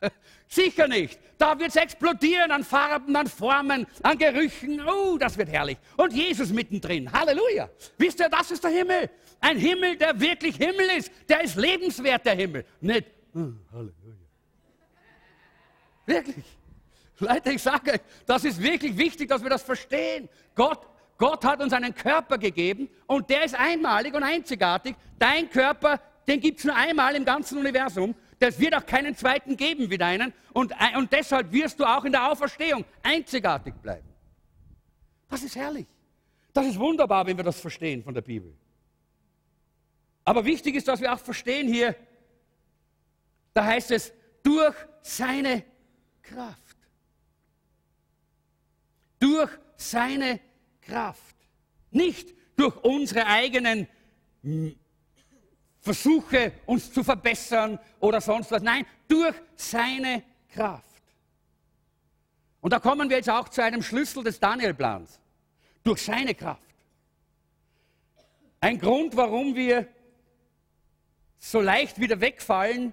Sicher 0.48 0.88
nicht. 0.88 1.18
Da 1.38 1.58
wird 1.58 1.70
es 1.70 1.76
explodieren 1.76 2.50
an 2.50 2.64
Farben, 2.64 3.14
an 3.14 3.26
Formen, 3.26 3.86
an 4.02 4.16
Gerüchen. 4.16 4.80
Oh, 4.86 5.18
das 5.18 5.36
wird 5.36 5.50
herrlich. 5.50 5.76
Und 5.96 6.12
Jesus 6.12 6.50
mittendrin. 6.50 7.12
Halleluja. 7.12 7.68
Wisst 7.98 8.20
ihr, 8.20 8.28
das 8.28 8.50
ist 8.50 8.64
der 8.64 8.70
Himmel. 8.70 9.10
Ein 9.40 9.58
Himmel, 9.58 9.96
der 9.96 10.18
wirklich 10.18 10.56
Himmel 10.56 10.88
ist. 10.96 11.10
Der 11.28 11.42
ist 11.42 11.56
lebenswert, 11.56 12.24
der 12.24 12.34
Himmel. 12.34 12.64
Nicht, 12.80 13.06
oh, 13.34 13.52
Halleluja. 13.72 14.16
Wirklich. 16.06 16.44
Leute, 17.18 17.52
ich 17.52 17.62
sage 17.62 17.92
euch, 17.92 18.00
das 18.26 18.44
ist 18.44 18.62
wirklich 18.62 18.96
wichtig, 18.96 19.28
dass 19.28 19.42
wir 19.42 19.50
das 19.50 19.62
verstehen. 19.62 20.28
Gott, 20.54 20.86
Gott 21.18 21.44
hat 21.44 21.60
uns 21.62 21.72
einen 21.72 21.94
Körper 21.94 22.38
gegeben 22.38 22.88
und 23.06 23.28
der 23.30 23.44
ist 23.44 23.54
einmalig 23.54 24.14
und 24.14 24.22
einzigartig. 24.22 24.94
Dein 25.18 25.48
Körper, 25.48 26.00
den 26.28 26.40
gibt 26.40 26.58
es 26.58 26.64
nur 26.64 26.76
einmal 26.76 27.14
im 27.14 27.24
ganzen 27.24 27.58
Universum 27.58 28.14
das 28.38 28.58
wird 28.58 28.74
auch 28.74 28.84
keinen 28.84 29.16
zweiten 29.16 29.56
geben 29.56 29.90
wie 29.90 29.98
deinen. 29.98 30.32
Und, 30.52 30.72
äh, 30.72 30.96
und 30.96 31.12
deshalb 31.12 31.52
wirst 31.52 31.80
du 31.80 31.84
auch 31.84 32.04
in 32.04 32.12
der 32.12 32.30
Auferstehung 32.30 32.84
einzigartig 33.02 33.74
bleiben. 33.74 34.08
Das 35.28 35.42
ist 35.42 35.56
herrlich. 35.56 35.86
Das 36.52 36.66
ist 36.66 36.78
wunderbar, 36.78 37.26
wenn 37.26 37.36
wir 37.36 37.44
das 37.44 37.60
verstehen 37.60 38.02
von 38.02 38.14
der 38.14 38.22
Bibel. 38.22 38.54
Aber 40.24 40.44
wichtig 40.44 40.74
ist, 40.74 40.88
dass 40.88 41.00
wir 41.00 41.12
auch 41.12 41.18
verstehen 41.18 41.68
hier, 41.68 41.94
da 43.54 43.64
heißt 43.64 43.90
es, 43.92 44.12
durch 44.42 44.74
seine 45.02 45.64
Kraft. 46.22 46.76
Durch 49.18 49.50
seine 49.76 50.40
Kraft. 50.82 51.36
Nicht 51.90 52.34
durch 52.56 52.76
unsere 52.84 53.26
eigenen 53.26 53.88
Versuche, 55.86 56.52
uns 56.66 56.92
zu 56.92 57.04
verbessern 57.04 57.78
oder 58.00 58.20
sonst 58.20 58.50
was. 58.50 58.60
Nein, 58.60 58.84
durch 59.06 59.36
seine 59.54 60.24
Kraft. 60.48 60.84
Und 62.60 62.72
da 62.72 62.80
kommen 62.80 63.08
wir 63.08 63.18
jetzt 63.18 63.30
auch 63.30 63.48
zu 63.48 63.62
einem 63.62 63.84
Schlüssel 63.84 64.24
des 64.24 64.40
Daniel-Plans. 64.40 65.20
Durch 65.84 66.02
seine 66.02 66.34
Kraft. 66.34 66.74
Ein 68.58 68.80
Grund, 68.80 69.16
warum 69.16 69.54
wir 69.54 69.86
so 71.38 71.60
leicht 71.60 72.00
wieder 72.00 72.20
wegfallen 72.20 72.92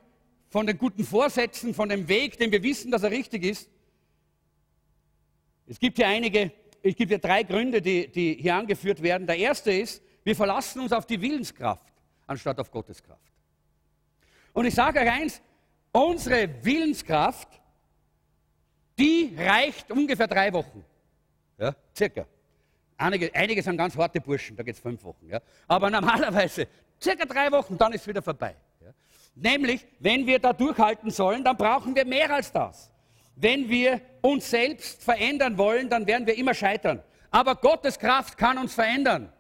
von 0.50 0.68
den 0.68 0.78
guten 0.78 1.04
Vorsätzen, 1.04 1.74
von 1.74 1.90
dem 1.90 2.08
Weg, 2.08 2.38
den 2.38 2.52
wir 2.52 2.62
wissen, 2.62 2.92
dass 2.92 3.02
er 3.02 3.10
richtig 3.10 3.44
ist. 3.44 3.72
Es 5.66 5.80
gibt 5.80 5.98
hier 5.98 6.08
einige, 6.08 6.52
es 6.84 6.96
gibt 6.96 7.10
hier 7.10 7.18
drei 7.18 7.42
Gründe, 7.42 7.82
die, 7.82 8.08
die 8.08 8.36
hier 8.40 8.54
angeführt 8.54 9.02
werden. 9.02 9.26
Der 9.26 9.38
erste 9.38 9.72
ist, 9.72 10.04
wir 10.24 10.36
verlassen 10.36 10.82
uns 10.82 10.92
auf 10.92 11.08
die 11.08 11.20
Willenskraft 11.20 11.93
anstatt 12.28 12.60
auf 12.60 12.72
Gottes 12.72 13.02
Kraft. 13.02 13.32
Und 14.54 14.66
ich 14.66 14.76
sage 14.76 15.00
euch 15.00 15.12
eins, 15.12 15.42
unsere 15.92 16.50
Willenskraft, 16.64 17.48
die 18.98 19.36
reicht 19.38 19.90
ungefähr 19.92 20.28
drei 20.28 20.54
Wochen. 20.54 20.84
Ja, 21.58 21.76
circa. 21.96 22.26
Einige, 22.98 23.34
einige 23.34 23.62
sind 23.62 23.78
ganz 23.78 23.98
harte 23.98 24.22
Burschen, 24.22 24.56
da 24.56 24.64
geht 24.64 24.76
es 24.76 24.82
fünf 24.82 25.04
Wochen. 25.04 25.28
Ja. 25.28 25.42
Aber 25.68 25.90
normalerweise 25.90 26.68
circa 27.02 27.26
drei 27.26 27.52
Wochen, 27.52 27.78
dann 27.78 27.92
ist 27.94 28.02
es 28.02 28.08
wieder 28.08 28.22
vorbei. 28.22 28.56
Ja. 28.82 28.94
Nämlich, 29.36 29.86
wenn 30.00 30.26
wir 30.26 30.40
da 30.40 30.54
durchhalten 30.54 31.10
sollen, 31.10 31.44
dann 31.44 31.58
brauchen 31.58 31.96
wir 31.96 32.06
mehr 32.06 32.32
als 32.34 32.52
das. 32.52 32.92
Wenn 33.36 33.68
wir 33.68 34.00
uns 34.22 34.50
selbst 34.50 35.04
verändern 35.04 35.58
wollen, 35.58 35.90
dann 35.90 36.06
werden 36.06 36.28
wir 36.28 36.38
immer 36.38 36.54
scheitern. 36.54 37.02
Aber 37.32 37.56
Gottes 37.56 37.98
Kraft 37.98 38.38
kann 38.38 38.60
uns 38.60 38.76
verändern. 38.76 39.32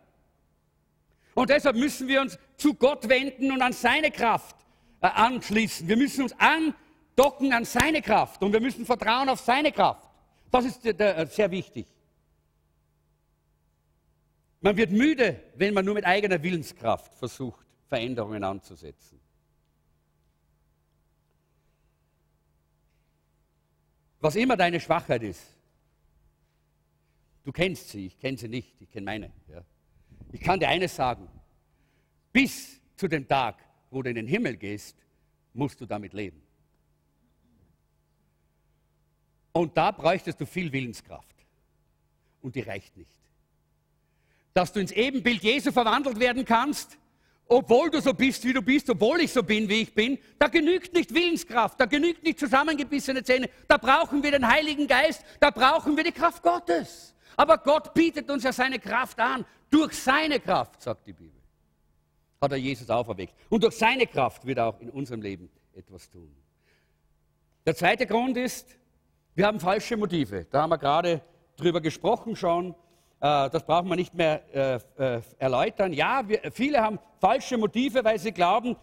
Und 1.36 1.50
deshalb 1.50 1.76
müssen 1.76 2.08
wir 2.08 2.22
uns 2.22 2.38
zu 2.64 2.74
Gott 2.76 3.10
wenden 3.10 3.52
und 3.52 3.62
an 3.62 3.74
seine 3.74 4.10
Kraft 4.10 4.56
äh, 5.02 5.08
anschließen. 5.08 5.86
Wir 5.86 5.98
müssen 5.98 6.24
uns 6.24 6.34
andocken 6.40 7.52
an 7.52 7.66
seine 7.66 8.02
Kraft 8.02 8.42
und 8.42 8.54
wir 8.54 8.62
müssen 8.62 8.86
vertrauen 8.86 9.28
auf 9.28 9.42
seine 9.42 9.74
Kraft. 9.74 10.08
Das 10.50 10.64
ist 10.64 10.86
äh, 10.86 11.28
sehr 11.30 11.52
wichtig. 11.52 11.86
Man 14.62 14.78
wird 14.78 14.92
müde, 14.92 15.44
wenn 15.56 15.74
man 15.74 15.84
nur 15.84 15.94
mit 15.94 16.06
eigener 16.06 16.42
Willenskraft 16.42 17.14
versucht, 17.16 17.66
Veränderungen 17.90 18.46
anzusetzen. 18.46 19.20
Was 24.22 24.38
immer 24.38 24.56
deine 24.56 24.80
Schwachheit 24.80 25.22
ist, 25.24 25.44
du 27.44 27.52
kennst 27.52 27.90
sie, 27.90 28.06
ich 28.06 28.18
kenne 28.18 28.38
sie 28.38 28.48
nicht, 28.48 28.82
ich 28.82 28.90
kenne 28.90 29.04
meine. 29.04 29.34
Ja. 29.50 29.66
Ich 30.32 30.40
kann 30.40 30.62
dir 30.62 30.70
eines 30.70 30.96
sagen, 30.96 31.28
bis 32.34 32.82
zu 32.98 33.08
dem 33.08 33.28
Tag, 33.28 33.56
wo 33.90 34.02
du 34.02 34.10
in 34.10 34.16
den 34.16 34.28
Himmel 34.28 34.58
gehst, 34.58 34.98
musst 35.54 35.80
du 35.80 35.86
damit 35.86 36.14
leben. 36.14 36.42
Und 39.52 39.78
da 39.78 39.92
bräuchtest 39.92 40.42
du 40.42 40.46
viel 40.46 40.72
Willenskraft. 40.72 41.46
Und 42.42 42.56
die 42.56 42.62
reicht 42.62 42.98
nicht. 42.98 43.16
Dass 44.54 44.74
du 44.74 44.80
ins 44.80 44.92
Ebenbild 44.92 45.44
Jesu 45.44 45.72
verwandelt 45.72 46.20
werden 46.20 46.44
kannst, 46.44 46.98
obwohl 47.48 47.92
du 47.92 48.02
so 48.02 48.14
bist, 48.14 48.44
wie 48.46 48.54
du 48.54 48.62
bist, 48.62 48.90
obwohl 48.90 49.22
ich 49.22 49.32
so 49.32 49.44
bin, 49.44 49.70
wie 49.70 49.82
ich 49.82 49.94
bin, 49.94 50.18
da 50.40 50.48
genügt 50.48 50.94
nicht 50.94 51.14
Willenskraft, 51.14 51.80
da 51.80 51.86
genügt 51.86 52.24
nicht 52.24 52.40
zusammengebissene 52.40 53.24
Zähne, 53.24 53.50
da 53.68 53.78
brauchen 53.78 54.24
wir 54.24 54.32
den 54.32 54.48
Heiligen 54.48 54.88
Geist, 54.88 55.24
da 55.40 55.52
brauchen 55.52 55.96
wir 55.96 56.04
die 56.04 56.12
Kraft 56.12 56.42
Gottes. 56.42 57.14
Aber 57.36 57.58
Gott 57.60 57.94
bietet 57.94 58.30
uns 58.30 58.44
ja 58.44 58.52
seine 58.52 58.80
Kraft 58.80 59.20
an, 59.20 59.46
durch 59.70 59.94
seine 59.94 60.40
Kraft, 60.40 60.82
sagt 60.82 61.06
die 61.06 61.14
Bibel, 61.14 61.43
hat 62.44 62.52
er 62.52 62.58
Jesus 62.58 62.90
auferweckt. 62.90 63.34
Und 63.50 63.64
durch 63.64 63.78
seine 63.78 64.06
Kraft 64.06 64.46
wird 64.46 64.58
er 64.58 64.66
auch 64.68 64.82
in 64.82 64.90
unserem 64.90 65.22
Leben 65.22 65.50
etwas 65.74 66.10
tun. 66.10 66.30
Der 67.66 67.76
zweite 67.76 68.06
Grund 68.06 68.36
ist, 68.38 68.78
wir 69.34 69.48
haben 69.48 69.60
falsche 69.60 69.98
Motive. 69.98 70.46
Da 70.52 70.62
haben 70.64 70.70
wir 70.70 70.78
gerade 70.78 71.22
drüber 71.56 71.80
gesprochen 71.80 72.36
schon. 72.36 72.76
Äh, 73.22 73.50
das 73.50 73.66
brauchen 73.66 73.88
wir 73.88 73.96
nicht 73.96 74.14
mehr 74.14 74.44
äh, 74.54 74.76
äh, 74.98 75.22
erläutern. 75.40 75.94
Ja, 75.94 76.28
wir, 76.28 76.52
viele 76.52 76.82
haben 76.82 77.00
falsche 77.20 77.58
Motive, 77.58 78.04
weil 78.04 78.20
sie 78.20 78.34
glauben, 78.34 78.76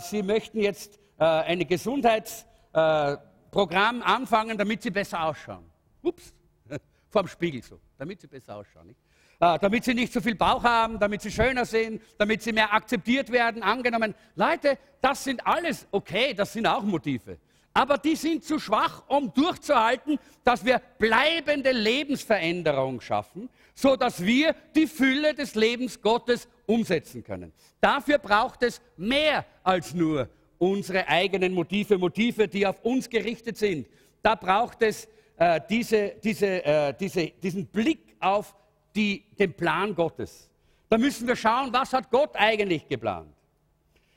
sie 0.00 0.22
möchten 0.22 0.60
jetzt 0.60 1.00
ein 1.16 1.66
Gesundheitsprogramm 1.66 4.02
anfangen, 4.02 4.56
damit 4.56 4.82
sie 4.82 4.90
besser 4.90 5.24
ausschauen. 5.24 5.64
Ups, 6.02 6.32
vorm 7.08 7.26
Spiegel 7.26 7.62
so, 7.62 7.80
damit 7.98 8.20
sie 8.20 8.28
besser 8.28 8.54
ausschauen. 8.56 8.86
Nicht? 8.88 9.00
Damit 9.40 9.84
sie 9.84 9.94
nicht 9.94 10.12
so 10.12 10.20
viel 10.20 10.34
Bauch 10.34 10.62
haben, 10.62 10.98
damit 10.98 11.22
sie 11.22 11.30
schöner 11.30 11.64
sehen, 11.64 12.00
damit 12.18 12.42
sie 12.42 12.52
mehr 12.52 12.72
akzeptiert 12.72 13.32
werden, 13.32 13.62
angenommen. 13.62 14.14
Leute, 14.36 14.78
das 15.00 15.24
sind 15.24 15.44
alles 15.46 15.86
okay, 15.90 16.34
das 16.34 16.52
sind 16.52 16.66
auch 16.66 16.82
Motive 16.82 17.38
aber 17.72 17.98
die 17.98 18.16
sind 18.16 18.44
zu 18.44 18.58
schwach, 18.58 19.04
um 19.08 19.32
durchzuhalten, 19.32 20.18
dass 20.44 20.64
wir 20.64 20.80
bleibende 20.98 21.70
Lebensveränderung 21.70 23.00
schaffen, 23.00 23.48
so 23.74 23.96
dass 23.96 24.24
wir 24.24 24.54
die 24.74 24.86
Fülle 24.86 25.34
des 25.34 25.54
Lebens 25.54 26.00
Gottes 26.00 26.48
umsetzen 26.66 27.22
können. 27.22 27.52
Dafür 27.80 28.18
braucht 28.18 28.62
es 28.62 28.80
mehr 28.96 29.44
als 29.62 29.94
nur 29.94 30.28
unsere 30.58 31.06
eigenen 31.08 31.54
Motive, 31.54 31.96
Motive, 31.96 32.48
die 32.48 32.66
auf 32.66 32.82
uns 32.82 33.08
gerichtet 33.08 33.56
sind. 33.56 33.86
Da 34.22 34.34
braucht 34.34 34.82
es 34.82 35.08
äh, 35.36 35.60
diese, 35.68 36.16
diese, 36.22 36.64
äh, 36.64 36.94
diese, 36.98 37.28
diesen 37.42 37.66
Blick 37.66 38.16
auf 38.20 38.54
die, 38.94 39.24
den 39.38 39.52
Plan 39.52 39.94
Gottes. 39.94 40.50
Da 40.88 40.98
müssen 40.98 41.26
wir 41.26 41.36
schauen, 41.36 41.72
was 41.72 41.92
hat 41.92 42.10
Gott 42.10 42.34
eigentlich 42.34 42.88
geplant. 42.88 43.32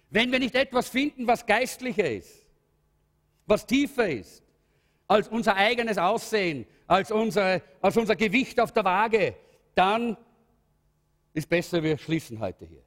Wenn 0.09 0.31
wir 0.31 0.39
nicht 0.39 0.55
etwas 0.55 0.89
finden, 0.89 1.27
was 1.27 1.45
geistlicher 1.45 2.09
ist, 2.09 2.45
was 3.45 3.65
tiefer 3.65 4.09
ist 4.09 4.43
als 5.07 5.27
unser 5.27 5.55
eigenes 5.55 5.97
Aussehen, 5.97 6.65
als, 6.87 7.11
unsere, 7.11 7.61
als 7.81 7.97
unser 7.97 8.15
Gewicht 8.15 8.59
auf 8.59 8.71
der 8.71 8.85
Waage, 8.85 9.35
dann 9.75 10.17
ist 11.33 11.49
besser, 11.49 11.81
wir 11.81 11.97
schließen 11.97 12.39
heute 12.39 12.65
hier. 12.65 12.83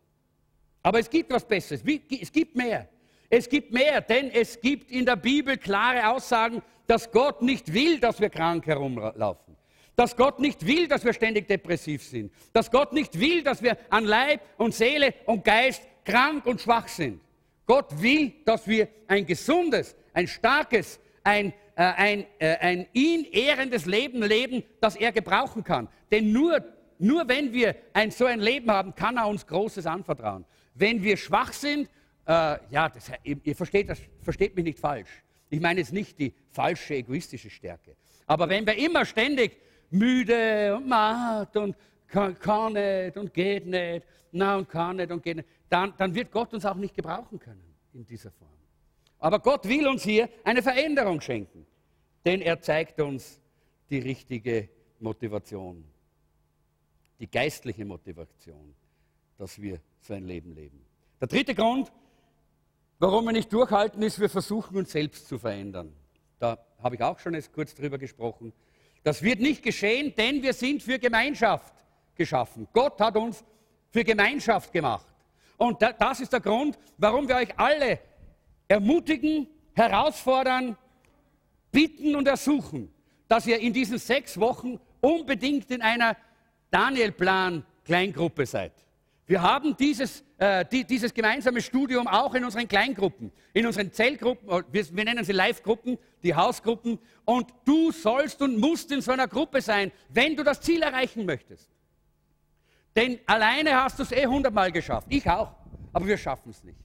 Aber 0.82 1.00
es 1.00 1.10
gibt 1.10 1.32
was 1.32 1.46
Besseres, 1.46 1.82
es 2.20 2.32
gibt 2.32 2.56
mehr. 2.56 2.88
Es 3.28 3.48
gibt 3.48 3.72
mehr, 3.72 4.00
denn 4.00 4.30
es 4.30 4.60
gibt 4.60 4.90
in 4.90 5.04
der 5.04 5.16
Bibel 5.16 5.56
klare 5.56 6.08
Aussagen, 6.08 6.62
dass 6.86 7.10
Gott 7.10 7.42
nicht 7.42 7.72
will, 7.72 7.98
dass 7.98 8.20
wir 8.20 8.30
krank 8.30 8.66
herumlaufen. 8.66 9.56
Dass 9.96 10.14
Gott 10.14 10.38
nicht 10.38 10.66
will, 10.66 10.86
dass 10.86 11.04
wir 11.04 11.14
ständig 11.14 11.48
depressiv 11.48 12.02
sind. 12.04 12.32
Dass 12.52 12.70
Gott 12.70 12.92
nicht 12.92 13.18
will, 13.18 13.42
dass 13.42 13.62
wir 13.62 13.78
an 13.88 14.04
Leib 14.04 14.42
und 14.58 14.74
Seele 14.74 15.14
und 15.24 15.44
Geist 15.44 15.82
krank 16.04 16.46
und 16.46 16.60
schwach 16.60 16.86
sind. 16.86 17.20
Gott 17.66 18.00
will, 18.00 18.32
dass 18.44 18.68
wir 18.68 18.88
ein 19.08 19.26
gesundes, 19.26 19.96
ein 20.12 20.28
starkes, 20.28 21.00
ein, 21.24 21.52
äh, 21.74 21.82
ein, 21.82 22.26
äh, 22.38 22.56
ein 22.58 22.86
ihn 22.92 23.24
ehrendes 23.24 23.86
Leben 23.86 24.22
leben, 24.22 24.62
das 24.80 24.96
er 24.96 25.12
gebrauchen 25.12 25.64
kann. 25.64 25.88
Denn 26.10 26.30
nur, 26.30 26.64
nur 26.98 27.26
wenn 27.28 27.52
wir 27.52 27.74
ein, 27.92 28.10
so 28.10 28.26
ein 28.26 28.40
Leben 28.40 28.70
haben, 28.70 28.94
kann 28.94 29.16
er 29.16 29.26
uns 29.26 29.46
Großes 29.46 29.86
anvertrauen. 29.86 30.44
Wenn 30.74 31.02
wir 31.02 31.16
schwach 31.16 31.52
sind, 31.52 31.88
äh, 32.26 32.58
ja, 32.70 32.88
das, 32.88 33.10
ihr, 33.24 33.56
versteht, 33.56 33.88
das, 33.88 33.98
versteht 34.22 34.54
mich 34.54 34.64
nicht 34.64 34.78
falsch. 34.78 35.10
Ich 35.48 35.60
meine 35.60 35.80
jetzt 35.80 35.92
nicht 35.92 36.18
die 36.18 36.34
falsche 36.50 36.94
egoistische 36.94 37.50
Stärke. 37.50 37.96
Aber 38.26 38.48
wenn 38.48 38.66
wir 38.66 38.76
immer 38.76 39.04
ständig 39.04 39.56
müde 39.90 40.76
und 40.76 40.88
matt 40.88 41.56
und 41.56 41.76
kann, 42.06 42.38
kann 42.38 42.72
nicht 42.72 43.16
und 43.16 43.32
geht 43.32 43.66
nicht, 43.66 44.06
na 44.32 44.56
und 44.56 44.68
kann 44.68 44.96
nicht 44.96 45.10
und 45.10 45.22
geht 45.22 45.36
nicht, 45.36 45.48
dann, 45.68 45.94
dann 45.96 46.14
wird 46.14 46.30
Gott 46.30 46.52
uns 46.54 46.64
auch 46.64 46.76
nicht 46.76 46.94
gebrauchen 46.94 47.38
können 47.38 47.74
in 47.92 48.04
dieser 48.04 48.30
Form. 48.30 48.50
Aber 49.18 49.38
Gott 49.38 49.66
will 49.66 49.86
uns 49.88 50.02
hier 50.02 50.28
eine 50.44 50.62
Veränderung 50.62 51.20
schenken, 51.20 51.66
denn 52.24 52.40
er 52.42 52.60
zeigt 52.60 53.00
uns 53.00 53.40
die 53.90 53.98
richtige 53.98 54.68
Motivation, 55.00 55.84
die 57.18 57.30
geistliche 57.30 57.84
Motivation, 57.84 58.74
dass 59.38 59.60
wir 59.60 59.80
so 60.00 60.14
ein 60.14 60.24
Leben 60.24 60.54
leben. 60.54 60.84
Der 61.20 61.28
dritte 61.28 61.54
Grund, 61.54 61.90
warum 62.98 63.24
wir 63.24 63.32
nicht 63.32 63.52
durchhalten, 63.52 64.02
ist, 64.02 64.20
wir 64.20 64.28
versuchen 64.28 64.76
uns 64.76 64.92
selbst 64.92 65.26
zu 65.28 65.38
verändern. 65.38 65.92
Da 66.38 66.58
habe 66.82 66.96
ich 66.96 67.02
auch 67.02 67.18
schon 67.18 67.38
kurz 67.52 67.74
drüber 67.74 67.98
gesprochen. 67.98 68.52
Das 69.06 69.22
wird 69.22 69.38
nicht 69.38 69.62
geschehen, 69.62 70.12
denn 70.16 70.42
wir 70.42 70.52
sind 70.52 70.82
für 70.82 70.98
Gemeinschaft 70.98 71.72
geschaffen. 72.16 72.66
Gott 72.72 73.00
hat 73.00 73.16
uns 73.16 73.44
für 73.92 74.02
Gemeinschaft 74.02 74.72
gemacht. 74.72 75.06
Und 75.56 75.80
das 75.80 76.18
ist 76.18 76.32
der 76.32 76.40
Grund, 76.40 76.76
warum 76.98 77.28
wir 77.28 77.36
euch 77.36 77.56
alle 77.56 78.00
ermutigen, 78.66 79.46
herausfordern, 79.76 80.76
bitten 81.70 82.16
und 82.16 82.26
ersuchen, 82.26 82.92
dass 83.28 83.46
ihr 83.46 83.60
in 83.60 83.72
diesen 83.72 83.98
sechs 83.98 84.40
Wochen 84.40 84.80
unbedingt 85.00 85.70
in 85.70 85.82
einer 85.82 86.16
Daniel-Plan-Kleingruppe 86.72 88.44
seid. 88.44 88.72
Wir 89.26 89.42
haben 89.42 89.76
dieses, 89.76 90.22
äh, 90.38 90.64
die, 90.64 90.84
dieses 90.84 91.12
gemeinsame 91.12 91.60
Studium 91.60 92.06
auch 92.06 92.34
in 92.34 92.44
unseren 92.44 92.68
Kleingruppen, 92.68 93.32
in 93.52 93.66
unseren 93.66 93.92
Zellgruppen, 93.92 94.48
äh, 94.48 94.62
wir, 94.70 94.96
wir 94.96 95.04
nennen 95.04 95.24
sie 95.24 95.32
Live-Gruppen, 95.32 95.98
die 96.22 96.34
Hausgruppen. 96.34 97.00
Und 97.24 97.52
du 97.64 97.90
sollst 97.90 98.40
und 98.40 98.58
musst 98.58 98.92
in 98.92 99.00
so 99.00 99.10
einer 99.10 99.26
Gruppe 99.26 99.60
sein, 99.60 99.90
wenn 100.10 100.36
du 100.36 100.44
das 100.44 100.60
Ziel 100.60 100.80
erreichen 100.80 101.26
möchtest. 101.26 101.68
Denn 102.94 103.18
alleine 103.26 103.82
hast 103.82 103.98
du 103.98 104.04
es 104.04 104.12
eh 104.12 104.26
hundertmal 104.26 104.70
geschafft. 104.70 105.08
Ich 105.10 105.28
auch. 105.28 105.52
Aber 105.92 106.06
wir 106.06 106.16
schaffen 106.16 106.50
es 106.50 106.62
nicht. 106.62 106.78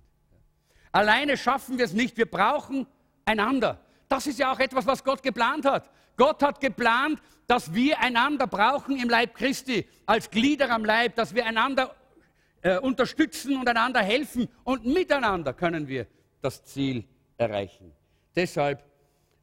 Alleine 0.92 1.38
schaffen 1.38 1.78
wir 1.78 1.86
es 1.86 1.94
nicht. 1.94 2.18
Wir 2.18 2.30
brauchen 2.30 2.88
einander. 3.24 3.80
Das 4.10 4.26
ist 4.26 4.40
ja 4.40 4.52
auch 4.52 4.60
etwas, 4.60 4.88
was 4.88 5.04
Gott 5.04 5.22
geplant 5.22 5.66
hat. 5.66 5.90
Gott 6.18 6.42
hat 6.44 6.60
geplant, 6.60 7.22
dass 7.48 7.74
wir 7.74 8.00
einander 8.00 8.48
brauchen 8.48 8.98
im 8.98 9.10
Leib 9.10 9.36
Christi, 9.36 9.88
als 10.06 10.30
Glieder 10.30 10.70
am 10.72 10.84
Leib, 10.84 11.16
dass 11.16 11.34
wir 11.36 11.46
einander 11.46 11.96
äh, 12.62 12.78
unterstützen 12.78 13.58
und 13.58 13.68
einander 13.68 14.02
helfen 14.02 14.48
und 14.64 14.86
miteinander 14.86 15.54
können 15.54 15.88
wir 15.88 16.08
das 16.42 16.64
Ziel 16.64 17.04
erreichen. 17.38 17.92
Deshalb, 18.36 18.84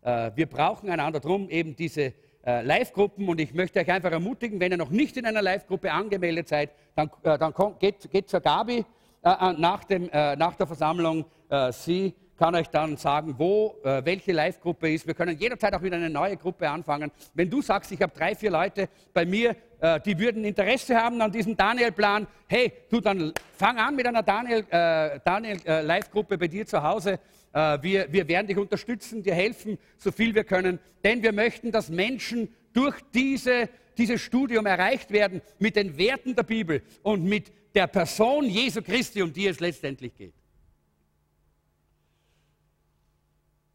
äh, 0.03 0.31
wir 0.35 0.47
brauchen 0.47 0.91
einander 0.91 1.21
drum 1.21 1.49
eben 1.51 1.77
diese 1.77 2.15
äh, 2.47 2.63
Live-Gruppen 2.63 3.29
und 3.29 3.41
ich 3.41 3.53
möchte 3.53 3.81
euch 3.81 3.91
einfach 3.91 4.11
ermutigen, 4.11 4.61
wenn 4.61 4.73
ihr 4.73 4.79
noch 4.79 4.91
nicht 4.91 5.17
in 5.17 5.27
einer 5.27 5.43
Live-Gruppe 5.43 5.93
angemeldet 5.93 6.49
seid, 6.49 6.71
dann, 6.95 7.11
äh, 7.23 7.37
dann 7.37 7.53
kommt, 7.53 7.81
geht, 7.81 8.11
geht, 8.11 8.29
zur 8.29 8.41
Gabi 8.41 8.85
äh, 9.23 9.31
äh, 9.31 9.53
nach, 9.55 9.85
dem, 9.85 10.09
nach, 10.13 10.55
der 10.55 10.67
Versammlung. 10.67 11.25
sie 11.73 12.15
kann 12.39 12.55
euch 12.55 12.69
dann 12.69 12.97
sagen, 12.97 13.35
wo 13.37 13.75
welche 13.83 14.33
Live-Gruppe 14.33 14.93
ist. 14.93 15.07
Wir 15.07 15.15
können 15.15 15.37
jederzeit 15.37 15.75
auch 15.75 15.83
wieder 15.83 15.97
eine 15.97 16.09
neue 16.09 16.37
Gruppe 16.37 16.71
anfangen. 16.71 17.11
Wenn 17.35 17.51
du 17.51 17.61
sagst, 17.61 17.91
ich 17.91 18.01
habe 18.01 18.13
drei, 18.17 18.35
vier 18.35 18.51
Leute 18.51 18.89
bei 19.13 19.27
mir, 19.27 19.57
die 20.05 20.19
würden 20.19 20.45
Interesse 20.45 20.97
haben 20.97 21.21
an 21.21 21.31
diesem 21.31 21.57
Daniel-Plan, 21.57 22.27
hey, 22.49 22.73
du 22.91 23.01
dann 23.01 23.33
fang 23.57 23.79
an 23.79 23.95
mit 23.95 24.07
einer 24.07 24.23
Daniel-Live-Gruppe 24.23 26.37
Daniel, 26.37 26.39
bei 26.39 26.49
dir 26.49 26.67
zu 26.67 26.83
Hause. 26.83 27.21
Äh, 27.53 27.79
wir, 27.83 28.13
wir 28.13 28.29
werden 28.29 28.47
dich 28.47 28.57
unterstützen, 28.57 29.23
dir 29.23 29.35
helfen, 29.35 29.79
so 29.97 30.11
viel 30.11 30.35
wir 30.35 30.45
können, 30.45 30.79
denn 31.05 31.23
wir 31.23 31.33
möchten, 31.33 31.73
dass 31.73 31.89
Menschen 31.89 32.55
durch 32.73 32.97
diese, 33.15 33.69
dieses 33.97 34.21
Studium 34.21 34.67
erreicht 34.67 35.11
werden 35.11 35.41
mit 35.59 35.77
den 35.77 35.97
Werten 35.97 36.35
der 36.35 36.43
Bibel 36.43 36.83
und 37.03 37.25
mit 37.25 37.53
der 37.75 37.87
Person 37.87 38.47
Jesu 38.47 38.83
Christi, 38.83 39.23
um 39.23 39.33
die 39.33 39.47
es 39.47 39.61
letztendlich 39.61 40.15
geht. 40.15 40.35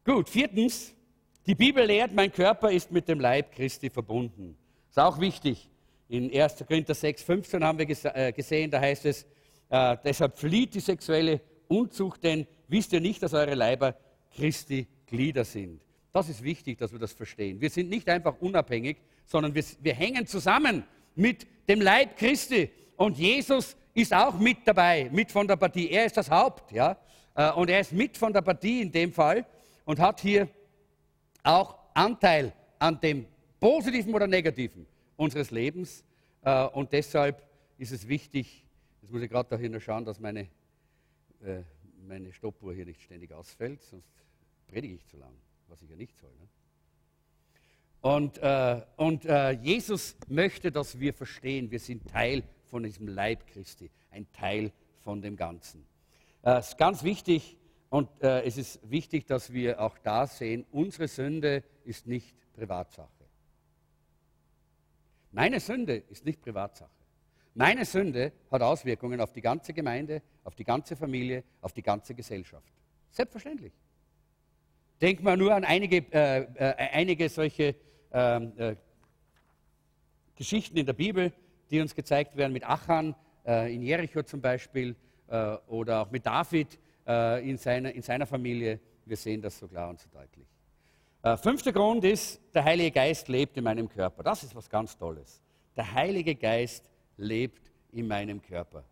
Gut, 0.04 0.28
viertens, 0.28 0.94
die 1.46 1.54
Bibel 1.54 1.84
lehrt, 1.84 2.12
mein 2.12 2.32
Körper 2.32 2.70
ist 2.70 2.90
mit 2.90 3.08
dem 3.08 3.20
Leib 3.20 3.52
Christi 3.52 3.88
verbunden. 3.88 4.56
Ist 4.90 4.98
auch 4.98 5.18
wichtig. 5.18 5.70
In 6.08 6.30
1. 6.32 6.64
Korinther 6.66 6.94
6, 6.94 7.22
15 7.22 7.64
haben 7.64 7.78
wir 7.78 7.88
äh, 8.14 8.32
gesehen, 8.32 8.70
da 8.70 8.80
heißt 8.80 9.06
es, 9.06 9.26
äh, 9.70 9.96
deshalb 10.04 10.36
flieht 10.36 10.74
die 10.74 10.80
sexuelle 10.80 11.40
Unzucht, 11.66 12.22
denn 12.22 12.46
wisst 12.68 12.92
ihr 12.92 13.00
nicht, 13.00 13.22
dass 13.22 13.32
eure 13.32 13.54
Leiber 13.54 13.96
Christi 14.36 14.86
Glieder 15.06 15.44
sind. 15.44 15.80
Das 16.12 16.28
ist 16.28 16.42
wichtig, 16.42 16.78
dass 16.78 16.92
wir 16.92 16.98
das 16.98 17.12
verstehen. 17.12 17.60
Wir 17.60 17.70
sind 17.70 17.88
nicht 17.88 18.08
einfach 18.08 18.36
unabhängig, 18.40 18.98
sondern 19.24 19.54
wir, 19.54 19.64
wir 19.80 19.94
hängen 19.94 20.26
zusammen 20.26 20.84
mit 21.14 21.46
dem 21.68 21.80
Leib 21.80 22.16
Christi. 22.16 22.70
Und 22.96 23.18
Jesus 23.18 23.76
ist 23.94 24.12
auch 24.12 24.38
mit 24.38 24.58
dabei, 24.64 25.08
mit 25.10 25.32
von 25.32 25.48
der 25.48 25.56
Partie. 25.56 25.90
Er 25.90 26.04
ist 26.04 26.16
das 26.16 26.30
Haupt, 26.30 26.70
ja. 26.70 26.96
Äh, 27.34 27.50
und 27.52 27.70
er 27.70 27.80
ist 27.80 27.92
mit 27.92 28.16
von 28.16 28.32
der 28.32 28.42
Partie 28.42 28.82
in 28.82 28.92
dem 28.92 29.12
Fall 29.12 29.46
und 29.84 29.98
hat 29.98 30.20
hier 30.20 30.48
auch 31.42 31.76
Anteil 31.94 32.52
an 32.78 33.00
dem 33.00 33.26
Positiven 33.58 34.14
oder 34.14 34.26
Negativen 34.26 34.86
unseres 35.16 35.50
Lebens. 35.50 36.04
Äh, 36.42 36.64
und 36.66 36.92
deshalb 36.92 37.42
ist 37.78 37.92
es 37.92 38.08
wichtig, 38.08 38.66
jetzt 39.02 39.10
muss 39.10 39.22
ich 39.22 39.30
gerade 39.30 39.48
da 39.48 39.58
hier 39.58 39.80
schauen, 39.80 40.04
dass 40.04 40.20
meine 40.20 40.48
äh, 41.42 41.62
meine 42.06 42.32
Stoppuhr 42.32 42.74
hier 42.74 42.84
nicht 42.84 43.00
ständig 43.00 43.32
ausfällt, 43.32 43.82
sonst 43.82 44.12
predige 44.68 44.94
ich 44.94 45.06
zu 45.06 45.16
lang, 45.16 45.32
was 45.68 45.80
ich 45.80 45.88
ja 45.88 45.96
nicht 45.96 46.18
soll. 46.18 46.30
Ne? 46.30 46.48
Und, 48.02 48.36
äh, 48.38 48.82
und 48.96 49.24
Jesus 49.62 50.14
möchte, 50.28 50.70
dass 50.70 51.00
wir 51.00 51.14
verstehen, 51.14 51.70
wir 51.70 51.78
sind 51.78 52.06
Teil 52.06 52.42
von 52.66 52.82
diesem 52.82 53.08
Leib 53.08 53.46
Christi, 53.46 53.90
ein 54.10 54.30
Teil 54.32 54.70
von 55.00 55.22
dem 55.22 55.36
Ganzen. 55.36 55.86
Es 56.42 56.68
ist 56.68 56.76
ganz 56.76 57.02
wichtig 57.04 57.56
und 57.88 58.10
es 58.20 58.58
ist 58.58 58.90
wichtig, 58.90 59.24
dass 59.24 59.54
wir 59.54 59.80
auch 59.80 59.96
da 59.96 60.26
sehen, 60.26 60.66
unsere 60.70 61.08
Sünde 61.08 61.64
ist 61.86 62.06
nicht 62.06 62.36
Privatsache. 62.52 63.23
Meine 65.34 65.58
Sünde 65.58 65.96
ist 65.96 66.24
nicht 66.24 66.40
Privatsache. 66.40 66.90
Meine 67.54 67.84
Sünde 67.84 68.32
hat 68.52 68.62
Auswirkungen 68.62 69.20
auf 69.20 69.32
die 69.32 69.40
ganze 69.40 69.72
Gemeinde, 69.72 70.22
auf 70.44 70.54
die 70.54 70.62
ganze 70.62 70.94
Familie, 70.94 71.42
auf 71.60 71.72
die 71.72 71.82
ganze 71.82 72.14
Gesellschaft. 72.14 72.72
Selbstverständlich. 73.10 73.72
Denk 75.00 75.24
mal 75.24 75.36
nur 75.36 75.52
an 75.52 75.64
einige, 75.64 75.96
äh, 76.12 76.42
äh, 76.42 76.74
einige 76.92 77.28
solche 77.28 77.74
ähm, 78.12 78.52
äh, 78.56 78.76
Geschichten 80.36 80.76
in 80.76 80.86
der 80.86 80.92
Bibel, 80.92 81.32
die 81.68 81.80
uns 81.80 81.96
gezeigt 81.96 82.36
werden 82.36 82.52
mit 82.52 82.64
Achan 82.64 83.16
äh, 83.44 83.74
in 83.74 83.82
Jericho 83.82 84.22
zum 84.22 84.40
Beispiel 84.40 84.94
äh, 85.26 85.56
oder 85.66 86.02
auch 86.02 86.10
mit 86.12 86.24
David 86.24 86.78
äh, 87.08 87.48
in, 87.48 87.58
seiner, 87.58 87.92
in 87.92 88.02
seiner 88.02 88.26
Familie. 88.26 88.78
Wir 89.04 89.16
sehen 89.16 89.42
das 89.42 89.58
so 89.58 89.66
klar 89.66 89.90
und 89.90 90.00
so 90.00 90.08
deutlich. 90.10 90.46
Fünfter 91.36 91.72
Grund 91.72 92.04
ist, 92.04 92.38
der 92.54 92.64
Heilige 92.64 92.90
Geist 92.90 93.28
lebt 93.28 93.56
in 93.56 93.64
meinem 93.64 93.88
Körper. 93.88 94.22
Das 94.22 94.42
ist 94.42 94.54
was 94.54 94.68
ganz 94.68 94.96
Tolles. 94.96 95.40
Der 95.74 95.90
Heilige 95.92 96.34
Geist 96.34 96.90
lebt 97.16 97.70
in 97.92 98.06
meinem 98.06 98.42
Körper. 98.42 98.84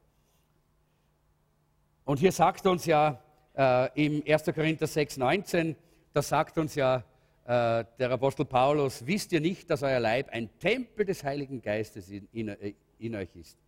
Und 2.05 2.19
hier 2.19 2.33
sagt 2.33 2.67
uns 2.67 2.87
ja 2.87 3.21
äh, 3.55 4.07
im 4.07 4.23
1. 4.27 4.45
Korinther 4.55 4.87
6, 4.87 5.19
19, 5.19 5.77
da 6.13 6.23
sagt 6.23 6.59
uns 6.59 6.75
ja 6.75 7.05
äh, 7.45 7.85
der 7.99 8.11
Apostel 8.11 8.45
Paulus, 8.45 9.07
wisst 9.07 9.33
ihr 9.33 9.41
nicht, 9.41 9.69
dass 9.71 9.83
euer 9.83 10.01
Leib 10.01 10.31
ein 10.31 10.49
Tempel 10.59 11.05
des 11.05 11.23
Heiligen 11.23 11.61
Geistes 11.61 12.09
in, 12.09 12.29
in, 12.33 12.49
äh, 12.49 12.75
in 12.99 13.15
euch 13.15 13.35
ist, 13.37 13.59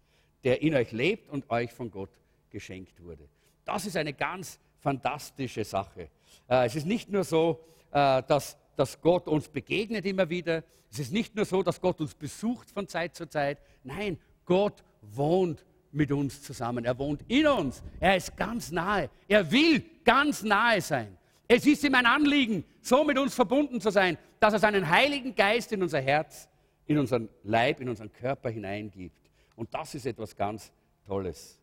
der 0.43 0.63
in 0.63 0.75
euch 0.75 0.91
lebt 0.93 1.31
und 1.31 1.49
euch 1.51 1.73
von 1.73 1.91
Gott 1.91 2.11
geschenkt 2.51 3.03
wurde. 3.03 3.29
Das 3.65 3.87
ist 3.87 3.97
eine 3.97 4.13
ganz 4.13 4.59
fantastische 4.81 5.65
Sache. 5.65 6.09
Äh, 6.49 6.67
es 6.67 6.77
ist 6.77 6.87
nicht 6.87 7.11
nur 7.11 7.25
so, 7.25 7.61
äh, 7.61 7.74
dass, 7.95 8.59
dass 8.77 9.01
Gott 9.01 9.29
uns 9.29 9.49
begegnet 9.49 10.05
immer 10.05 10.29
wieder. 10.29 10.65
Es 10.91 10.99
ist 10.99 11.13
nicht 11.13 11.35
nur 11.35 11.45
so, 11.45 11.63
dass 11.63 11.81
Gott 11.81 12.01
uns 12.01 12.15
besucht 12.15 12.71
von 12.71 12.89
Zeit 12.89 13.15
zu 13.15 13.29
Zeit. 13.29 13.59
Nein, 13.85 14.19
Gott 14.45 14.83
wohnt 15.01 15.65
mit 15.93 16.11
uns 16.11 16.43
zusammen. 16.43 16.85
Er 16.85 16.99
wohnt 16.99 17.23
in 17.29 17.47
uns. 17.47 17.83
Er 18.01 18.17
ist 18.17 18.37
ganz 18.37 18.73
nahe. 18.73 19.09
Er 19.29 19.51
will 19.51 19.85
ganz 20.05 20.43
nahe 20.43 20.81
sein. 20.81 21.17
Es 21.47 21.67
ist 21.67 21.85
ihm 21.85 21.95
ein 21.95 22.07
Anliegen, 22.07 22.65
so 22.81 23.05
mit 23.05 23.19
uns 23.19 23.35
verbunden 23.35 23.81
zu 23.81 23.91
sein, 23.91 24.19
dass 24.41 24.55
er 24.55 24.59
seinen 24.59 24.89
Heiligen 24.89 25.35
Geist 25.35 25.73
in 25.73 25.83
unser 25.83 26.01
Herz, 26.01 26.49
in 26.87 26.99
unseren 26.99 27.29
Leib, 27.45 27.81
in 27.81 27.89
unseren 27.89 28.13
Körper 28.13 28.51
hineingibt. 28.51 29.31
Und 29.55 29.73
das 29.73 29.95
ist 29.95 30.07
etwas 30.07 30.35
ganz 30.35 30.73
Tolles. 31.07 31.61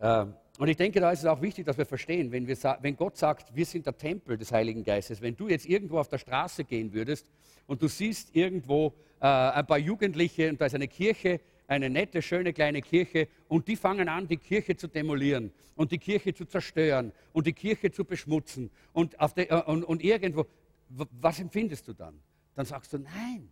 Ähm, 0.00 0.34
und 0.58 0.68
ich 0.68 0.76
denke, 0.76 0.98
da 0.98 1.12
ist 1.12 1.20
es 1.20 1.26
auch 1.26 1.40
wichtig, 1.40 1.66
dass 1.66 1.78
wir 1.78 1.86
verstehen, 1.86 2.32
wenn, 2.32 2.48
wir, 2.48 2.56
wenn 2.82 2.96
Gott 2.96 3.16
sagt, 3.16 3.54
wir 3.54 3.64
sind 3.64 3.86
der 3.86 3.96
Tempel 3.96 4.36
des 4.36 4.50
Heiligen 4.50 4.82
Geistes, 4.82 5.22
wenn 5.22 5.36
du 5.36 5.48
jetzt 5.48 5.66
irgendwo 5.66 6.00
auf 6.00 6.08
der 6.08 6.18
Straße 6.18 6.64
gehen 6.64 6.92
würdest 6.92 7.26
und 7.68 7.80
du 7.80 7.86
siehst 7.86 8.34
irgendwo 8.34 8.92
äh, 9.20 9.26
ein 9.26 9.66
paar 9.66 9.78
Jugendliche 9.78 10.50
und 10.50 10.60
da 10.60 10.66
ist 10.66 10.74
eine 10.74 10.88
Kirche, 10.88 11.40
eine 11.68 11.88
nette, 11.88 12.22
schöne 12.22 12.52
kleine 12.52 12.82
Kirche 12.82 13.28
und 13.46 13.68
die 13.68 13.76
fangen 13.76 14.08
an, 14.08 14.26
die 14.26 14.36
Kirche 14.36 14.76
zu 14.76 14.88
demolieren 14.88 15.52
und 15.76 15.92
die 15.92 15.98
Kirche 15.98 16.34
zu 16.34 16.44
zerstören 16.44 17.12
und 17.32 17.46
die 17.46 17.52
Kirche 17.52 17.92
zu 17.92 18.04
beschmutzen 18.04 18.68
und, 18.92 19.16
de, 19.36 19.48
äh, 19.48 19.62
und, 19.62 19.84
und 19.84 20.02
irgendwo, 20.02 20.44
was 20.88 21.38
empfindest 21.38 21.86
du 21.86 21.92
dann? 21.92 22.18
Dann 22.56 22.66
sagst 22.66 22.92
du, 22.92 22.98
nein, 22.98 23.48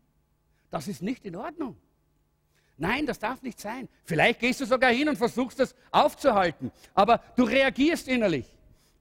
das 0.70 0.88
ist 0.88 1.02
nicht 1.02 1.24
in 1.24 1.36
Ordnung. 1.36 1.76
Nein, 2.78 3.06
das 3.06 3.18
darf 3.18 3.42
nicht 3.42 3.58
sein. 3.58 3.88
Vielleicht 4.04 4.40
gehst 4.40 4.60
du 4.60 4.66
sogar 4.66 4.90
hin 4.90 5.08
und 5.08 5.16
versuchst 5.16 5.58
das 5.58 5.74
aufzuhalten, 5.90 6.70
aber 6.94 7.22
du 7.36 7.44
reagierst 7.44 8.06
innerlich. 8.08 8.46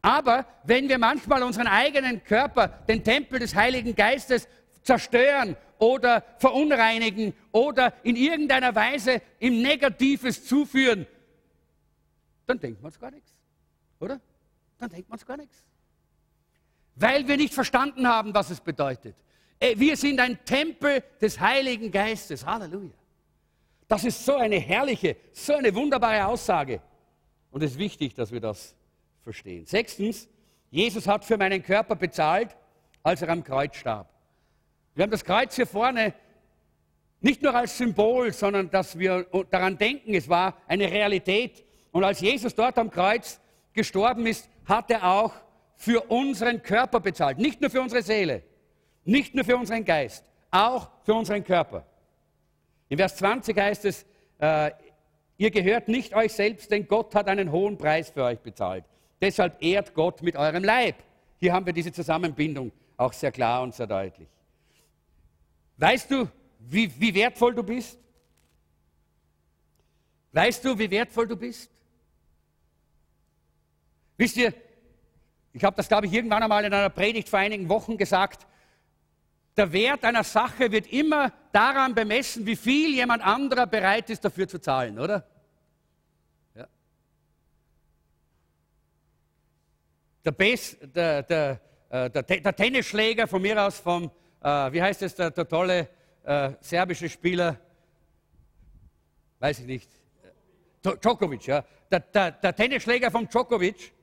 Aber 0.02 0.46
wenn 0.64 0.88
wir 0.88 0.98
manchmal 0.98 1.44
unseren 1.44 1.68
eigenen 1.68 2.24
Körper, 2.24 2.68
den 2.68 3.04
Tempel 3.04 3.40
des 3.40 3.56
Heiligen 3.56 3.96
Geistes, 3.96 4.48
zerstören 4.84 5.58
oder 5.80 6.24
verunreinigen 6.38 7.34
oder 7.52 7.94
in 8.04 8.16
irgendeiner 8.16 8.76
Weise 8.76 9.22
ihm 9.40 9.62
Negatives 9.62 10.46
zuführen, 10.46 11.08
dann 12.46 12.60
denkt 12.60 12.82
man 12.82 12.92
es 12.92 13.00
gar 13.00 13.12
nichts. 13.12 13.34
Oder? 14.00 14.22
Dann 14.78 14.90
denkt 14.90 15.10
man 15.10 15.18
es 15.18 15.26
gar 15.26 15.38
nichts. 15.38 15.64
Weil 16.96 17.28
wir 17.28 17.38
nicht 17.38 17.54
verstanden 17.54 18.08
haben, 18.08 18.34
was 18.34 18.52
es 18.52 18.62
bedeutet. 18.62 19.16
Äh, 19.60 19.78
wir 19.78 19.98
sind 19.98 20.20
ein 20.20 20.44
Tempel 20.46 21.04
des 21.20 21.40
Heiligen 21.40 21.92
Geistes. 21.92 22.46
Halleluja. 22.46 22.94
Das 23.88 24.04
ist 24.04 24.26
so 24.26 24.36
eine 24.36 24.58
herrliche, 24.58 25.16
so 25.32 25.54
eine 25.54 25.74
wunderbare 25.74 26.26
Aussage. 26.26 26.82
Und 27.52 27.64
es 27.64 27.72
ist 27.72 27.78
wichtig, 27.78 28.14
dass 28.16 28.32
wir 28.32 28.40
das 28.40 28.76
verstehen. 29.22 29.66
Sechstens, 29.66 30.28
Jesus 30.70 31.08
hat 31.08 31.24
für 31.24 31.38
meinen 31.38 31.62
Körper 31.62 31.96
bezahlt, 31.96 32.56
als 33.04 33.22
er 33.22 33.30
am 33.30 33.44
Kreuz 33.44 33.76
starb. 33.76 34.10
Wir 34.96 35.04
haben 35.04 35.12
das 35.12 35.24
Kreuz 35.24 35.56
hier 35.56 35.68
vorne 35.68 36.14
nicht 37.22 37.42
nur 37.42 37.56
als 37.56 37.78
Symbol, 37.78 38.32
sondern 38.32 38.70
dass 38.70 39.00
wir 39.00 39.26
daran 39.50 39.78
denken, 39.78 40.14
es 40.14 40.30
war 40.30 40.58
eine 40.68 40.92
Realität. 40.92 41.64
Und 41.92 42.04
als 42.04 42.20
Jesus 42.20 42.54
dort 42.54 42.78
am 42.78 42.92
Kreuz 42.92 43.40
gestorben 43.74 44.28
ist, 44.28 44.50
hat 44.66 44.92
er 44.92 45.04
auch 45.04 45.34
für 45.76 46.02
unseren 46.12 46.62
Körper 46.62 47.00
bezahlt. 47.00 47.38
Nicht 47.38 47.62
nur 47.62 47.70
für 47.70 47.82
unsere 47.82 48.02
Seele, 48.02 48.44
nicht 49.04 49.34
nur 49.34 49.44
für 49.44 49.58
unseren 49.58 49.84
Geist, 49.84 50.24
auch 50.52 50.90
für 51.04 51.14
unseren 51.14 51.44
Körper. 51.44 51.86
In 52.90 52.98
Vers 52.98 53.16
20 53.18 53.58
heißt 53.58 53.86
es, 53.86 54.06
äh, 54.40 54.72
ihr 55.38 55.52
gehört 55.52 55.88
nicht 55.88 56.16
euch 56.16 56.34
selbst, 56.34 56.72
denn 56.72 56.88
Gott 56.88 57.16
hat 57.16 57.28
einen 57.28 57.52
hohen 57.52 57.78
Preis 57.78 58.10
für 58.10 58.24
euch 58.24 58.40
bezahlt. 58.40 58.86
Deshalb 59.22 59.62
ehrt 59.62 59.94
Gott 59.94 60.22
mit 60.22 60.36
eurem 60.36 60.64
Leib. 60.64 60.96
Hier 61.40 61.54
haben 61.54 61.66
wir 61.66 61.74
diese 61.74 61.92
Zusammenbindung 61.92 62.72
auch 62.98 63.14
sehr 63.14 63.32
klar 63.32 63.62
und 63.62 63.74
sehr 63.74 63.88
deutlich. 63.88 64.28
Weißt 65.78 66.10
du, 66.12 66.30
wie, 66.60 66.92
wie 67.00 67.14
wertvoll 67.14 67.56
du 67.56 67.64
bist? 67.64 68.00
Weißt 70.32 70.64
du, 70.64 70.78
wie 70.78 70.90
wertvoll 70.90 71.28
du 71.28 71.36
bist? 71.36 71.72
Wisst 74.18 74.38
ihr, 74.38 74.54
ich 75.54 75.64
habe 75.64 75.76
das, 75.76 75.88
glaube 75.88 76.08
ich, 76.08 76.14
irgendwann 76.14 76.44
einmal 76.44 76.64
in 76.66 76.74
einer 76.74 76.90
Predigt 76.90 77.30
vor 77.30 77.40
einigen 77.40 77.70
Wochen 77.70 77.98
gesagt, 77.98 78.46
der 79.56 79.72
Wert 79.72 80.04
einer 80.04 80.24
Sache 80.24 80.72
wird 80.72 80.88
immer 80.88 81.32
daran 81.56 81.96
bemessen, 81.96 82.46
wie 82.46 82.58
viel 82.58 82.94
jemand 82.94 83.24
anderer 83.24 83.66
bereit 83.66 84.10
ist, 84.10 84.26
dafür 84.26 84.48
zu 84.48 84.60
zahlen, 84.60 85.00
oder? 85.00 85.26
Ja. 86.54 86.68
Der, 90.26 90.32
Bass, 90.32 90.76
der, 90.82 91.24
der, 91.24 91.62
äh, 91.90 92.10
der, 92.10 92.24
der, 92.24 92.56
Tennisschläger 92.56 93.26
von 93.26 93.42
mir 93.42 93.64
aus, 93.64 93.80
vom, 93.80 94.12
äh, 94.44 94.48
wie 94.74 94.82
heißt 94.82 95.02
es, 95.04 95.16
der, 95.16 95.34
tolle 95.34 95.88
äh, 96.24 96.52
serbische 96.60 97.08
Spieler, 97.08 97.58
weiß 99.40 99.60
ich 99.60 99.66
nicht, 99.66 99.90
Djokovic, 100.84 101.48
ja. 101.48 101.64
Der 101.90 102.56
Tennisschläger 102.56 103.10
von 103.10 103.28
Djokovic, 103.28 103.94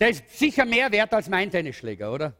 der 0.00 0.08
ist 0.08 0.28
sicher 0.30 0.64
mehr 0.64 0.90
wert 0.90 1.12
als 1.12 1.28
mein 1.28 1.50
Tennisschläger, 1.50 2.12
oder? 2.12 2.32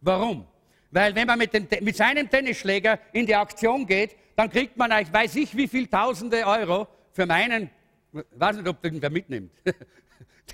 Warum? 0.00 0.46
Weil 0.90 1.14
wenn 1.14 1.26
man 1.26 1.38
mit, 1.38 1.52
dem, 1.54 1.66
mit 1.82 1.96
seinem 1.96 2.28
Tennisschläger 2.28 2.98
in 3.12 3.26
die 3.26 3.34
Aktion 3.34 3.86
geht, 3.86 4.16
dann 4.36 4.50
kriegt 4.50 4.76
man, 4.76 4.90
ich 5.00 5.12
weiß 5.12 5.36
ich, 5.36 5.56
wie 5.56 5.68
viel 5.68 5.86
Tausende 5.86 6.44
Euro 6.46 6.88
für 7.12 7.26
meinen, 7.26 7.70
weiß 8.12 8.56
nicht, 8.56 8.68
ob 8.68 8.80
den 8.82 9.00
wer 9.00 9.10
mitnimmt. 9.10 9.52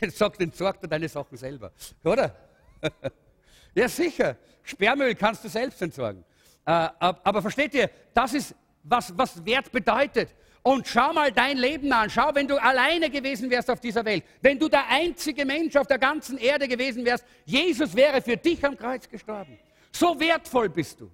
den 0.01 0.11
sagt, 0.11 0.41
den 0.41 0.53
sorgt 0.53 0.83
er 0.83 0.89
deine 0.89 1.09
Sachen 1.09 1.39
selber, 1.39 1.73
oder? 2.05 2.35
ja, 3.75 3.89
sicher. 3.89 4.37
Sperrmüll 4.63 5.15
kannst 5.15 5.45
du 5.45 5.49
selbst 5.49 5.81
entsorgen. 5.81 6.25
Äh, 6.67 6.71
aber 6.99 7.41
versteht 7.41 7.73
ihr, 7.75 7.89
das 8.13 8.35
ist, 8.35 8.55
was, 8.83 9.17
was 9.17 9.45
Wert 9.45 9.71
bedeutet. 9.71 10.31
Und 10.63 10.89
schau 10.89 11.13
mal 11.13 11.31
dein 11.31 11.59
Leben 11.59 11.93
an. 11.93 12.11
Schau, 12.11 12.35
wenn 12.35 12.49
du 12.49 12.61
alleine 12.61 13.09
gewesen 13.09 13.49
wärst 13.51 13.71
auf 13.71 13.79
dieser 13.79 14.05
Welt, 14.05 14.25
wenn 14.43 14.59
du 14.59 14.69
der 14.69 14.89
einzige 14.89 15.45
Mensch 15.45 15.77
auf 15.77 15.87
der 15.87 15.99
ganzen 15.99 16.39
Erde 16.39 16.67
gewesen 16.67 17.05
wärst, 17.05 17.25
Jesus 17.45 17.95
wäre 17.95 18.21
für 18.21 18.37
dich 18.37 18.65
am 18.65 18.77
Kreuz 18.77 19.09
gestorben. 19.09 19.57
So 19.93 20.19
wertvoll 20.19 20.69
bist 20.69 21.01
du. 21.01 21.11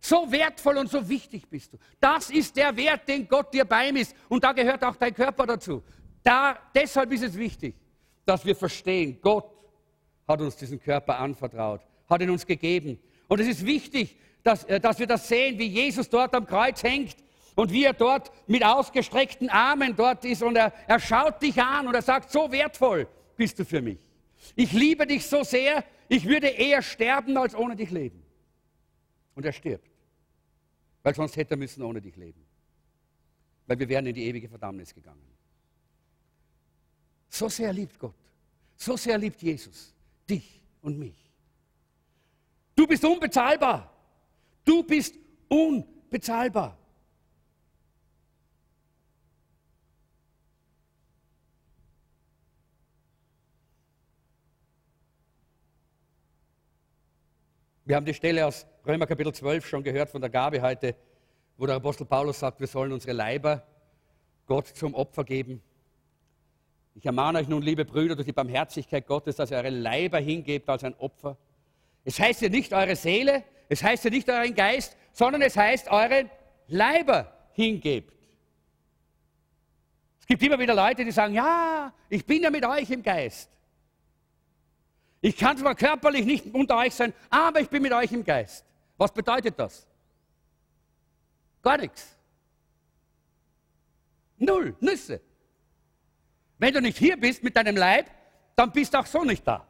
So 0.00 0.30
wertvoll 0.32 0.78
und 0.78 0.90
so 0.90 1.06
wichtig 1.08 1.46
bist 1.48 1.72
du. 1.72 1.78
Das 2.00 2.30
ist 2.30 2.56
der 2.56 2.74
Wert, 2.76 3.06
den 3.06 3.28
Gott 3.28 3.52
dir 3.52 3.64
beimisst. 3.64 4.14
Und 4.28 4.42
da 4.42 4.52
gehört 4.52 4.82
auch 4.82 4.96
dein 4.96 5.14
Körper 5.14 5.46
dazu. 5.46 5.82
Da, 6.22 6.58
deshalb 6.74 7.12
ist 7.12 7.22
es 7.22 7.36
wichtig, 7.36 7.74
dass 8.24 8.44
wir 8.44 8.56
verstehen, 8.56 9.18
Gott 9.20 9.50
hat 10.26 10.40
uns 10.40 10.56
diesen 10.56 10.80
Körper 10.80 11.18
anvertraut, 11.18 11.80
hat 12.08 12.22
ihn 12.22 12.30
uns 12.30 12.46
gegeben. 12.46 12.98
Und 13.28 13.40
es 13.40 13.48
ist 13.48 13.66
wichtig, 13.66 14.16
dass, 14.42 14.64
äh, 14.64 14.80
dass 14.80 14.98
wir 14.98 15.06
das 15.06 15.28
sehen, 15.28 15.58
wie 15.58 15.66
Jesus 15.66 16.08
dort 16.08 16.34
am 16.34 16.46
Kreuz 16.46 16.82
hängt 16.82 17.16
und 17.54 17.72
wie 17.72 17.84
er 17.84 17.92
dort 17.92 18.30
mit 18.46 18.64
ausgestreckten 18.64 19.50
Armen 19.50 19.94
dort 19.96 20.24
ist 20.24 20.42
und 20.42 20.56
er, 20.56 20.72
er 20.86 21.00
schaut 21.00 21.42
dich 21.42 21.60
an 21.60 21.86
und 21.86 21.94
er 21.94 22.02
sagt, 22.02 22.30
so 22.30 22.50
wertvoll 22.50 23.06
bist 23.36 23.58
du 23.58 23.64
für 23.64 23.82
mich. 23.82 23.98
Ich 24.56 24.72
liebe 24.72 25.06
dich 25.06 25.26
so 25.26 25.42
sehr, 25.42 25.84
ich 26.10 26.26
würde 26.26 26.48
eher 26.48 26.82
sterben, 26.82 27.36
als 27.36 27.54
ohne 27.54 27.76
dich 27.76 27.90
leben. 27.92 28.20
Und 29.36 29.46
er 29.46 29.52
stirbt, 29.52 29.88
weil 31.04 31.14
sonst 31.14 31.36
hätte 31.36 31.54
er 31.54 31.56
müssen 31.56 31.82
ohne 31.82 32.00
dich 32.00 32.16
leben. 32.16 32.44
Weil 33.68 33.78
wir 33.78 33.88
wären 33.88 34.06
in 34.06 34.14
die 34.14 34.24
ewige 34.24 34.48
Verdammnis 34.48 34.92
gegangen. 34.92 35.22
So 37.28 37.48
sehr 37.48 37.72
liebt 37.72 37.96
Gott, 37.96 38.16
so 38.76 38.96
sehr 38.96 39.16
liebt 39.18 39.40
Jesus 39.40 39.94
dich 40.28 40.60
und 40.82 40.98
mich. 40.98 41.30
Du 42.74 42.88
bist 42.88 43.04
unbezahlbar. 43.04 43.94
Du 44.64 44.82
bist 44.82 45.14
unbezahlbar. 45.48 46.76
Wir 57.90 57.96
haben 57.96 58.06
die 58.06 58.14
Stelle 58.14 58.46
aus 58.46 58.68
Römer 58.86 59.04
Kapitel 59.04 59.34
12 59.34 59.66
schon 59.66 59.82
gehört 59.82 60.10
von 60.10 60.20
der 60.20 60.30
Gabe 60.30 60.62
heute, 60.62 60.94
wo 61.56 61.66
der 61.66 61.74
Apostel 61.74 62.04
Paulus 62.04 62.38
sagt, 62.38 62.60
wir 62.60 62.68
sollen 62.68 62.92
unsere 62.92 63.12
Leiber 63.14 63.66
Gott 64.46 64.68
zum 64.68 64.94
Opfer 64.94 65.24
geben. 65.24 65.60
Ich 66.94 67.04
ermahne 67.04 67.40
euch 67.40 67.48
nun, 67.48 67.62
liebe 67.62 67.84
Brüder, 67.84 68.14
durch 68.14 68.26
die 68.26 68.32
Barmherzigkeit 68.32 69.08
Gottes, 69.08 69.34
dass 69.34 69.50
ihr 69.50 69.56
eure 69.56 69.70
Leiber 69.70 70.20
hingebt 70.20 70.68
als 70.68 70.84
ein 70.84 70.94
Opfer. 70.98 71.36
Es 72.04 72.20
heißt 72.20 72.42
ja 72.42 72.48
nicht 72.48 72.72
eure 72.72 72.94
Seele, 72.94 73.42
es 73.68 73.82
heißt 73.82 74.04
ja 74.04 74.10
nicht 74.10 74.30
euren 74.30 74.54
Geist, 74.54 74.96
sondern 75.12 75.42
es 75.42 75.56
heißt 75.56 75.90
eure 75.90 76.30
Leiber 76.68 77.32
hingebt. 77.54 78.14
Es 80.20 80.26
gibt 80.28 80.40
immer 80.44 80.60
wieder 80.60 80.76
Leute, 80.76 81.04
die 81.04 81.10
sagen, 81.10 81.34
ja, 81.34 81.92
ich 82.08 82.24
bin 82.24 82.40
ja 82.40 82.50
mit 82.50 82.64
euch 82.64 82.88
im 82.88 83.02
Geist. 83.02 83.50
Ich 85.20 85.36
kann 85.36 85.56
zwar 85.56 85.74
körperlich 85.74 86.24
nicht 86.24 86.46
unter 86.54 86.76
euch 86.78 86.94
sein, 86.94 87.12
aber 87.28 87.60
ich 87.60 87.68
bin 87.68 87.82
mit 87.82 87.92
euch 87.92 88.10
im 88.12 88.24
Geist. 88.24 88.64
Was 88.96 89.12
bedeutet 89.12 89.58
das? 89.58 89.86
Gar 91.62 91.78
nichts. 91.78 92.16
Null, 94.38 94.74
Nüsse. 94.80 95.20
Wenn 96.58 96.72
du 96.72 96.80
nicht 96.80 96.98
hier 96.98 97.18
bist 97.18 97.42
mit 97.42 97.54
deinem 97.56 97.76
Leib, 97.76 98.10
dann 98.56 98.72
bist 98.72 98.92
du 98.94 98.98
auch 98.98 99.06
so 99.06 99.24
nicht 99.24 99.46
da. 99.46 99.66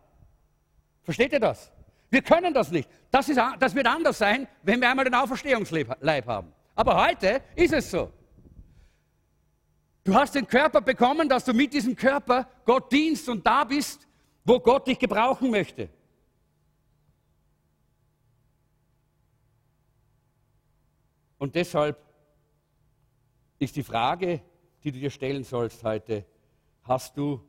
Versteht 1.02 1.32
ihr 1.32 1.40
das? 1.40 1.70
Wir 2.10 2.22
können 2.22 2.54
das 2.54 2.70
nicht. 2.70 2.88
Das, 3.10 3.28
ist, 3.28 3.40
das 3.58 3.74
wird 3.74 3.86
anders 3.86 4.18
sein, 4.18 4.46
wenn 4.62 4.80
wir 4.80 4.88
einmal 4.88 5.04
den 5.04 5.14
Auferstehungsleib 5.14 6.26
haben. 6.26 6.52
Aber 6.74 7.06
heute 7.06 7.42
ist 7.56 7.72
es 7.72 7.90
so. 7.90 8.12
Du 10.04 10.14
hast 10.14 10.34
den 10.34 10.46
Körper 10.46 10.80
bekommen, 10.80 11.28
dass 11.28 11.44
du 11.44 11.52
mit 11.52 11.72
diesem 11.72 11.94
Körper 11.94 12.48
Gott 12.64 12.90
dienst 12.90 13.28
und 13.28 13.46
da 13.46 13.64
bist 13.64 14.06
wo 14.44 14.60
Gott 14.60 14.86
dich 14.86 14.98
gebrauchen 14.98 15.50
möchte. 15.50 15.88
Und 21.38 21.54
deshalb 21.54 21.98
ist 23.58 23.76
die 23.76 23.82
Frage, 23.82 24.42
die 24.84 24.92
du 24.92 24.98
dir 24.98 25.10
stellen 25.10 25.44
sollst 25.44 25.82
heute, 25.84 26.26
hast 26.82 27.16
du 27.16 27.42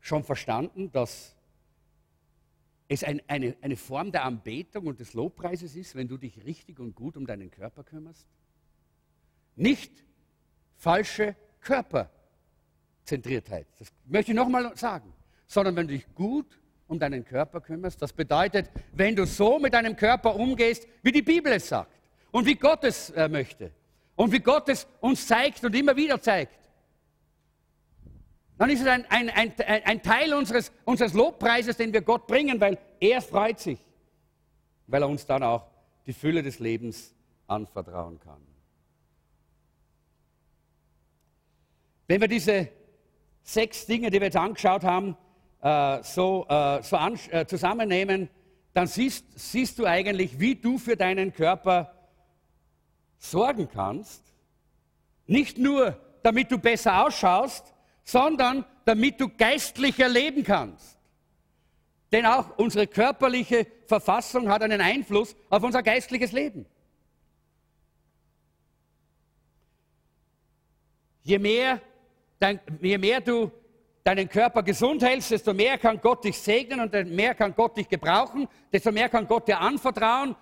schon 0.00 0.24
verstanden, 0.24 0.92
dass 0.92 1.34
es 2.88 3.04
ein, 3.04 3.22
eine, 3.28 3.56
eine 3.60 3.76
Form 3.76 4.10
der 4.12 4.24
Anbetung 4.24 4.86
und 4.86 5.00
des 5.00 5.14
Lobpreises 5.14 5.76
ist, 5.76 5.94
wenn 5.94 6.08
du 6.08 6.16
dich 6.16 6.44
richtig 6.44 6.80
und 6.80 6.94
gut 6.94 7.16
um 7.16 7.26
deinen 7.26 7.50
Körper 7.50 7.84
kümmerst? 7.84 8.26
Nicht 9.56 10.04
falsche 10.76 11.36
Körperzentriertheit. 11.60 13.66
Das 13.78 13.92
möchte 14.06 14.32
ich 14.32 14.36
nochmal 14.36 14.74
sagen 14.76 15.12
sondern 15.48 15.74
wenn 15.74 15.88
du 15.88 15.94
dich 15.94 16.06
gut 16.14 16.46
um 16.86 16.98
deinen 16.98 17.24
Körper 17.24 17.60
kümmerst. 17.60 18.00
Das 18.00 18.12
bedeutet, 18.12 18.70
wenn 18.92 19.16
du 19.16 19.26
so 19.26 19.58
mit 19.58 19.74
deinem 19.74 19.96
Körper 19.96 20.36
umgehst, 20.36 20.86
wie 21.02 21.12
die 21.12 21.22
Bibel 21.22 21.52
es 21.52 21.68
sagt 21.68 22.00
und 22.30 22.46
wie 22.46 22.54
Gott 22.54 22.84
es 22.84 23.10
äh, 23.10 23.28
möchte 23.28 23.72
und 24.14 24.30
wie 24.32 24.38
Gott 24.38 24.68
es 24.68 24.86
uns 25.00 25.26
zeigt 25.26 25.64
und 25.64 25.74
immer 25.74 25.96
wieder 25.96 26.20
zeigt, 26.20 26.54
dann 28.56 28.70
ist 28.70 28.80
es 28.80 28.86
ein, 28.86 29.04
ein, 29.08 29.30
ein, 29.30 29.52
ein 29.58 30.02
Teil 30.02 30.34
unseres, 30.34 30.72
unseres 30.84 31.12
Lobpreises, 31.14 31.76
den 31.76 31.92
wir 31.92 32.00
Gott 32.00 32.26
bringen, 32.26 32.60
weil 32.60 32.78
er 32.98 33.22
freut 33.22 33.60
sich, 33.60 33.78
weil 34.86 35.02
er 35.02 35.08
uns 35.08 35.24
dann 35.26 35.42
auch 35.42 35.66
die 36.06 36.12
Fülle 36.12 36.42
des 36.42 36.58
Lebens 36.58 37.14
anvertrauen 37.46 38.18
kann. 38.18 38.40
Wenn 42.08 42.20
wir 42.20 42.28
diese 42.28 42.68
sechs 43.42 43.86
Dinge, 43.86 44.10
die 44.10 44.18
wir 44.18 44.26
jetzt 44.26 44.36
angeschaut 44.36 44.82
haben, 44.82 45.16
äh, 45.60 46.02
so, 46.02 46.46
äh, 46.48 46.82
so 46.82 46.96
äh, 46.96 47.46
zusammennehmen, 47.46 48.28
dann 48.74 48.86
siehst, 48.86 49.24
siehst 49.34 49.78
du 49.78 49.86
eigentlich, 49.86 50.38
wie 50.38 50.54
du 50.54 50.78
für 50.78 50.96
deinen 50.96 51.32
Körper 51.32 51.94
sorgen 53.18 53.68
kannst. 53.68 54.22
Nicht 55.26 55.58
nur, 55.58 55.98
damit 56.22 56.50
du 56.50 56.58
besser 56.58 57.04
ausschaust, 57.04 57.74
sondern 58.04 58.64
damit 58.84 59.20
du 59.20 59.28
geistlicher 59.28 60.08
leben 60.08 60.44
kannst. 60.44 60.96
Denn 62.12 62.24
auch 62.24 62.56
unsere 62.56 62.86
körperliche 62.86 63.66
Verfassung 63.86 64.48
hat 64.48 64.62
einen 64.62 64.80
Einfluss 64.80 65.36
auf 65.50 65.62
unser 65.62 65.82
geistliches 65.82 66.32
Leben. 66.32 66.64
Je 71.22 71.38
mehr, 71.38 71.82
dein, 72.38 72.60
je 72.80 72.96
mehr 72.96 73.20
du 73.20 73.52
deinen 74.04 74.28
Körper 74.28 74.62
gesund 74.62 75.02
hältst, 75.02 75.30
desto 75.30 75.52
mehr 75.52 75.78
kann 75.78 76.00
Gott 76.00 76.24
dich 76.24 76.38
segnen 76.38 76.80
und 76.80 76.94
desto 76.94 77.14
mehr 77.14 77.34
kann 77.34 77.54
Gott 77.54 77.76
dich 77.76 77.88
gebrauchen, 77.88 78.48
desto 78.72 78.92
mehr 78.92 79.08
kann 79.08 79.26
Gott 79.26 79.48
dir 79.48 79.60
anvertrauen 79.60 80.34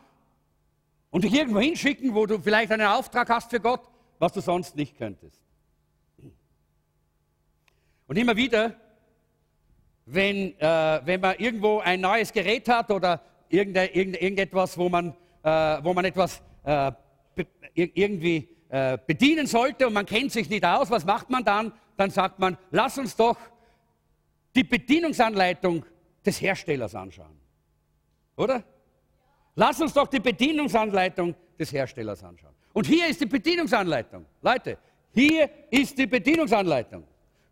und 1.10 1.24
dich 1.24 1.34
irgendwo 1.34 1.60
hinschicken, 1.60 2.14
wo 2.14 2.26
du 2.26 2.38
vielleicht 2.38 2.72
einen 2.72 2.86
Auftrag 2.86 3.28
hast 3.28 3.50
für 3.50 3.60
Gott, 3.60 3.82
was 4.18 4.32
du 4.32 4.40
sonst 4.40 4.76
nicht 4.76 4.96
könntest. 4.96 5.40
Und 8.06 8.16
immer 8.16 8.36
wieder 8.36 8.76
wenn, 10.06 10.58
äh, 10.60 11.00
wenn 11.04 11.20
man 11.20 11.36
irgendwo 11.38 11.80
ein 11.80 12.00
neues 12.00 12.32
Gerät 12.32 12.68
hat 12.68 12.90
oder 12.90 13.20
irgende, 13.48 13.86
irgende, 13.86 14.18
irgendetwas, 14.20 14.78
wo 14.78 14.88
man, 14.88 15.14
äh, 15.42 15.50
wo 15.82 15.92
man 15.92 16.04
etwas 16.04 16.40
äh, 16.64 16.92
irgendwie 17.74 18.48
äh, 18.68 18.96
bedienen 19.04 19.46
sollte 19.46 19.86
und 19.86 19.92
man 19.92 20.06
kennt 20.06 20.32
sich 20.32 20.48
nicht 20.48 20.64
aus, 20.64 20.90
was 20.90 21.04
macht 21.04 21.28
man 21.28 21.44
dann? 21.44 21.72
Dann 21.96 22.10
sagt 22.10 22.38
man, 22.38 22.56
lass 22.70 22.98
uns 22.98 23.16
doch 23.16 23.36
die 24.54 24.64
Bedienungsanleitung 24.64 25.84
des 26.24 26.40
Herstellers 26.40 26.94
anschauen. 26.94 27.38
Oder? 28.36 28.64
Lass 29.54 29.80
uns 29.80 29.92
doch 29.92 30.06
die 30.08 30.20
Bedienungsanleitung 30.20 31.34
des 31.58 31.72
Herstellers 31.72 32.22
anschauen. 32.22 32.54
Und 32.72 32.86
hier 32.86 33.06
ist 33.08 33.20
die 33.20 33.26
Bedienungsanleitung. 33.26 34.26
Leute, 34.42 34.78
hier 35.12 35.48
ist 35.70 35.96
die 35.96 36.06
Bedienungsanleitung. 36.06 37.04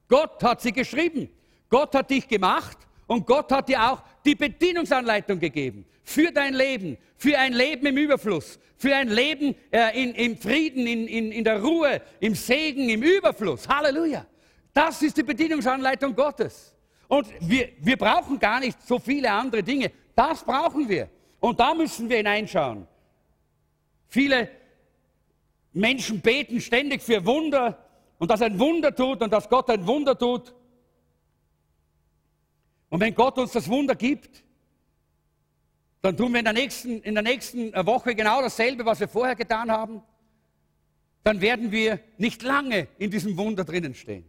Gott 0.08 0.42
hat 0.42 0.60
sie 0.60 0.72
geschrieben. 0.72 1.30
Gott 1.70 1.94
hat 1.94 2.10
dich 2.10 2.28
gemacht 2.28 2.76
und 3.06 3.26
Gott 3.26 3.50
hat 3.50 3.68
dir 3.68 3.90
auch 3.90 4.02
die 4.24 4.34
Bedienungsanleitung 4.34 5.40
gegeben 5.40 5.86
für 6.02 6.30
dein 6.30 6.54
Leben, 6.54 6.98
für 7.16 7.38
ein 7.38 7.54
Leben 7.54 7.86
im 7.86 7.96
Überfluss, 7.96 8.58
für 8.76 8.94
ein 8.94 9.08
Leben 9.08 9.54
äh, 9.70 10.02
in, 10.02 10.14
im 10.14 10.36
Frieden, 10.36 10.86
in, 10.86 11.08
in, 11.08 11.32
in 11.32 11.44
der 11.44 11.62
Ruhe, 11.62 12.02
im 12.20 12.34
Segen, 12.34 12.90
im 12.90 13.02
Überfluss. 13.02 13.66
Halleluja. 13.66 14.26
Das 14.74 15.00
ist 15.02 15.16
die 15.16 15.22
Bedienungsanleitung 15.22 16.14
Gottes. 16.14 16.74
Und 17.06 17.28
wir, 17.40 17.70
wir 17.78 17.96
brauchen 17.96 18.38
gar 18.38 18.58
nicht 18.58 18.82
so 18.82 18.98
viele 18.98 19.30
andere 19.30 19.62
Dinge. 19.62 19.92
Das 20.16 20.42
brauchen 20.42 20.88
wir. 20.88 21.08
Und 21.38 21.60
da 21.60 21.74
müssen 21.74 22.08
wir 22.08 22.16
hineinschauen. 22.16 22.86
Viele 24.08 24.50
Menschen 25.72 26.20
beten 26.20 26.60
ständig 26.60 27.02
für 27.02 27.24
Wunder 27.24 27.78
und 28.18 28.30
dass 28.30 28.42
ein 28.42 28.58
Wunder 28.58 28.94
tut 28.94 29.22
und 29.22 29.32
dass 29.32 29.48
Gott 29.48 29.70
ein 29.70 29.86
Wunder 29.86 30.18
tut. 30.18 30.54
Und 32.88 33.00
wenn 33.00 33.14
Gott 33.14 33.38
uns 33.38 33.52
das 33.52 33.68
Wunder 33.68 33.94
gibt, 33.94 34.44
dann 36.00 36.16
tun 36.16 36.32
wir 36.32 36.40
in 36.40 36.44
der 36.44 36.54
nächsten, 36.54 37.00
in 37.02 37.14
der 37.14 37.22
nächsten 37.22 37.72
Woche 37.86 38.14
genau 38.14 38.40
dasselbe, 38.40 38.84
was 38.84 39.00
wir 39.00 39.08
vorher 39.08 39.34
getan 39.34 39.70
haben. 39.70 40.02
Dann 41.22 41.40
werden 41.40 41.70
wir 41.70 42.00
nicht 42.18 42.42
lange 42.42 42.88
in 42.98 43.10
diesem 43.10 43.36
Wunder 43.36 43.64
drinnen 43.64 43.94
stehen. 43.94 44.24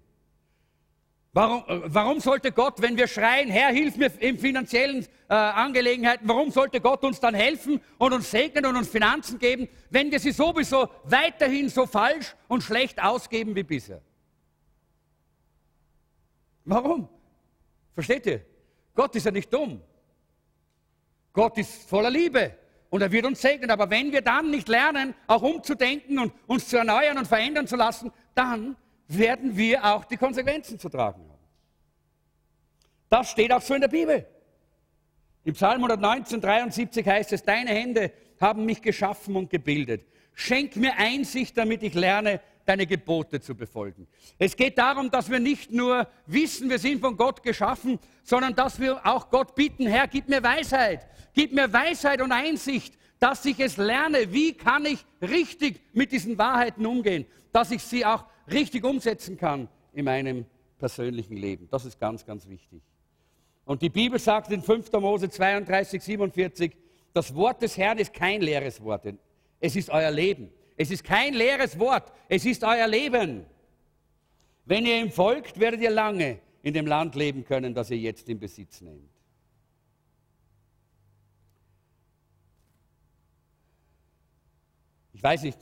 Warum, 1.36 1.66
äh, 1.68 1.82
warum, 1.94 2.22
sollte 2.22 2.54
Gott, 2.54 2.82
wenn 2.82 2.96
wir 2.96 3.08
schreien, 3.08 3.50
Herr, 3.50 3.68
hilf 3.68 3.98
mir 3.98 4.10
in 4.22 4.40
finanziellen 4.40 5.06
äh, 5.28 5.34
Angelegenheiten, 5.34 6.26
warum 6.30 6.50
sollte 6.50 6.80
Gott 6.80 7.04
uns 7.04 7.20
dann 7.20 7.36
helfen 7.36 7.82
und 7.98 8.14
uns 8.14 8.32
segnen 8.32 8.66
und 8.66 8.78
uns 8.78 8.88
Finanzen 8.88 9.38
geben, 9.38 9.68
wenn 9.90 10.10
wir 10.10 10.20
sie 10.22 10.32
sowieso 10.32 10.88
weiterhin 11.04 11.68
so 11.68 11.86
falsch 11.88 12.34
und 12.48 12.64
schlecht 12.64 13.04
ausgeben 13.04 13.54
wie 13.54 13.64
bisher? 13.64 14.02
Warum? 16.64 17.10
Versteht 17.94 18.26
ihr? 18.28 18.46
Gott 18.94 19.14
ist 19.18 19.26
ja 19.26 19.32
nicht 19.32 19.54
dumm. 19.54 19.82
Gott 21.34 21.58
ist 21.58 21.90
voller 21.90 22.12
Liebe 22.12 22.54
und 22.90 23.02
er 23.02 23.12
wird 23.12 23.26
uns 23.26 23.42
segnen. 23.42 23.72
Aber 23.72 23.90
wenn 23.90 24.10
wir 24.14 24.22
dann 24.22 24.52
nicht 24.52 24.70
lernen, 24.70 25.14
auch 25.28 25.42
umzudenken 25.42 26.18
und 26.18 26.34
uns 26.48 26.70
zu 26.70 26.78
erneuern 26.78 27.18
und 27.18 27.28
verändern 27.28 27.68
zu 27.68 27.76
lassen, 27.76 28.10
dann 28.36 28.78
werden 29.08 29.56
wir 29.56 29.84
auch 29.84 30.06
die 30.06 30.18
Konsequenzen 30.18 30.80
zu 30.80 30.90
tragen 30.90 31.22
haben. 31.22 31.36
Das 33.10 33.32
steht 33.32 33.52
auch 33.52 33.62
so 33.62 33.74
in 33.76 33.82
der 33.82 33.88
Bibel. 33.88 34.26
Im 35.44 35.54
Psalm 35.54 35.84
119, 35.84 36.42
73 36.42 37.08
heißt 37.08 37.34
es, 37.34 37.44
deine 37.44 37.70
Hände 37.70 38.12
haben 38.42 38.66
mich 38.66 38.82
geschaffen 38.82 39.36
und 39.36 39.50
gebildet. 39.50 40.06
Schenk 40.34 40.76
mir 40.76 40.98
Einsicht, 40.98 41.58
damit 41.58 41.84
ich 41.84 41.94
lerne, 41.94 42.42
deine 42.66 42.88
Gebote 42.88 43.40
zu 43.40 43.56
befolgen. 43.56 44.08
Es 44.40 44.56
geht 44.56 44.78
darum, 44.78 45.12
dass 45.12 45.30
wir 45.30 45.40
nicht 45.40 45.72
nur 45.72 46.08
wissen, 46.26 46.70
wir 46.70 46.80
sind 46.80 47.00
von 47.00 47.16
Gott 47.16 47.44
geschaffen, 47.44 48.00
sondern 48.24 48.56
dass 48.56 48.80
wir 48.80 49.06
auch 49.06 49.30
Gott 49.30 49.56
bitten, 49.56 49.86
Herr, 49.86 50.08
gib 50.08 50.28
mir 50.28 50.42
Weisheit, 50.42 51.06
gib 51.34 51.54
mir 51.54 51.72
Weisheit 51.72 52.22
und 52.22 52.32
Einsicht, 52.32 52.98
dass 53.20 53.46
ich 53.46 53.60
es 53.60 53.78
lerne, 53.78 54.34
wie 54.34 54.54
kann 54.54 54.86
ich 54.86 55.06
richtig 55.22 55.80
mit 55.94 56.12
diesen 56.12 56.38
Wahrheiten 56.38 56.86
umgehen, 56.86 57.26
dass 57.54 57.72
ich 57.72 57.84
sie 57.84 58.04
auch 58.06 58.26
richtig 58.52 58.84
umsetzen 58.84 59.38
kann 59.38 59.68
in 59.94 60.06
meinem 60.06 60.46
persönlichen 60.78 61.38
Leben. 61.38 61.68
Das 61.70 61.86
ist 61.86 62.00
ganz, 62.00 62.26
ganz 62.26 62.48
wichtig. 62.48 62.82
Und 63.66 63.82
die 63.82 63.90
Bibel 63.90 64.20
sagt 64.20 64.52
in 64.52 64.62
5. 64.62 64.92
Mose 64.94 65.30
32, 65.30 66.02
47, 66.02 66.76
das 67.14 67.34
Wort 67.34 67.62
des 67.62 67.78
Herrn 67.78 67.98
ist 67.98 68.14
kein 68.14 68.42
leeres 68.42 68.84
Wort, 68.84 69.08
es 69.60 69.76
ist 69.76 69.90
euer 69.90 70.12
Leben. 70.12 70.52
Es 70.78 70.92
ist 70.92 71.04
kein 71.04 71.34
leeres 71.34 71.80
Wort, 71.80 72.12
es 72.28 72.46
ist 72.46 72.64
euer 72.64 72.88
Leben. 72.88 73.46
Wenn 74.66 74.86
ihr 74.86 75.00
ihm 75.00 75.12
folgt, 75.12 75.60
werdet 75.60 75.82
ihr 75.82 75.92
lange 75.92 76.40
in 76.62 76.74
dem 76.74 76.86
Land 76.86 77.16
leben 77.16 77.46
können, 77.46 77.74
das 77.74 77.90
ihr 77.92 77.98
jetzt 77.98 78.28
in 78.28 78.40
Besitz 78.40 78.82
nehmt. 78.82 79.10
Ich 85.14 85.24
weiß 85.24 85.44
nicht, 85.44 85.58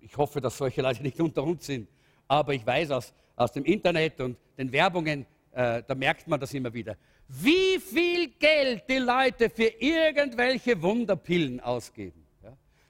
ich 0.00 0.16
hoffe, 0.16 0.40
dass 0.40 0.56
solche 0.56 0.80
Leute 0.80 1.02
nicht 1.02 1.20
unter 1.20 1.42
uns 1.42 1.66
sind, 1.66 1.88
aber 2.28 2.54
ich 2.54 2.64
weiß 2.64 2.92
aus, 2.92 3.12
aus 3.34 3.52
dem 3.52 3.64
Internet 3.64 4.20
und 4.20 4.36
den 4.56 4.70
Werbungen, 4.70 5.26
äh, 5.52 5.82
da 5.86 5.94
merkt 5.94 6.28
man 6.28 6.38
das 6.38 6.54
immer 6.54 6.72
wieder, 6.72 6.96
wie 7.26 7.78
viel 7.78 8.28
Geld 8.38 8.84
die 8.88 8.98
Leute 8.98 9.50
für 9.50 9.72
irgendwelche 9.80 10.80
Wunderpillen 10.80 11.60
ausgeben. 11.60 12.28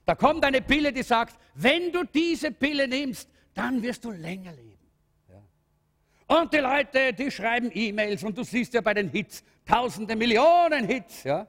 Da 0.09 0.15
kommt 0.15 0.43
eine 0.43 0.63
Pille, 0.63 0.91
die 0.91 1.03
sagt, 1.03 1.39
wenn 1.53 1.93
du 1.93 2.03
diese 2.03 2.51
Pille 2.51 2.89
nimmst, 2.89 3.29
dann 3.53 3.83
wirst 3.83 4.03
du 4.07 4.11
länger 4.11 4.53
leben. 4.53 4.89
Ja. 5.29 6.35
Und 6.35 6.51
die 6.51 6.61
Leute, 6.61 7.13
die 7.13 7.31
schreiben 7.31 7.71
E-Mails 7.75 8.25
und 8.25 8.39
du 8.39 8.43
siehst 8.43 8.73
ja 8.73 8.81
bei 8.81 8.95
den 8.95 9.11
Hits, 9.11 9.45
tausende, 9.67 10.17
Millionen 10.17 10.87
Hits. 10.87 11.25
Ja. 11.25 11.47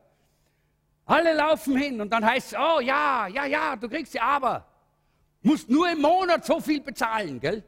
Alle 1.05 1.35
laufen 1.35 1.77
hin 1.77 2.01
und 2.01 2.11
dann 2.11 2.25
heißt 2.25 2.51
es, 2.51 2.59
oh 2.59 2.81
ja, 2.81 3.27
ja, 3.27 3.45
ja, 3.45 3.77
du 3.77 3.87
kriegst 3.87 4.11
sie 4.11 4.19
aber. 4.19 4.67
Musst 5.41 5.69
nur 5.69 5.89
im 5.89 6.01
Monat 6.01 6.45
so 6.45 6.59
viel 6.59 6.81
bezahlen, 6.81 7.39
gell? 7.39 7.63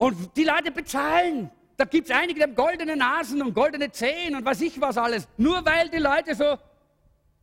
Und 0.00 0.36
die 0.36 0.44
Leute 0.44 0.72
bezahlen. 0.72 1.50
Da 1.76 1.84
gibt 1.84 2.10
es 2.10 2.16
einige, 2.16 2.34
die 2.34 2.42
haben 2.42 2.54
goldene 2.54 2.96
Nasen 2.96 3.40
und 3.40 3.54
goldene 3.54 3.92
Zehen 3.92 4.34
und 4.34 4.44
was 4.44 4.60
ich 4.60 4.80
was 4.80 4.98
alles. 4.98 5.28
Nur 5.36 5.64
weil 5.64 5.88
die 5.88 5.98
Leute 5.98 6.34
so 6.34 6.58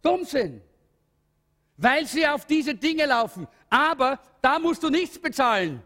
dumm 0.02 0.26
sind 0.26 0.62
weil 1.78 2.06
sie 2.06 2.28
auf 2.28 2.46
diese 2.46 2.76
Dinge 2.76 3.06
laufen. 3.06 3.48
Aber 3.70 4.20
da 4.42 4.60
musst 4.60 4.84
du 4.84 4.90
nichts 4.90 5.20
bezahlen. 5.20 5.82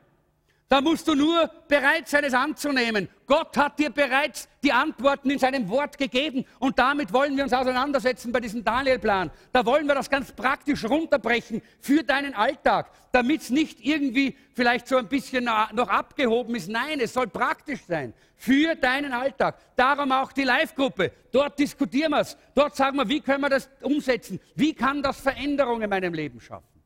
Da 0.72 0.80
musst 0.80 1.06
du 1.06 1.16
nur 1.16 1.52
bereit 1.68 2.08
sein, 2.08 2.24
es 2.24 2.34
anzunehmen. 2.34 3.10
Gott 3.28 3.58
hat 3.58 3.78
dir 3.78 3.90
bereits 3.90 4.48
die 4.64 4.72
Antworten 4.72 5.30
in 5.30 5.38
seinem 5.38 5.68
Wort 5.68 5.98
gegeben 5.98 6.46
und 6.60 6.80
damit 6.80 7.12
wollen 7.12 7.36
wir 7.36 7.44
uns 7.44 7.52
auseinandersetzen 7.52 8.32
bei 8.32 8.40
diesem 8.40 8.64
Daniel-Plan. 8.64 9.32
Da 9.52 9.66
wollen 9.66 9.86
wir 9.86 9.96
das 9.96 10.10
ganz 10.10 10.32
praktisch 10.32 10.86
runterbrechen 10.86 11.62
für 11.82 12.04
deinen 12.04 12.34
Alltag, 12.34 12.90
damit 13.12 13.42
es 13.42 13.50
nicht 13.50 13.86
irgendwie 13.86 14.38
vielleicht 14.54 14.88
so 14.88 14.96
ein 14.96 15.10
bisschen 15.10 15.44
noch 15.44 15.90
abgehoben 15.90 16.56
ist. 16.56 16.70
Nein, 16.70 17.02
es 17.02 17.12
soll 17.12 17.28
praktisch 17.28 17.82
sein 17.86 18.14
für 18.38 18.74
deinen 18.76 19.12
Alltag. 19.12 19.58
Darum 19.76 20.14
auch 20.14 20.32
die 20.32 20.46
Live-Gruppe. 20.46 21.12
Dort 21.34 21.60
diskutieren 21.60 22.12
wir 22.12 22.22
es. 22.22 22.38
Dort 22.56 22.78
sagen 22.78 22.96
wir, 22.96 23.10
wie 23.10 23.20
können 23.20 23.42
wir 23.42 23.50
das 23.50 23.70
umsetzen? 23.82 24.40
Wie 24.56 24.74
kann 24.74 25.04
das 25.04 25.20
Veränderungen 25.20 25.82
in 25.82 25.90
meinem 25.90 26.14
Leben 26.14 26.40
schaffen? 26.40 26.82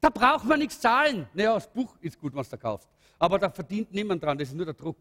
Da 0.00 0.10
braucht 0.10 0.44
man 0.44 0.58
nichts 0.58 0.80
zahlen. 0.80 1.28
Naja, 1.34 1.54
das 1.54 1.72
Buch 1.72 1.94
ist 2.00 2.18
gut, 2.18 2.34
was 2.34 2.48
du 2.48 2.58
kaufst 2.58 2.91
aber 3.22 3.38
da 3.38 3.48
verdient 3.48 3.92
niemand 3.92 4.20
dran, 4.24 4.36
das 4.36 4.48
ist 4.48 4.54
nur 4.56 4.64
der 4.64 4.74
Druck. 4.74 4.96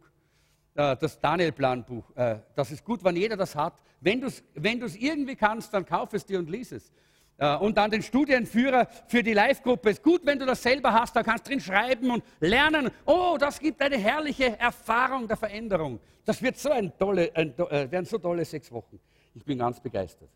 Äh, 0.75 0.95
das 0.97 1.19
Daniel-Planbuch, 1.19 2.15
äh, 2.15 2.37
das 2.53 2.69
ist 2.69 2.85
gut, 2.85 3.03
wenn 3.03 3.15
jeder 3.15 3.35
das 3.35 3.55
hat. 3.55 3.73
Wenn 3.99 4.21
du 4.21 4.27
es 4.27 4.43
wenn 4.53 4.79
irgendwie 4.79 5.35
kannst, 5.35 5.73
dann 5.73 5.83
kauf 5.83 6.13
es 6.13 6.23
dir 6.23 6.37
und 6.37 6.47
lies 6.47 6.71
es. 6.71 6.91
Äh, 7.39 7.55
und 7.57 7.77
dann 7.77 7.89
den 7.89 8.03
Studienführer 8.03 8.87
für 9.07 9.23
die 9.23 9.33
Live-Gruppe. 9.33 9.89
Ist 9.89 10.03
gut, 10.03 10.23
wenn 10.23 10.37
du 10.37 10.45
das 10.45 10.61
selber 10.61 10.93
hast, 10.93 11.15
da 11.15 11.23
kannst 11.23 11.47
du 11.47 11.49
drin 11.49 11.61
schreiben 11.61 12.11
und 12.11 12.23
lernen. 12.39 12.91
Oh, 13.07 13.37
das 13.39 13.59
gibt 13.59 13.81
eine 13.81 13.97
herrliche 13.97 14.59
Erfahrung 14.59 15.27
der 15.27 15.37
Veränderung. 15.37 15.99
Das 16.23 16.43
wird 16.43 16.59
so 16.59 16.69
ein 16.69 16.95
tolle, 16.99 17.31
ein, 17.33 17.57
werden 17.57 18.05
so 18.05 18.19
tolle 18.19 18.45
sechs 18.45 18.71
Wochen. 18.71 18.99
Ich 19.33 19.43
bin 19.43 19.57
ganz 19.57 19.79
begeistert. 19.79 20.29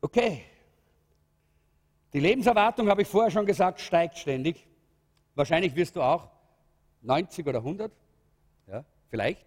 Okay. 0.00 0.42
Die 2.12 2.18
Lebenserwartung, 2.18 2.88
habe 2.88 3.02
ich 3.02 3.08
vorher 3.08 3.30
schon 3.30 3.46
gesagt, 3.46 3.80
steigt 3.80 4.18
ständig. 4.18 4.66
Wahrscheinlich 5.36 5.76
wirst 5.76 5.94
du 5.94 6.02
auch 6.02 6.28
90 7.02 7.46
oder 7.46 7.58
100. 7.58 7.92
Ja, 8.66 8.84
vielleicht. 9.08 9.46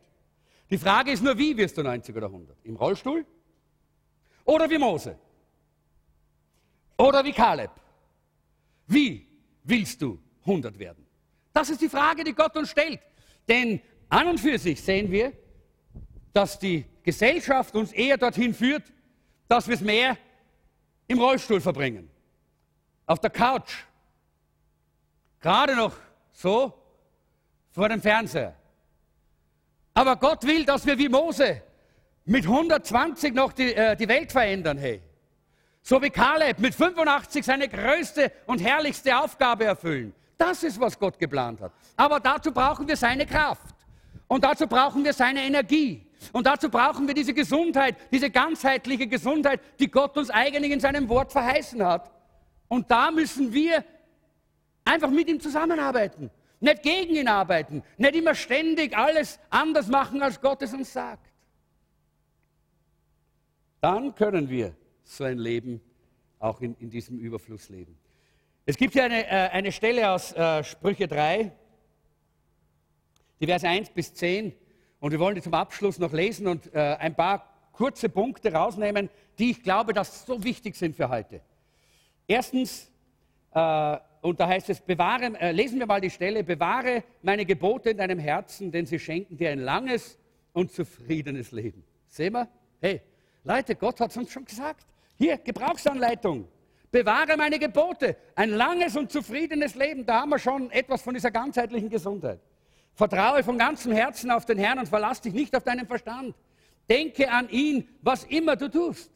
Die 0.70 0.78
Frage 0.78 1.12
ist 1.12 1.24
nur, 1.24 1.38
wie 1.38 1.58
wirst 1.58 1.78
du 1.78 1.84
90 1.84 2.16
oder 2.16 2.28
100? 2.28 2.56
Im 2.64 2.76
Rollstuhl? 2.78 3.26
Oder 4.46 4.70
wie 4.70 4.78
Mose? 4.78 5.18
Oder 6.98 7.26
wie 7.26 7.34
Kaleb? 7.34 7.72
Wie 8.88 9.28
willst 9.64 10.02
du 10.02 10.20
100 10.42 10.78
werden? 10.78 11.06
Das 11.52 11.70
ist 11.70 11.82
die 11.82 11.90
Frage, 11.90 12.24
die 12.24 12.34
Gott 12.34 12.56
uns 12.56 12.70
stellt. 12.70 13.02
Denn 13.48 13.82
an 14.10 14.28
und 14.28 14.40
für 14.40 14.58
sich 14.60 14.82
sehen 14.82 15.12
wir, 15.12 15.34
dass 16.34 16.60
die 16.60 16.86
Gesellschaft 17.02 17.76
uns 17.76 17.92
eher 17.92 18.18
dorthin 18.18 18.54
führt, 18.54 18.84
dass 19.48 19.68
wir 19.68 19.76
es 19.76 19.82
mehr 19.82 20.18
im 21.08 21.20
Rollstuhl 21.20 21.60
verbringen. 21.60 22.10
Auf 23.08 23.20
der 23.20 23.32
Couch, 23.32 23.86
Gerade 25.42 25.76
noch 25.76 25.94
so 26.32 26.74
vor 27.72 27.90
dem 27.90 28.02
Fernseher. 28.02 28.56
Aber 29.94 30.16
Gott 30.16 30.46
will, 30.46 30.66
dass 30.66 30.86
wir 30.86 30.98
wie 30.98 31.10
Mose 31.10 31.62
mit 32.26 32.46
120 32.46 33.34
noch 33.34 33.54
die, 33.54 33.74
äh, 33.74 33.96
die 33.96 34.08
Welt 34.08 34.32
verändern, 34.32 34.78
hey. 34.78 35.02
So 35.82 36.02
wie 36.02 36.10
Kaleb 36.10 36.60
mit 36.60 36.76
85 36.76 37.46
seine 37.46 37.68
größte 37.68 38.32
und 38.46 38.60
herrlichste 38.60 39.18
Aufgabe 39.18 39.66
erfüllen. 39.66 40.14
Das 40.38 40.64
ist, 40.64 40.80
was 40.80 40.98
Gott 40.98 41.18
geplant 41.18 41.60
hat. 41.62 41.72
Aber 41.98 42.20
dazu 42.20 42.52
brauchen 42.52 42.88
wir 42.88 42.96
seine 42.96 43.26
Kraft. 43.26 43.76
Und 44.28 44.44
dazu 44.44 44.68
brauchen 44.68 45.04
wir 45.04 45.14
seine 45.14 45.44
Energie. 45.44 46.06
Und 46.32 46.46
dazu 46.46 46.70
brauchen 46.70 47.08
wir 47.08 47.14
diese 47.14 47.34
Gesundheit, 47.34 47.96
diese 48.12 48.30
ganzheitliche 48.30 49.08
Gesundheit, 49.08 49.62
die 49.80 49.90
Gott 49.90 50.18
uns 50.18 50.30
eigentlich 50.30 50.72
in 50.72 50.80
seinem 50.80 51.10
Wort 51.10 51.32
verheißen 51.32 51.84
hat. 51.84 52.12
Und 52.68 52.92
da 52.92 53.10
müssen 53.10 53.52
wir 53.52 53.84
einfach 54.86 55.10
mit 55.10 55.28
ihm 55.28 55.40
zusammenarbeiten. 55.40 56.30
Nicht 56.60 56.84
gegen 56.84 57.16
ihn 57.16 57.28
arbeiten. 57.28 57.84
Nicht 57.98 58.16
immer 58.16 58.36
ständig 58.36 58.96
alles 58.96 59.40
anders 59.50 59.88
machen, 59.88 60.22
als 60.22 60.42
Gott 60.42 60.62
es 60.62 60.74
uns 60.74 60.92
sagt. 60.92 61.32
Dann 63.82 64.14
können 64.14 64.50
wir 64.50 64.76
so 65.04 65.24
ein 65.24 65.38
Leben 65.38 65.82
auch 66.38 66.60
in, 66.62 66.76
in 66.80 66.90
diesem 66.90 67.18
Überfluss 67.18 67.70
leben. 67.70 67.98
Es 68.66 68.78
gibt 68.78 68.94
hier 68.94 69.06
eine, 69.06 69.26
äh, 69.26 69.50
eine 69.50 69.72
Stelle 69.72 70.12
aus 70.12 70.34
äh, 70.34 70.64
Sprüche 70.64 71.08
3, 71.08 71.52
die 73.40 73.46
Verse 73.46 73.68
1 73.68 73.90
bis 73.92 74.14
10. 74.14 74.54
Und 75.00 75.12
wir 75.12 75.20
wollen 75.20 75.36
die 75.36 75.42
zum 75.42 75.54
Abschluss 75.54 75.98
noch 75.98 76.12
lesen 76.12 76.48
und 76.48 76.74
äh, 76.74 76.98
ein 77.00 77.16
paar 77.16 77.46
kurze 77.72 78.10
Punkte 78.10 78.52
rausnehmen, 78.52 79.10
die 79.38 79.52
ich 79.52 79.64
glaube, 79.64 79.94
dass 79.94 80.26
so 80.26 80.44
wichtig 80.44 80.76
sind 80.76 80.96
für 80.96 81.08
heute. 81.08 81.42
Erstens, 82.28 82.92
äh, 83.54 83.98
und 84.22 84.40
da 84.40 84.48
heißt 84.48 84.70
es, 84.70 84.82
bewahre, 84.82 85.40
äh, 85.40 85.52
lesen 85.52 85.80
wir 85.80 85.86
mal 85.86 86.02
die 86.02 86.10
Stelle, 86.10 86.44
bewahre 86.44 87.04
meine 87.22 87.46
Gebote 87.46 87.92
in 87.92 87.98
deinem 87.98 88.20
Herzen, 88.20 88.72
denn 88.72 88.86
sie 88.86 89.00
schenken 89.00 89.38
dir 89.38 89.52
ein 89.52 89.60
langes 89.60 90.18
und 90.54 90.72
zufriedenes 90.72 91.52
Leben. 91.52 91.84
Sehen 92.08 92.34
wir? 92.34 92.48
Hey, 92.82 93.02
Leute, 93.44 93.76
Gott 93.76 94.00
hat 94.00 94.12
es 94.12 94.18
uns 94.18 94.32
schon 94.32 94.46
gesagt. 94.46 94.86
Hier, 95.18 95.38
Gebrauchsanleitung. 95.38 96.48
Bewahre 96.92 97.38
meine 97.38 97.60
Gebote. 97.60 98.18
Ein 98.36 98.52
langes 98.52 98.98
und 98.98 99.12
zufriedenes 99.12 99.76
Leben. 99.76 100.06
Da 100.06 100.22
haben 100.22 100.30
wir 100.30 100.40
schon 100.40 100.72
etwas 100.72 101.02
von 101.02 101.14
dieser 101.14 101.32
ganzheitlichen 101.32 101.90
Gesundheit. 101.90 102.40
Vertraue 102.94 103.44
von 103.44 103.58
ganzem 103.58 103.92
Herzen 103.92 104.32
auf 104.32 104.46
den 104.46 104.58
Herrn 104.58 104.80
und 104.80 104.88
verlass 104.88 105.22
dich 105.22 105.34
nicht 105.34 105.56
auf 105.56 105.64
deinen 105.64 105.88
Verstand. 105.88 106.36
Denke 106.90 107.32
an 107.32 107.48
ihn, 107.50 107.88
was 108.02 108.24
immer 108.26 108.56
du 108.56 108.70
tust. 108.70 109.12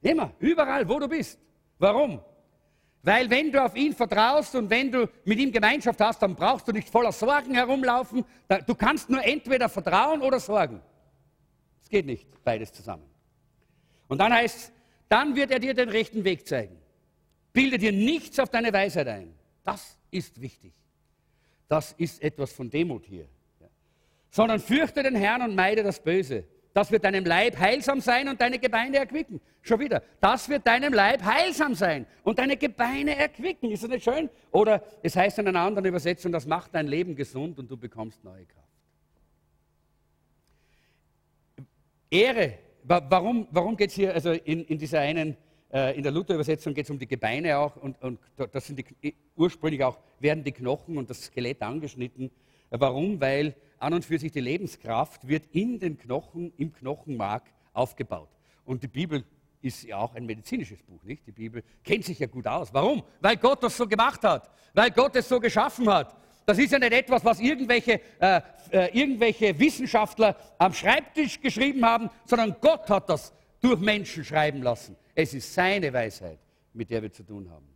Immer, 0.00 0.32
überall, 0.38 0.88
wo 0.88 0.98
du 0.98 1.08
bist. 1.08 1.38
Warum? 1.78 2.20
Weil 3.02 3.28
wenn 3.30 3.50
du 3.50 3.62
auf 3.62 3.74
ihn 3.74 3.92
vertraust 3.92 4.54
und 4.54 4.70
wenn 4.70 4.92
du 4.92 5.08
mit 5.24 5.38
ihm 5.38 5.50
Gemeinschaft 5.50 6.00
hast, 6.00 6.22
dann 6.22 6.36
brauchst 6.36 6.68
du 6.68 6.72
nicht 6.72 6.88
voller 6.88 7.10
Sorgen 7.10 7.52
herumlaufen. 7.52 8.24
Du 8.66 8.74
kannst 8.76 9.10
nur 9.10 9.24
entweder 9.24 9.68
vertrauen 9.68 10.22
oder 10.22 10.38
sorgen. 10.38 10.80
Es 11.82 11.88
geht 11.88 12.06
nicht, 12.06 12.26
beides 12.44 12.72
zusammen. 12.72 13.02
Und 14.06 14.18
dann 14.18 14.32
heißt 14.32 14.56
es, 14.56 14.72
dann 15.08 15.34
wird 15.34 15.50
er 15.50 15.58
dir 15.58 15.74
den 15.74 15.88
rechten 15.88 16.22
Weg 16.22 16.46
zeigen. 16.46 16.78
Bilde 17.52 17.76
dir 17.76 17.92
nichts 17.92 18.38
auf 18.38 18.50
deine 18.50 18.72
Weisheit 18.72 19.08
ein. 19.08 19.34
Das 19.64 19.98
ist 20.10 20.40
wichtig. 20.40 20.72
Das 21.68 21.92
ist 21.92 22.22
etwas 22.22 22.52
von 22.52 22.70
Demut 22.70 23.04
hier. 23.04 23.26
Sondern 24.30 24.60
fürchte 24.60 25.02
den 25.02 25.16
Herrn 25.16 25.42
und 25.42 25.54
meide 25.54 25.82
das 25.82 26.02
Böse. 26.02 26.44
Das 26.74 26.90
wird 26.90 27.04
deinem 27.04 27.24
Leib 27.24 27.58
heilsam 27.58 28.00
sein 28.00 28.28
und 28.28 28.40
deine 28.40 28.58
Gebeine 28.58 28.98
erquicken. 28.98 29.40
Schon 29.60 29.80
wieder. 29.80 30.02
Das 30.20 30.48
wird 30.48 30.66
deinem 30.66 30.92
Leib 30.92 31.22
heilsam 31.22 31.74
sein 31.74 32.06
und 32.24 32.38
deine 32.38 32.56
Gebeine 32.56 33.16
erquicken. 33.16 33.70
Ist 33.70 33.82
das 33.82 33.90
nicht 33.90 34.04
schön? 34.04 34.30
Oder 34.50 34.82
es 35.02 35.14
heißt 35.14 35.38
in 35.38 35.48
einer 35.48 35.60
anderen 35.60 35.86
Übersetzung, 35.86 36.32
das 36.32 36.46
macht 36.46 36.74
dein 36.74 36.86
Leben 36.86 37.14
gesund 37.14 37.58
und 37.58 37.70
du 37.70 37.76
bekommst 37.76 38.24
neue 38.24 38.46
Kraft. 38.46 38.62
Ehre. 42.10 42.58
Warum, 42.84 43.46
warum 43.50 43.76
geht 43.76 43.90
es 43.90 43.94
hier, 43.94 44.12
also 44.12 44.32
in, 44.32 44.64
in 44.64 44.76
dieser 44.76 45.00
einen, 45.00 45.36
äh, 45.72 45.96
in 45.96 46.02
der 46.02 46.10
Luther-Übersetzung 46.10 46.74
geht 46.74 46.86
es 46.86 46.90
um 46.90 46.98
die 46.98 47.06
Gebeine 47.06 47.56
auch 47.56 47.76
und, 47.76 48.00
und 48.02 48.18
das 48.50 48.66
sind 48.66 48.84
die, 49.00 49.14
ursprünglich 49.36 49.84
auch, 49.84 49.98
werden 50.18 50.42
die 50.42 50.50
Knochen 50.50 50.98
und 50.98 51.08
das 51.08 51.22
Skelett 51.22 51.62
angeschnitten. 51.62 52.30
Warum? 52.70 53.20
Weil 53.20 53.54
an 53.82 53.94
und 53.94 54.04
für 54.04 54.18
sich 54.18 54.32
die 54.32 54.40
Lebenskraft 54.40 55.26
wird 55.26 55.46
in 55.52 55.78
den 55.78 55.98
Knochen, 55.98 56.52
im 56.56 56.72
Knochenmark 56.72 57.44
aufgebaut. 57.72 58.28
Und 58.64 58.82
die 58.82 58.88
Bibel 58.88 59.24
ist 59.60 59.84
ja 59.84 59.98
auch 59.98 60.14
ein 60.14 60.26
medizinisches 60.26 60.82
Buch, 60.82 61.02
nicht? 61.04 61.26
Die 61.26 61.32
Bibel 61.32 61.62
kennt 61.84 62.04
sich 62.04 62.18
ja 62.18 62.26
gut 62.26 62.46
aus. 62.46 62.72
Warum? 62.72 63.02
Weil 63.20 63.36
Gott 63.36 63.62
das 63.62 63.76
so 63.76 63.86
gemacht 63.86 64.22
hat, 64.24 64.50
weil 64.74 64.90
Gott 64.90 65.16
es 65.16 65.28
so 65.28 65.40
geschaffen 65.40 65.88
hat. 65.88 66.16
Das 66.44 66.58
ist 66.58 66.72
ja 66.72 66.78
nicht 66.78 66.92
etwas, 66.92 67.24
was 67.24 67.38
irgendwelche, 67.40 68.00
äh, 68.18 68.40
äh, 68.70 68.98
irgendwelche 68.98 69.56
Wissenschaftler 69.58 70.36
am 70.58 70.74
Schreibtisch 70.74 71.40
geschrieben 71.40 71.84
haben, 71.84 72.10
sondern 72.24 72.56
Gott 72.60 72.88
hat 72.90 73.08
das 73.08 73.32
durch 73.60 73.78
Menschen 73.78 74.24
schreiben 74.24 74.62
lassen. 74.62 74.96
Es 75.14 75.34
ist 75.34 75.54
seine 75.54 75.92
Weisheit, 75.92 76.38
mit 76.72 76.90
der 76.90 77.02
wir 77.02 77.12
zu 77.12 77.22
tun 77.22 77.48
haben. 77.50 77.68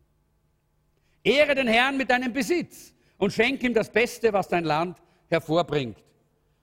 Ehre 1.23 1.55
den 1.55 1.69
Herrn 1.69 1.97
mit 1.97 2.11
deinem 2.11 2.33
Besitz 2.33 2.93
und 3.19 3.33
schenke 3.33 3.67
ihm 3.67 3.75
das 3.75 3.91
Beste, 3.91 4.33
was 4.33 4.49
dein 4.49 4.65
Land 4.65 4.99
hervorbringt, 5.29 5.99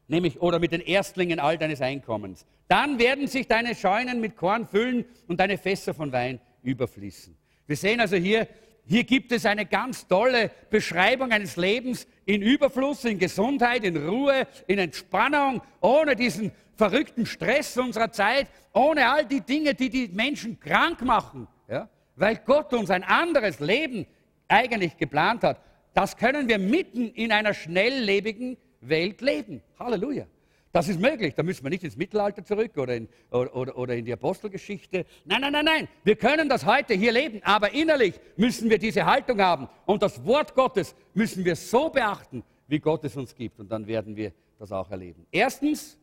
nämlich 0.08 0.42
oder 0.42 0.60
mit 0.60 0.72
den 0.72 0.82
Erstlingen 0.82 1.40
all 1.40 1.58
deines 1.58 1.82
Einkommens. 1.82 2.46
Dann 2.68 3.00
werden 3.00 3.28
sich 3.28 3.48
deine 3.48 3.76
Scheunen 3.76 4.20
mit 4.20 4.36
Korn 4.36 4.68
füllen 4.68 5.06
und 5.28 5.40
deine 5.40 5.58
Fässer 5.58 5.94
von 5.94 6.12
Wein 6.12 6.40
überfließen. 6.64 7.36
Wir 7.68 7.76
sehen 7.76 8.00
also 8.00 8.16
hier, 8.16 8.48
hier 8.86 9.04
gibt 9.04 9.32
es 9.32 9.46
eine 9.46 9.66
ganz 9.66 10.08
tolle 10.08 10.52
Beschreibung 10.70 11.32
eines 11.32 11.56
Lebens 11.56 12.06
in 12.26 12.42
Überfluss, 12.42 13.06
in 13.06 13.18
Gesundheit, 13.18 13.84
in 13.84 13.96
Ruhe, 13.96 14.46
in 14.68 14.80
Entspannung, 14.80 15.62
ohne 15.80 16.16
diesen 16.16 16.52
verrückten 16.76 17.26
Stress 17.26 17.78
unserer 17.78 18.12
Zeit, 18.12 18.48
ohne 18.74 19.10
all 19.10 19.26
die 19.26 19.42
Dinge, 19.42 19.74
die 19.74 19.90
die 19.90 20.10
Menschen 20.10 20.60
krank 20.60 21.02
machen, 21.02 21.48
ja? 21.70 21.88
weil 22.16 22.42
Gott 22.46 22.74
uns 22.74 22.90
ein 22.90 23.04
anderes 23.04 23.60
Leben 23.60 24.06
eigentlich 24.48 24.98
geplant 24.98 25.44
hat. 25.44 25.62
Das 25.94 26.18
können 26.18 26.48
wir 26.48 26.58
mitten 26.58 27.10
in 27.10 27.32
einer 27.32 27.54
schnelllebigen 27.54 28.58
Welt 28.82 29.22
leben. 29.22 29.62
Halleluja. 29.80 30.26
Das 30.72 30.88
ist 30.88 31.00
möglich. 31.00 31.36
Da 31.36 31.44
müssen 31.44 31.64
wir 31.64 31.70
nicht 31.70 31.84
ins 31.84 31.96
Mittelalter 31.96 32.44
zurück 32.44 32.76
oder 32.78 32.96
in, 32.96 33.08
oder, 33.30 33.78
oder, 33.78 33.96
in 33.96 34.06
die 34.06 34.14
Apostelgeschichte. 34.14 35.06
Nein, 35.24 35.42
nein, 35.42 35.54
nein, 35.54 35.66
nein. 35.66 35.88
Wir 36.04 36.16
können 36.16 36.50
das 36.50 36.66
heute 36.66 36.96
hier 36.96 37.12
leben. 37.12 37.42
Aber 37.44 37.74
innerlich 37.74 38.20
müssen 38.38 38.72
wir 38.72 38.80
diese 38.80 39.06
Haltung 39.06 39.40
haben. 39.40 39.70
Und 39.86 40.02
das 40.02 40.26
Wort 40.26 40.56
Gottes 40.56 40.96
müssen 41.14 41.46
wir 41.46 41.56
so 41.56 41.90
beachten, 41.90 42.44
wie 42.68 42.80
Gott 42.80 43.04
es 43.04 43.16
uns 43.16 43.36
gibt. 43.36 43.60
Und 43.60 43.72
dann 43.72 43.86
werden 43.86 44.16
wir 44.16 44.34
das 44.58 44.72
auch 44.72 44.90
erleben. 44.90 45.28
Erstens, 45.32 45.96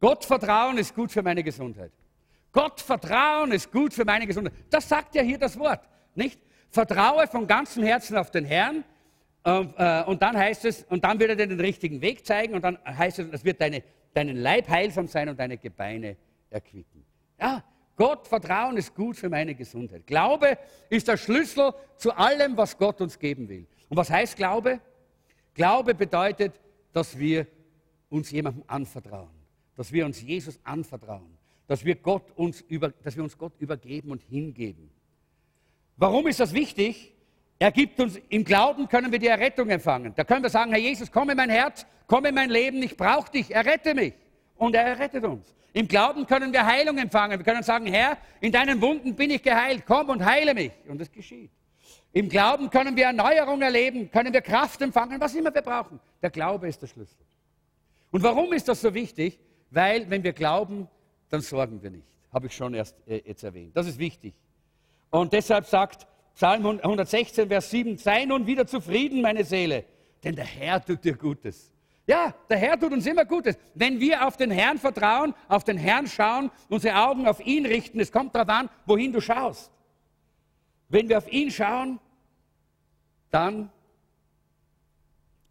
Gottvertrauen 0.00 0.78
ist 0.78 0.94
gut 0.94 1.10
für 1.10 1.22
meine 1.22 1.42
Gesundheit. 1.42 1.90
Gottvertrauen 2.52 3.50
ist 3.50 3.72
gut 3.72 3.92
für 3.92 4.04
meine 4.04 4.26
Gesundheit. 4.26 4.54
Das 4.70 4.88
sagt 4.88 5.16
ja 5.16 5.22
hier 5.22 5.38
das 5.38 5.58
Wort, 5.58 5.80
nicht? 6.14 6.38
Vertraue 6.72 7.26
von 7.26 7.46
ganzem 7.46 7.84
Herzen 7.84 8.16
auf 8.16 8.30
den 8.30 8.46
Herrn 8.46 8.82
und, 9.44 9.74
äh, 9.76 10.04
und 10.06 10.22
dann 10.22 10.36
heißt 10.36 10.64
es, 10.64 10.84
und 10.84 11.04
dann 11.04 11.20
wird 11.20 11.28
er 11.28 11.36
dir 11.36 11.46
den 11.46 11.60
richtigen 11.60 12.00
Weg 12.00 12.26
zeigen 12.26 12.54
und 12.54 12.64
dann 12.64 12.78
heißt 12.84 13.18
es, 13.18 13.28
es 13.30 13.44
wird 13.44 13.60
deine, 13.60 13.82
deinen 14.14 14.36
Leib 14.36 14.68
heilsam 14.70 15.06
sein 15.06 15.28
und 15.28 15.38
deine 15.38 15.58
Gebeine 15.58 16.16
erquicken. 16.48 17.04
Ja, 17.38 17.62
Gott, 17.94 18.26
Vertrauen 18.26 18.78
ist 18.78 18.94
gut 18.94 19.18
für 19.18 19.28
meine 19.28 19.54
Gesundheit. 19.54 20.06
Glaube 20.06 20.56
ist 20.88 21.08
der 21.08 21.18
Schlüssel 21.18 21.74
zu 21.98 22.10
allem, 22.12 22.56
was 22.56 22.78
Gott 22.78 23.02
uns 23.02 23.18
geben 23.18 23.50
will. 23.50 23.66
Und 23.90 23.98
was 23.98 24.08
heißt 24.08 24.36
Glaube? 24.36 24.80
Glaube 25.52 25.94
bedeutet, 25.94 26.58
dass 26.94 27.18
wir 27.18 27.46
uns 28.08 28.30
jemandem 28.30 28.64
anvertrauen, 28.66 29.28
dass 29.76 29.92
wir 29.92 30.06
uns 30.06 30.22
Jesus 30.22 30.58
anvertrauen, 30.64 31.36
dass 31.66 31.84
wir, 31.84 31.96
Gott 31.96 32.30
uns 32.34 32.62
über, 32.62 32.88
dass 32.90 33.14
wir 33.14 33.24
uns 33.24 33.36
Gott 33.36 33.52
übergeben 33.58 34.10
und 34.10 34.22
hingeben. 34.22 34.90
Warum 35.96 36.26
ist 36.26 36.40
das 36.40 36.52
wichtig? 36.52 37.12
Er 37.58 37.70
gibt 37.70 38.00
uns, 38.00 38.18
im 38.28 38.44
Glauben 38.44 38.88
können 38.88 39.12
wir 39.12 39.18
die 39.18 39.28
Errettung 39.28 39.70
empfangen. 39.70 40.12
Da 40.16 40.24
können 40.24 40.42
wir 40.42 40.50
sagen, 40.50 40.72
Herr 40.72 40.80
Jesus, 40.80 41.10
komm 41.12 41.30
in 41.30 41.36
mein 41.36 41.50
Herz, 41.50 41.86
komm 42.06 42.24
in 42.24 42.34
mein 42.34 42.50
Leben, 42.50 42.82
ich 42.82 42.96
brauche 42.96 43.30
dich, 43.30 43.54
errette 43.54 43.94
mich. 43.94 44.14
Und 44.56 44.74
er 44.74 44.82
errettet 44.82 45.24
uns. 45.24 45.54
Im 45.72 45.88
Glauben 45.88 46.26
können 46.26 46.52
wir 46.52 46.66
Heilung 46.66 46.98
empfangen. 46.98 47.38
Wir 47.38 47.44
können 47.44 47.62
sagen, 47.62 47.86
Herr, 47.86 48.18
in 48.40 48.52
deinen 48.52 48.80
Wunden 48.80 49.14
bin 49.14 49.30
ich 49.30 49.42
geheilt, 49.42 49.84
komm 49.86 50.10
und 50.10 50.24
heile 50.24 50.54
mich. 50.54 50.72
Und 50.88 51.00
es 51.00 51.10
geschieht. 51.10 51.50
Im 52.12 52.28
Glauben 52.28 52.68
können 52.68 52.94
wir 52.96 53.06
Erneuerung 53.06 53.62
erleben, 53.62 54.10
können 54.10 54.32
wir 54.32 54.42
Kraft 54.42 54.82
empfangen, 54.82 55.20
was 55.20 55.34
immer 55.34 55.54
wir 55.54 55.62
brauchen. 55.62 55.98
Der 56.20 56.30
Glaube 56.30 56.68
ist 56.68 56.82
der 56.82 56.88
Schlüssel. 56.88 57.16
Und 58.10 58.22
warum 58.22 58.52
ist 58.52 58.68
das 58.68 58.82
so 58.82 58.92
wichtig? 58.92 59.40
Weil, 59.70 60.10
wenn 60.10 60.22
wir 60.22 60.34
glauben, 60.34 60.88
dann 61.30 61.40
sorgen 61.40 61.82
wir 61.82 61.90
nicht. 61.90 62.06
Habe 62.30 62.48
ich 62.48 62.54
schon 62.54 62.74
erst 62.74 62.96
äh, 63.06 63.22
jetzt 63.24 63.42
erwähnt. 63.42 63.74
Das 63.74 63.86
ist 63.86 63.98
wichtig. 63.98 64.34
Und 65.12 65.34
deshalb 65.34 65.66
sagt 65.66 66.06
Psalm 66.34 66.64
116, 66.64 67.46
Vers 67.46 67.70
7, 67.70 67.98
sei 67.98 68.24
nun 68.24 68.46
wieder 68.46 68.66
zufrieden, 68.66 69.20
meine 69.20 69.44
Seele, 69.44 69.84
denn 70.24 70.34
der 70.34 70.46
Herr 70.46 70.82
tut 70.82 71.04
dir 71.04 71.14
Gutes. 71.14 71.70
Ja, 72.06 72.34
der 72.48 72.56
Herr 72.56 72.80
tut 72.80 72.92
uns 72.92 73.06
immer 73.06 73.26
Gutes. 73.26 73.58
Wenn 73.74 74.00
wir 74.00 74.26
auf 74.26 74.38
den 74.38 74.50
Herrn 74.50 74.78
vertrauen, 74.78 75.34
auf 75.48 75.64
den 75.64 75.76
Herrn 75.76 76.06
schauen, 76.06 76.50
unsere 76.70 76.96
Augen 76.96 77.28
auf 77.28 77.44
ihn 77.44 77.66
richten, 77.66 78.00
es 78.00 78.10
kommt 78.10 78.34
darauf 78.34 78.48
an, 78.48 78.70
wohin 78.86 79.12
du 79.12 79.20
schaust. 79.20 79.70
Wenn 80.88 81.10
wir 81.10 81.18
auf 81.18 81.30
ihn 81.30 81.50
schauen, 81.50 82.00
dann 83.30 83.70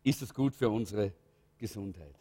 ist 0.03 0.24
es 0.24 0.34
gut 0.34 0.55
für 0.55 0.72
unsere 0.72 1.14
Gesundheit. 1.59 2.16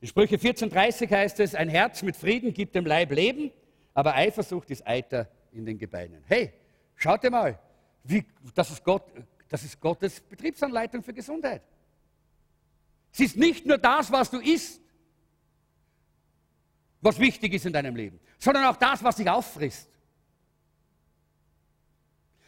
In 0.00 0.08
Sprüche 0.08 0.36
14,30 0.36 1.10
heißt 1.10 1.40
es, 1.40 1.54
ein 1.54 1.68
Herz 1.68 2.02
mit 2.02 2.16
Frieden 2.16 2.54
gibt 2.54 2.74
dem 2.74 2.86
Leib 2.86 3.12
Leben, 3.12 3.50
aber 3.92 4.14
Eifersucht 4.14 4.70
ist 4.70 4.86
Eiter 4.86 5.28
in 5.54 5.64
den 5.64 5.78
Gebeinen. 5.78 6.22
Hey, 6.26 6.52
schaut 6.96 7.22
mal, 7.30 7.58
wie, 8.02 8.24
das, 8.54 8.70
ist 8.70 8.84
Gott, 8.84 9.04
das 9.48 9.62
ist 9.64 9.80
Gottes 9.80 10.20
Betriebsanleitung 10.20 11.02
für 11.02 11.14
Gesundheit. 11.14 11.62
Es 13.12 13.20
ist 13.20 13.36
nicht 13.36 13.64
nur 13.64 13.78
das, 13.78 14.10
was 14.10 14.30
du 14.30 14.40
isst, 14.40 14.80
was 17.00 17.18
wichtig 17.18 17.54
ist 17.54 17.66
in 17.66 17.72
deinem 17.72 17.94
Leben, 17.94 18.18
sondern 18.38 18.64
auch 18.64 18.76
das, 18.76 19.02
was 19.02 19.16
dich 19.16 19.28
auffrisst. 19.28 19.88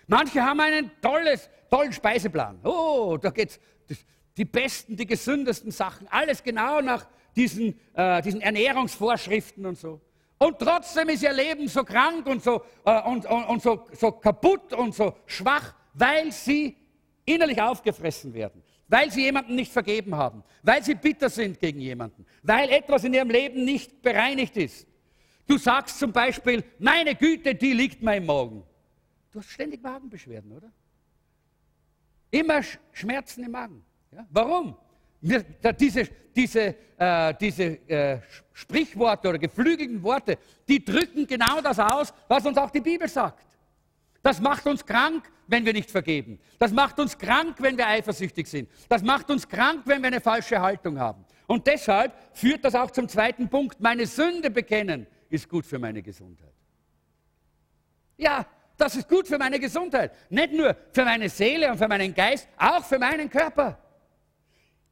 Manche 0.08 0.42
haben 0.42 0.60
einen 0.60 0.90
tolles, 1.00 1.48
tollen 1.70 1.92
Speiseplan. 1.92 2.60
Oh, 2.64 3.18
da 3.20 3.30
geht 3.30 3.50
es 3.50 3.60
die 4.36 4.44
besten, 4.44 4.96
die 4.96 5.06
gesündesten 5.06 5.70
Sachen, 5.70 6.06
alles 6.08 6.42
genau 6.42 6.80
nach 6.80 7.06
diesen, 7.34 7.78
äh, 7.94 8.20
diesen 8.22 8.40
Ernährungsvorschriften 8.40 9.64
und 9.66 9.78
so. 9.78 10.00
Und 10.38 10.58
trotzdem 10.58 11.08
ist 11.08 11.22
ihr 11.22 11.32
Leben 11.32 11.66
so 11.68 11.82
krank 11.82 12.26
und 12.26 12.42
so, 12.42 12.62
äh, 12.84 13.02
und, 13.02 13.24
und, 13.26 13.44
und 13.44 13.62
so, 13.62 13.86
so 13.92 14.12
kaputt 14.12 14.72
und 14.74 14.94
so 14.94 15.14
schwach, 15.24 15.74
weil 15.94 16.30
sie 16.30 16.76
innerlich 17.24 17.60
aufgefressen 17.60 18.34
werden, 18.34 18.62
weil 18.88 19.10
sie 19.10 19.22
jemanden 19.22 19.54
nicht 19.54 19.72
vergeben 19.72 20.14
haben, 20.14 20.44
weil 20.62 20.82
sie 20.82 20.94
bitter 20.94 21.30
sind 21.30 21.58
gegen 21.58 21.80
jemanden, 21.80 22.26
weil 22.42 22.68
etwas 22.70 23.04
in 23.04 23.14
ihrem 23.14 23.30
Leben 23.30 23.64
nicht 23.64 24.02
bereinigt 24.02 24.56
ist. 24.56 24.86
Du 25.46 25.56
sagst 25.56 25.98
zum 25.98 26.12
Beispiel, 26.12 26.64
meine 26.78 27.14
Güte, 27.14 27.54
die 27.54 27.72
liegt 27.72 28.02
mir 28.02 28.16
im 28.16 28.26
Magen. 28.26 28.62
Du 29.30 29.38
hast 29.38 29.48
ständig 29.48 29.82
Magenbeschwerden, 29.82 30.52
oder? 30.52 30.70
Immer 32.30 32.62
Schmerzen 32.92 33.44
im 33.44 33.52
Magen. 33.52 33.84
Ja? 34.12 34.26
Warum? 34.30 34.76
Diese, 35.20 36.08
diese, 36.34 36.74
äh, 36.98 37.34
diese 37.40 37.64
äh, 37.88 38.20
Sprichworte 38.52 39.28
oder 39.28 39.38
geflügelten 39.38 40.02
Worte, 40.02 40.38
die 40.68 40.84
drücken 40.84 41.26
genau 41.26 41.60
das 41.60 41.78
aus, 41.78 42.12
was 42.28 42.44
uns 42.44 42.56
auch 42.58 42.70
die 42.70 42.80
Bibel 42.80 43.08
sagt. 43.08 43.46
Das 44.22 44.40
macht 44.40 44.66
uns 44.66 44.84
krank, 44.84 45.30
wenn 45.46 45.64
wir 45.64 45.72
nicht 45.72 45.90
vergeben. 45.90 46.38
Das 46.58 46.72
macht 46.72 46.98
uns 46.98 47.16
krank, 47.16 47.56
wenn 47.60 47.78
wir 47.78 47.86
eifersüchtig 47.86 48.46
sind. 48.46 48.68
Das 48.88 49.02
macht 49.02 49.30
uns 49.30 49.48
krank, 49.48 49.82
wenn 49.84 50.02
wir 50.02 50.08
eine 50.08 50.20
falsche 50.20 50.60
Haltung 50.60 50.98
haben. 50.98 51.24
Und 51.46 51.66
deshalb 51.66 52.12
führt 52.32 52.64
das 52.64 52.74
auch 52.74 52.90
zum 52.90 53.08
zweiten 53.08 53.48
Punkt. 53.48 53.80
Meine 53.80 54.04
Sünde 54.06 54.50
bekennen 54.50 55.06
ist 55.28 55.48
gut 55.48 55.64
für 55.64 55.78
meine 55.78 56.02
Gesundheit. 56.02 56.52
Ja, 58.16 58.46
das 58.76 58.96
ist 58.96 59.08
gut 59.08 59.28
für 59.28 59.38
meine 59.38 59.58
Gesundheit. 59.58 60.12
Nicht 60.28 60.52
nur 60.52 60.76
für 60.92 61.04
meine 61.04 61.28
Seele 61.28 61.70
und 61.70 61.78
für 61.78 61.88
meinen 61.88 62.14
Geist, 62.14 62.48
auch 62.56 62.84
für 62.84 62.98
meinen 62.98 63.30
Körper. 63.30 63.78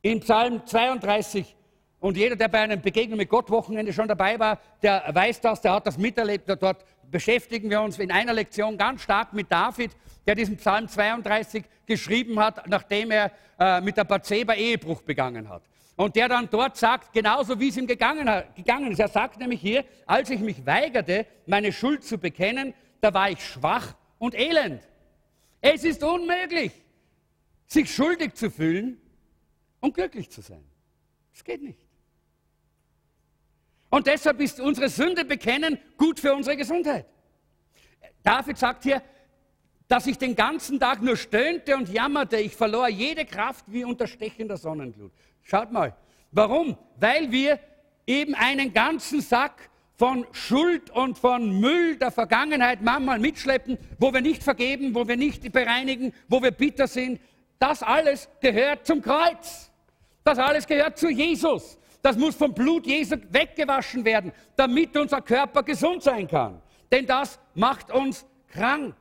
In 0.05 0.21
Psalm 0.21 0.61
32, 0.67 1.57
und 1.99 2.19
jeder, 2.19 2.37
der 2.37 2.49
bei 2.49 2.61
einem 2.61 2.83
Begegnung 2.83 3.17
mit 3.17 3.31
Gott 3.31 3.49
Wochenende 3.49 3.91
schon 3.91 4.07
dabei 4.07 4.39
war, 4.39 4.61
der 4.83 5.03
weiß 5.11 5.41
das, 5.41 5.63
der 5.63 5.73
hat 5.73 5.87
das 5.87 5.97
miterlebt. 5.97 6.47
Dort 6.61 6.85
beschäftigen 7.11 7.71
wir 7.71 7.81
uns 7.81 7.99
in 7.99 8.13
einer 8.13 8.35
Lektion 8.35 8.77
ganz 8.77 9.01
stark 9.01 9.33
mit 9.33 9.51
David, 9.51 9.93
der 10.27 10.35
diesen 10.35 10.59
Psalm 10.59 10.89
32 10.89 11.65
geschrieben 11.87 12.39
hat, 12.39 12.69
nachdem 12.69 13.13
er 13.13 13.33
äh, 13.59 13.81
mit 13.81 13.97
der 13.97 14.05
Bathseba 14.05 14.53
Ehebruch 14.53 15.01
begangen 15.01 15.49
hat. 15.49 15.63
Und 15.97 16.17
der 16.17 16.29
dann 16.29 16.51
dort 16.51 16.77
sagt, 16.77 17.15
genauso 17.15 17.59
wie 17.59 17.71
es 17.71 17.79
ihm 17.79 17.87
gegangen, 17.87 18.29
gegangen 18.55 18.93
ist. 18.93 18.99
Er 18.99 19.09
sagt 19.09 19.41
nämlich 19.41 19.63
hier, 19.63 19.87
als 20.05 20.29
ich 20.29 20.41
mich 20.41 20.67
weigerte, 20.67 21.25
meine 21.47 21.73
Schuld 21.73 22.05
zu 22.05 22.19
bekennen, 22.19 22.75
da 23.01 23.15
war 23.15 23.31
ich 23.31 23.43
schwach 23.43 23.95
und 24.19 24.35
elend. 24.35 24.83
Es 25.63 25.83
ist 25.83 26.05
unmöglich, 26.05 26.73
sich 27.67 27.91
schuldig 27.91 28.35
zu 28.35 28.51
fühlen 28.51 29.01
und 29.85 29.93
glücklich 29.93 30.31
zu 30.31 30.41
sein. 30.41 30.65
Es 31.35 31.45
geht 31.45 31.63
nicht. 31.63 31.79
Und 33.91 34.07
deshalb 34.07 34.41
ist 34.41 34.59
unsere 34.59 34.89
Sünde 34.89 35.27
bekennen 35.27 35.79
gut 35.99 36.19
für 36.19 36.35
unsere 36.35 36.57
Gesundheit. 36.57 37.07
David 38.23 38.57
sagt 38.57 38.85
hier, 38.85 39.03
dass 39.87 40.07
ich 40.07 40.17
den 40.17 40.35
ganzen 40.35 40.81
Tag 40.81 41.03
nur 41.03 41.19
stöhnte 41.19 41.77
und 41.77 41.91
jammerte. 41.91 42.39
Ich 42.39 42.57
verlor 42.57 42.89
jede 42.89 43.27
Kraft 43.27 43.67
wie 43.69 43.85
unter 43.85 44.07
stechender 44.07 44.57
Sonnenglut. 44.57 45.13
Schaut 45.43 45.71
mal, 45.71 45.95
warum? 46.33 46.79
Weil 46.97 47.31
wir 47.31 47.61
eben 48.07 48.35
einen 48.35 48.73
ganzen 48.73 49.21
Sack 49.21 49.69
von 49.97 50.27
Schuld 50.33 50.89
und 50.91 51.19
von 51.19 51.61
Müll 51.61 51.99
der 51.99 52.11
Vergangenheit 52.11 52.81
manchmal 52.81 53.19
mitschleppen, 53.19 53.77
wo 53.99 54.15
wir 54.15 54.23
nicht 54.23 54.43
vergeben, 54.43 54.95
wo 54.95 55.07
wir 55.07 55.19
nicht 55.19 55.53
bereinigen, 55.53 56.15
wo 56.27 56.43
wir 56.43 56.53
bitter 56.53 56.89
sind. 56.89 57.21
Das 57.59 57.83
alles 57.83 58.31
gehört 58.41 58.87
zum 58.87 59.03
Kreuz. 59.03 59.71
Das 60.25 60.39
alles 60.39 60.67
gehört 60.67 60.99
zu 60.99 61.11
Jesus. 61.11 61.79
Das 62.03 62.17
muss 62.17 62.35
vom 62.35 62.53
Blut 62.53 62.87
Jesu 62.87 63.17
weggewaschen 63.31 64.05
werden, 64.05 64.33
damit 64.57 64.97
unser 64.97 65.21
Körper 65.21 65.63
gesund 65.63 66.03
sein 66.03 66.27
kann. 66.27 66.61
Denn 66.91 67.07
das 67.07 67.39
macht 67.55 67.91
uns 67.91 68.27
krank. 68.49 68.95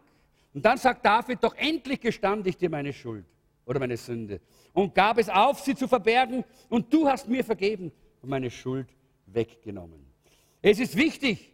Und 0.53 0.63
dann 0.63 0.77
sagt 0.77 1.05
David, 1.05 1.43
doch 1.43 1.55
endlich 1.55 1.99
gestand 1.99 2.45
ich 2.45 2.57
dir 2.57 2.69
meine 2.69 2.93
Schuld 2.93 3.25
oder 3.65 3.79
meine 3.79 3.97
Sünde 3.97 4.41
und 4.73 4.93
gab 4.93 5.17
es 5.17 5.29
auf, 5.29 5.59
sie 5.61 5.75
zu 5.75 5.87
verbergen 5.87 6.43
und 6.69 6.93
du 6.93 7.07
hast 7.07 7.27
mir 7.27 7.43
vergeben 7.43 7.91
und 8.21 8.29
meine 8.29 8.51
Schuld 8.51 8.87
weggenommen. 9.25 10.05
Es 10.61 10.79
ist 10.79 10.95
wichtig, 10.95 11.51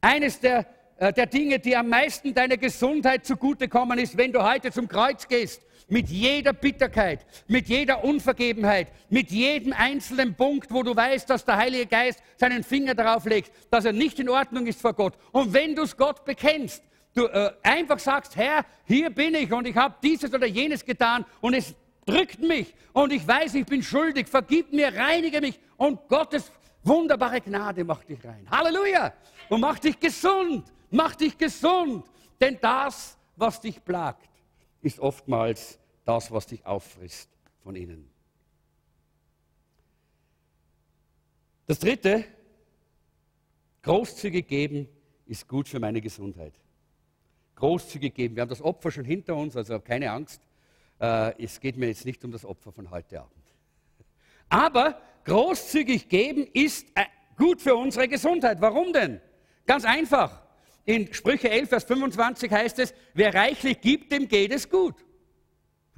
eines 0.00 0.40
der, 0.40 0.66
äh, 0.96 1.12
der 1.12 1.26
Dinge, 1.26 1.58
die 1.58 1.76
am 1.76 1.88
meisten 1.88 2.34
deiner 2.34 2.56
Gesundheit 2.56 3.24
zugutekommen 3.24 3.98
ist, 3.98 4.16
wenn 4.16 4.32
du 4.32 4.42
heute 4.42 4.72
zum 4.72 4.88
Kreuz 4.88 5.28
gehst 5.28 5.62
mit 5.90 6.08
jeder 6.08 6.52
Bitterkeit, 6.52 7.26
mit 7.46 7.68
jeder 7.68 8.02
Unvergebenheit, 8.02 8.88
mit 9.10 9.30
jedem 9.30 9.72
einzelnen 9.72 10.34
Punkt, 10.34 10.72
wo 10.72 10.82
du 10.82 10.96
weißt, 10.96 11.28
dass 11.28 11.44
der 11.44 11.56
Heilige 11.56 11.86
Geist 11.86 12.22
seinen 12.36 12.62
Finger 12.64 12.94
darauf 12.94 13.26
legt, 13.26 13.52
dass 13.70 13.84
er 13.84 13.92
nicht 13.92 14.18
in 14.18 14.28
Ordnung 14.28 14.66
ist 14.66 14.80
vor 14.80 14.94
Gott. 14.94 15.14
Und 15.32 15.52
wenn 15.52 15.74
du 15.74 15.82
es 15.82 15.96
Gott 15.96 16.24
bekennst, 16.24 16.82
du 17.14 17.26
äh, 17.26 17.50
einfach 17.62 17.98
sagst, 17.98 18.36
Herr, 18.36 18.64
hier 18.86 19.10
bin 19.10 19.34
ich 19.34 19.52
und 19.52 19.66
ich 19.66 19.76
habe 19.76 19.96
dieses 20.02 20.32
oder 20.32 20.46
jenes 20.46 20.84
getan 20.84 21.26
und 21.40 21.54
es 21.54 21.74
drückt 22.06 22.40
mich 22.40 22.72
und 22.92 23.12
ich 23.12 23.26
weiß, 23.26 23.54
ich 23.54 23.66
bin 23.66 23.82
schuldig, 23.82 24.28
vergib 24.28 24.72
mir, 24.72 24.94
reinige 24.94 25.40
mich 25.40 25.58
und 25.76 26.08
Gottes 26.08 26.52
wunderbare 26.84 27.40
Gnade 27.40 27.84
macht 27.84 28.08
dich 28.08 28.24
rein. 28.24 28.46
Halleluja! 28.50 29.12
Und 29.48 29.60
macht 29.60 29.84
dich 29.84 29.98
gesund, 29.98 30.72
macht 30.90 31.20
dich 31.20 31.36
gesund, 31.36 32.04
denn 32.40 32.58
das, 32.60 33.18
was 33.36 33.60
dich 33.60 33.84
plagt, 33.84 34.28
ist 34.82 35.00
oftmals 35.00 35.79
das, 36.04 36.30
was 36.30 36.46
dich 36.46 36.64
auffrisst 36.66 37.30
von 37.62 37.76
innen. 37.76 38.10
Das 41.66 41.78
dritte, 41.78 42.24
großzügig 43.82 44.48
geben 44.48 44.88
ist 45.26 45.46
gut 45.46 45.68
für 45.68 45.78
meine 45.78 46.00
Gesundheit. 46.00 46.54
Großzügig 47.54 48.14
geben. 48.14 48.34
Wir 48.34 48.42
haben 48.42 48.48
das 48.48 48.62
Opfer 48.62 48.90
schon 48.90 49.04
hinter 49.04 49.36
uns, 49.36 49.56
also 49.56 49.78
keine 49.78 50.10
Angst. 50.10 50.40
Äh, 50.98 51.44
es 51.44 51.60
geht 51.60 51.76
mir 51.76 51.86
jetzt 51.86 52.04
nicht 52.04 52.24
um 52.24 52.32
das 52.32 52.44
Opfer 52.44 52.72
von 52.72 52.90
heute 52.90 53.20
Abend. 53.20 53.44
Aber 54.48 55.00
großzügig 55.24 56.08
geben 56.08 56.48
ist 56.52 56.86
äh, 56.96 57.04
gut 57.36 57.62
für 57.62 57.76
unsere 57.76 58.08
Gesundheit. 58.08 58.60
Warum 58.60 58.92
denn? 58.92 59.20
Ganz 59.66 59.84
einfach. 59.84 60.42
In 60.84 61.12
Sprüche 61.14 61.50
11, 61.50 61.68
Vers 61.68 61.84
25 61.84 62.50
heißt 62.50 62.78
es, 62.80 62.94
wer 63.14 63.32
reichlich 63.32 63.80
gibt, 63.80 64.10
dem 64.10 64.26
geht 64.26 64.52
es 64.52 64.68
gut. 64.68 64.96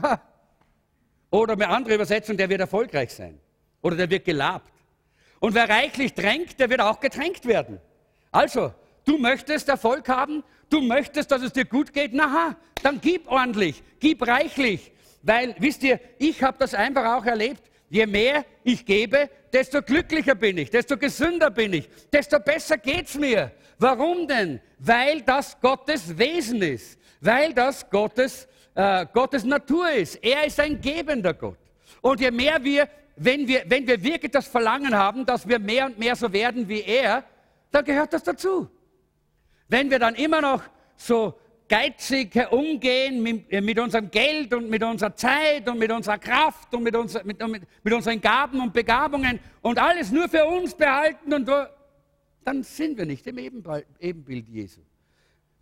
Ha. 0.03 0.21
Oder 1.31 1.55
eine 1.55 1.69
andere 1.69 1.95
Übersetzung, 1.95 2.37
der 2.37 2.49
wird 2.49 2.61
erfolgreich 2.61 3.13
sein. 3.13 3.41
Oder 3.81 3.97
der 3.97 4.11
wird 4.11 4.25
gelabt. 4.25 4.71
Und 5.41 5.55
wer 5.55 5.69
reichlich 5.69 6.13
tränkt, 6.13 6.61
der 6.61 6.69
wird 6.69 6.81
auch 6.81 7.01
getränkt 7.01 7.47
werden. 7.47 7.81
Also, 8.31 8.73
du 9.05 9.19
möchtest 9.19 9.69
Erfolg 9.69 10.09
haben, 10.09 10.45
du 10.69 10.81
möchtest, 10.83 11.31
dass 11.31 11.43
es 11.43 11.53
dir 11.53 11.65
gut 11.65 11.93
geht, 11.93 12.13
naha, 12.13 12.57
dann 12.83 13.01
gib 13.01 13.27
ordentlich, 13.29 13.83
gib 13.99 14.27
reichlich. 14.27 14.93
Weil, 15.23 15.55
wisst 15.59 15.83
ihr, 15.83 16.01
ich 16.19 16.43
habe 16.43 16.59
das 16.59 16.75
einfach 16.75 17.17
auch 17.17 17.25
erlebt. 17.25 17.63
Je 17.89 18.07
mehr 18.07 18.45
ich 18.65 18.85
gebe, 18.85 19.29
desto 19.53 19.83
glücklicher 19.83 20.35
bin 20.35 20.59
ich, 20.59 20.71
desto 20.71 20.97
gesünder 20.97 21.51
bin 21.51 21.75
ich, 21.75 21.89
desto 22.13 22.39
besser 22.39 22.79
geht's 22.79 23.17
mir. 23.17 23.53
Warum 23.79 24.27
denn? 24.27 24.61
Weil 24.79 25.23
das 25.23 25.61
Gottes 25.61 26.17
Wesen 26.17 26.63
ist, 26.63 26.99
weil 27.21 27.53
das 27.53 27.89
Gottes 27.91 28.49
äh, 28.75 29.07
Gottes 29.13 29.45
Natur 29.45 29.91
ist. 29.91 30.17
Er 30.17 30.47
ist 30.47 30.59
ein 30.61 30.81
gebender 30.81 31.35
Gott. 31.35 31.59
Und 32.01 32.21
je 32.21 32.31
mehr 32.31 32.63
wir, 32.63 32.89
wenn 33.17 33.47
wir, 33.47 33.65
wenn 33.67 33.87
wir 33.87 34.03
wirklich 34.03 34.33
das 34.33 34.47
Verlangen 34.47 34.95
haben, 34.95 35.27
dass 35.27 35.47
wir 35.47 35.59
mehr 35.59 35.87
und 35.87 35.99
mehr 35.99 36.17
so 36.17 36.33
werden 36.33 36.69
wie 36.69 36.83
er, 36.83 37.25
dann 37.71 37.85
gehört 37.85 38.13
das 38.13 38.23
dazu. 38.23 38.69
Wenn 39.69 39.91
wir 39.91 39.99
dann 39.99 40.15
immer 40.15 40.41
noch 40.41 40.63
so 40.97 41.35
geizig 41.69 42.35
umgehen 42.51 43.23
mit, 43.23 43.51
äh, 43.51 43.61
mit, 43.61 43.79
unserem 43.79 44.11
Geld 44.11 44.53
und 44.53 44.69
mit 44.69 44.83
unserer 44.83 45.15
Zeit 45.15 45.69
und 45.69 45.79
mit 45.79 45.91
unserer 45.91 46.19
Kraft 46.19 46.75
und 46.75 46.83
mit, 46.83 46.95
unser, 46.95 47.25
mit, 47.25 47.39
mit 47.83 47.95
unseren 47.95 48.21
Gaben 48.21 48.61
und 48.61 48.73
Begabungen 48.73 49.41
und 49.63 49.79
alles 49.79 50.11
nur 50.11 50.29
für 50.29 50.45
uns 50.45 50.75
behalten, 50.75 51.33
und 51.33 51.49
dann 52.45 52.63
sind 52.63 52.99
wir 52.99 53.07
nicht 53.07 53.27
im 53.27 53.39
Ebenbild 53.39 54.49
Jesu. 54.49 54.81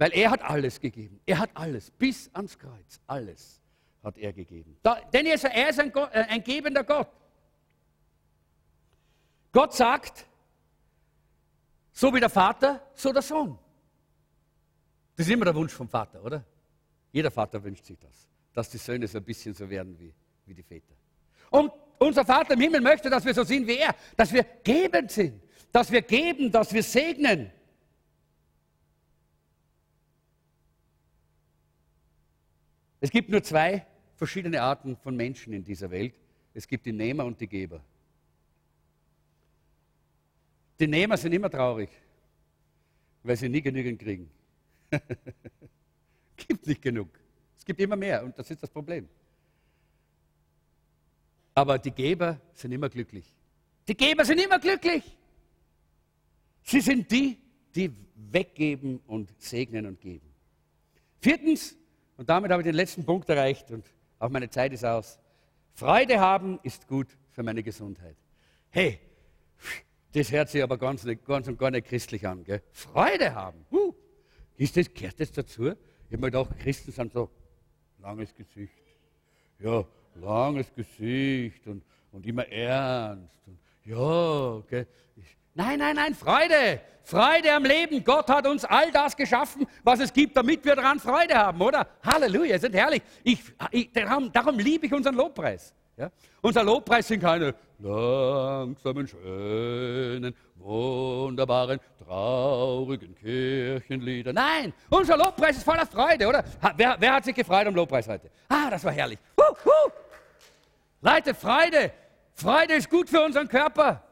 Weil 0.00 0.14
er 0.14 0.30
hat 0.30 0.40
alles 0.42 0.80
gegeben. 0.80 1.20
Er 1.26 1.38
hat 1.38 1.50
alles, 1.52 1.90
bis 1.90 2.30
ans 2.32 2.58
Kreuz. 2.58 2.98
Alles 3.06 3.60
hat 4.02 4.16
er 4.16 4.32
gegeben. 4.32 4.78
Da, 4.82 4.98
denn 5.12 5.26
er 5.26 5.34
ist, 5.34 5.44
er 5.44 5.68
ist 5.68 5.78
ein, 5.78 5.92
Gott, 5.92 6.10
äh, 6.14 6.24
ein 6.26 6.42
gebender 6.42 6.82
Gott. 6.82 7.08
Gott 9.52 9.74
sagt, 9.74 10.26
so 11.92 12.14
wie 12.14 12.18
der 12.18 12.30
Vater, 12.30 12.80
so 12.94 13.12
der 13.12 13.20
Sohn. 13.20 13.58
Das 15.16 15.26
ist 15.26 15.32
immer 15.34 15.44
der 15.44 15.54
Wunsch 15.54 15.74
vom 15.74 15.86
Vater, 15.86 16.24
oder? 16.24 16.46
Jeder 17.12 17.30
Vater 17.30 17.62
wünscht 17.62 17.84
sich 17.84 17.98
das, 17.98 18.26
dass 18.54 18.70
die 18.70 18.78
Söhne 18.78 19.06
so 19.06 19.18
ein 19.18 19.24
bisschen 19.24 19.52
so 19.52 19.68
werden 19.68 19.98
wie, 19.98 20.14
wie 20.46 20.54
die 20.54 20.62
Väter. 20.62 20.94
Und 21.50 21.70
unser 21.98 22.24
Vater 22.24 22.54
im 22.54 22.60
Himmel 22.60 22.80
möchte, 22.80 23.10
dass 23.10 23.22
wir 23.26 23.34
so 23.34 23.44
sind 23.44 23.66
wie 23.66 23.76
er, 23.76 23.94
dass 24.16 24.32
wir 24.32 24.44
gebend 24.64 25.10
sind, 25.10 25.42
dass 25.70 25.92
wir 25.92 26.00
geben, 26.00 26.50
dass 26.50 26.72
wir 26.72 26.82
segnen. 26.82 27.52
Es 33.00 33.10
gibt 33.10 33.30
nur 33.30 33.42
zwei 33.42 33.86
verschiedene 34.16 34.60
Arten 34.60 34.96
von 34.96 35.16
Menschen 35.16 35.52
in 35.52 35.64
dieser 35.64 35.90
Welt. 35.90 36.14
Es 36.52 36.66
gibt 36.68 36.84
die 36.84 36.92
Nehmer 36.92 37.24
und 37.24 37.40
die 37.40 37.46
Geber. 37.46 37.82
Die 40.78 40.86
Nehmer 40.86 41.16
sind 41.16 41.32
immer 41.32 41.50
traurig, 41.50 41.90
weil 43.22 43.36
sie 43.36 43.48
nie 43.48 43.62
genügend 43.62 44.00
kriegen. 44.00 44.30
gibt 46.36 46.66
nicht 46.66 46.82
genug. 46.82 47.08
Es 47.56 47.64
gibt 47.64 47.80
immer 47.80 47.96
mehr 47.96 48.24
und 48.24 48.38
das 48.38 48.50
ist 48.50 48.62
das 48.62 48.70
Problem. 48.70 49.08
Aber 51.54 51.78
die 51.78 51.90
Geber 51.90 52.40
sind 52.54 52.72
immer 52.72 52.88
glücklich. 52.88 53.34
Die 53.86 53.96
Geber 53.96 54.24
sind 54.24 54.40
immer 54.40 54.58
glücklich. 54.58 55.16
Sie 56.62 56.80
sind 56.80 57.10
die, 57.10 57.38
die 57.74 57.90
weggeben 58.14 59.00
und 59.06 59.32
segnen 59.40 59.86
und 59.86 60.00
geben. 60.00 60.28
Viertens, 61.20 61.76
und 62.20 62.28
damit 62.28 62.50
habe 62.50 62.60
ich 62.60 62.66
den 62.66 62.74
letzten 62.74 63.02
Punkt 63.02 63.30
erreicht 63.30 63.70
und 63.70 63.82
auch 64.18 64.28
meine 64.28 64.50
Zeit 64.50 64.74
ist 64.74 64.84
aus. 64.84 65.18
Freude 65.72 66.20
haben 66.20 66.60
ist 66.62 66.86
gut 66.86 67.08
für 67.30 67.42
meine 67.42 67.62
Gesundheit. 67.62 68.14
Hey, 68.68 69.00
das 70.12 70.30
hört 70.30 70.50
sich 70.50 70.62
aber 70.62 70.76
ganz, 70.76 71.06
ganz 71.26 71.48
und 71.48 71.58
gar 71.58 71.70
nicht 71.70 71.86
christlich 71.86 72.26
an. 72.26 72.44
Gell? 72.44 72.60
Freude 72.72 73.34
haben. 73.34 73.64
Uh, 73.72 73.94
ist 74.58 74.76
das, 74.76 74.92
gehört 74.92 75.18
das 75.18 75.32
dazu? 75.32 75.68
Ich 76.10 76.12
habe 76.12 76.30
mir 76.30 76.46
Christen 76.58 76.92
sind 76.92 77.10
so 77.10 77.30
langes 78.02 78.34
Gesicht. 78.34 78.82
Ja, 79.58 79.82
langes 80.16 80.74
Gesicht 80.74 81.66
und, 81.66 81.82
und 82.12 82.26
immer 82.26 82.46
ernst. 82.48 83.40
Und, 83.46 83.58
ja, 83.86 83.96
okay. 83.96 84.84
Ich, 85.16 85.38
nein, 85.54 85.78
nein, 85.78 85.96
nein, 85.96 86.14
Freude. 86.14 86.80
Freude 87.02 87.52
am 87.52 87.64
Leben. 87.64 88.04
Gott 88.04 88.28
hat 88.28 88.46
uns 88.46 88.64
all 88.64 88.92
das 88.92 89.16
geschaffen, 89.16 89.66
was 89.82 90.00
es 90.00 90.12
gibt, 90.12 90.36
damit 90.36 90.64
wir 90.64 90.76
daran 90.76 91.00
Freude 91.00 91.34
haben, 91.34 91.60
oder? 91.60 91.86
Halleluja, 92.04 92.56
ist 92.56 92.72
herrlich. 92.72 93.02
Ich, 93.24 93.42
ich, 93.70 93.90
darum, 93.92 94.30
darum 94.32 94.58
liebe 94.58 94.86
ich 94.86 94.92
unseren 94.92 95.16
Lobpreis. 95.16 95.74
Ja? 95.96 96.10
Unser 96.40 96.62
Lobpreis 96.62 97.08
sind 97.08 97.20
keine 97.20 97.54
langsamen, 97.78 99.08
schönen, 99.08 100.34
wunderbaren, 100.56 101.80
traurigen 102.04 103.14
Kirchenlieder. 103.16 104.32
Nein, 104.32 104.72
unser 104.88 105.16
Lobpreis 105.16 105.56
ist 105.56 105.64
voller 105.64 105.86
Freude, 105.86 106.28
oder? 106.28 106.44
Wer, 106.76 106.96
wer 106.98 107.14
hat 107.14 107.24
sich 107.24 107.34
gefreut 107.34 107.66
am 107.66 107.74
Lobpreis 107.74 108.08
heute? 108.08 108.30
Ah, 108.48 108.70
das 108.70 108.84
war 108.84 108.92
herrlich. 108.92 109.18
Huh, 109.38 109.54
huh. 109.64 109.90
Leute, 111.02 111.34
Freude. 111.34 111.92
Freude 112.34 112.74
ist 112.74 112.88
gut 112.88 113.08
für 113.08 113.22
unseren 113.22 113.48
Körper. 113.48 114.02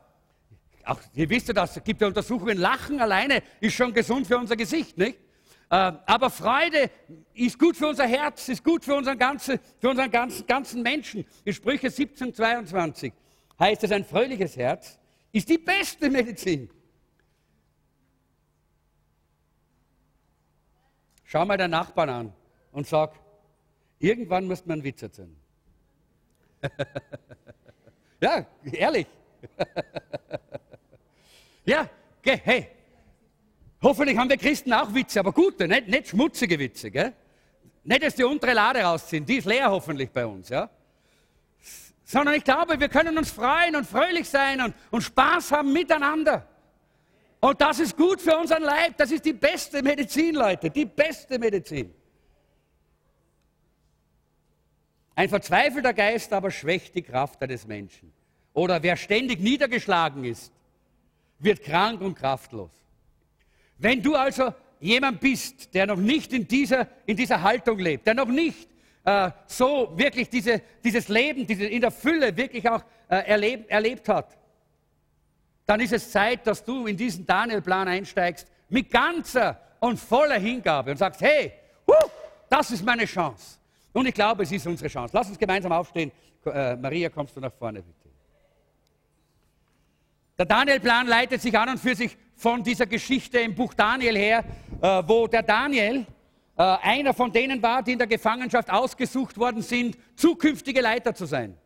Auch, 0.89 1.01
ihr 1.13 1.29
wisst 1.29 1.49
ja 1.49 1.53
das, 1.55 1.77
es 1.77 1.85
gibt 1.85 2.01
ja 2.01 2.07
Untersuchungen, 2.07 2.57
Lachen 2.57 2.99
alleine 2.99 3.43
ist 3.61 3.75
schon 3.75 3.93
gesund 3.93 4.27
für 4.27 4.39
unser 4.39 4.57
Gesicht, 4.57 4.97
nicht? 4.97 5.19
Ähm, 5.71 5.99
aber 6.07 6.31
Freude 6.31 6.91
ist 7.35 7.59
gut 7.59 7.77
für 7.77 7.89
unser 7.89 8.07
Herz, 8.07 8.49
ist 8.49 8.65
gut 8.65 8.87
für 8.87 8.95
unseren 8.95 9.19
ganzen, 9.19 9.61
für 9.79 9.91
unseren 9.91 10.11
ganzen, 10.11 10.47
ganzen 10.47 10.81
Menschen. 10.83 11.27
In 11.45 11.53
Sprüche 11.53 11.91
17, 11.91 12.33
22 12.33 13.13
heißt 13.61 13.85
es, 13.85 13.93
ein 13.93 14.03
fröhliches 14.03 14.57
Herz 14.57 14.99
ist 15.31 15.51
die 15.51 15.59
beste 15.59 16.09
Medizin. 16.09 16.71
Schau 21.25 21.45
mal 21.45 21.59
deinen 21.59 21.73
Nachbarn 21.73 22.09
an 22.09 22.33
und 22.73 22.87
sag, 22.87 23.13
irgendwann 23.99 24.47
muss 24.47 24.65
man 24.65 24.77
einen 24.77 24.85
Witz 24.85 25.03
erzählen. 25.03 25.37
ja, 28.23 28.47
ehrlich. 28.73 29.07
ja, 31.69 31.89
okay, 32.21 32.41
hey, 32.43 32.69
Hoffentlich 33.83 34.19
haben 34.19 34.29
wir 34.29 34.37
Christen 34.37 34.73
auch 34.73 34.93
Witze, 34.93 35.21
aber 35.21 35.33
gute, 35.33 35.69
nicht, 35.69 35.89
nicht 35.89 36.09
schmutzige 36.09 36.59
Witze. 36.59 36.91
Gell? 36.91 37.13
Nicht, 37.85 38.03
dass 38.03 38.15
die 38.17 38.25
untere 38.25 38.53
Lade 38.53 38.81
rausziehen, 38.81 39.25
die 39.25 39.37
ist 39.37 39.45
leer 39.45 39.71
hoffentlich 39.71 40.11
bei 40.11 40.27
uns. 40.27 40.49
Ja? 40.49 40.69
Sondern 42.05 42.35
ich 42.35 42.45
glaube, 42.45 42.81
wir 42.81 42.89
können 42.89 43.17
uns 43.17 43.31
freuen 43.31 43.77
und 43.77 43.87
fröhlich 43.87 44.29
sein 44.29 44.61
und, 44.61 44.75
und 44.91 45.03
Spaß 45.03 45.53
haben 45.53 45.73
miteinander. 45.73 46.47
Und 47.41 47.61
das 47.61 47.79
ist 47.79 47.97
gut 47.97 48.21
für 48.21 48.37
unseren 48.37 48.65
Leib. 48.65 48.97
Das 48.97 49.13
ist 49.13 49.25
die 49.25 49.33
beste 49.33 49.81
Medizin, 49.81 50.35
Leute. 50.35 50.71
Die 50.71 50.87
beste 50.87 51.39
Medizin. 51.39 51.95
Ein 55.15 55.29
verzweifelter 55.29 55.95
Geist 55.95 56.33
aber 56.33 56.51
schwächt 56.51 56.97
die 56.97 57.03
Kraft 57.03 57.41
eines 57.43 57.65
Menschen. 57.65 58.13
Oder 58.55 58.83
wer 58.83 58.97
ständig 58.97 59.39
niedergeschlagen 59.39 60.25
ist, 60.25 60.53
wird 61.39 61.63
krank 61.63 62.01
und 62.01 62.15
kraftlos. 62.15 62.71
Wenn 63.79 64.03
du 64.03 64.15
also 64.15 64.53
jemand 64.81 65.21
bist, 65.21 65.73
der 65.75 65.87
noch 65.87 65.97
nicht 65.97 66.33
in 66.33 66.47
dieser, 66.47 66.87
in 67.07 67.17
dieser 67.17 67.43
Haltung 67.43 67.79
lebt, 67.79 68.07
der 68.07 68.15
noch 68.15 68.27
nicht 68.27 68.69
äh, 69.05 69.31
so 69.47 69.93
wirklich 69.97 70.29
diese, 70.29 70.63
dieses 70.83 71.09
Leben 71.09 71.47
diese, 71.47 71.65
in 71.65 71.81
der 71.81 71.91
Fülle 71.91 72.37
wirklich 72.37 72.69
auch 72.69 72.83
äh, 73.09 73.17
erleb, 73.27 73.71
erlebt 73.71 74.09
hat, 74.09 74.37
dann 75.67 75.81
ist 75.81 75.93
es 75.93 76.11
Zeit, 76.11 76.47
dass 76.47 76.65
du 76.65 76.87
in 76.87 76.97
diesen 76.97 77.27
Daniel-Plan 77.27 77.89
einsteigst 77.89 78.47
mit 78.69 78.91
ganzer 78.91 79.61
und 79.81 79.99
voller 79.99 80.39
Hingabe 80.39 80.91
und 80.91 80.97
sagst, 80.97 81.21
hey, 81.21 81.53
huh, 81.87 82.09
das 82.49 82.71
ist 82.71 82.85
meine 82.85 83.05
Chance. 83.05 83.59
Und 83.93 84.07
ich 84.07 84.15
glaube, 84.15 84.43
es 84.43 84.53
ist 84.53 84.67
unsere 84.67 84.89
Chance. 84.89 85.17
Lass 85.17 85.29
uns 85.29 85.39
gemeinsam 85.39 85.73
aufstehen. 85.73 86.11
Äh, 86.45 86.77
Maria, 86.77 87.09
kommst 87.11 87.37
du 87.37 87.41
nach 87.41 87.53
vorne, 87.53 87.83
bitte. 87.83 88.08
Der 90.39 90.47
Daniel-Plan 90.47 91.09
leitet 91.09 91.43
sich 91.43 91.59
an 91.59 91.71
und 91.71 91.79
für 91.79 91.97
sich 91.97 92.17
von 92.37 92.63
dieser 92.63 92.87
Geschichte 92.87 93.41
im 93.41 93.57
Buch 93.57 93.75
Daniel 93.75 94.17
her, 94.17 94.45
äh, 94.81 95.03
wo 95.05 95.27
der 95.27 95.43
Daniel 95.43 96.07
äh, 96.57 96.63
einer 96.63 97.13
von 97.13 97.33
denen 97.33 97.61
war, 97.61 97.83
die 97.83 97.95
in 97.95 97.99
der 97.99 98.07
Gefangenschaft 98.07 98.71
ausgesucht 98.71 99.37
worden 99.37 99.63
sind, 99.63 99.99
zukünftige 100.15 100.81
Leiter 100.81 101.13
zu 101.13 101.27
sein. 101.27 101.59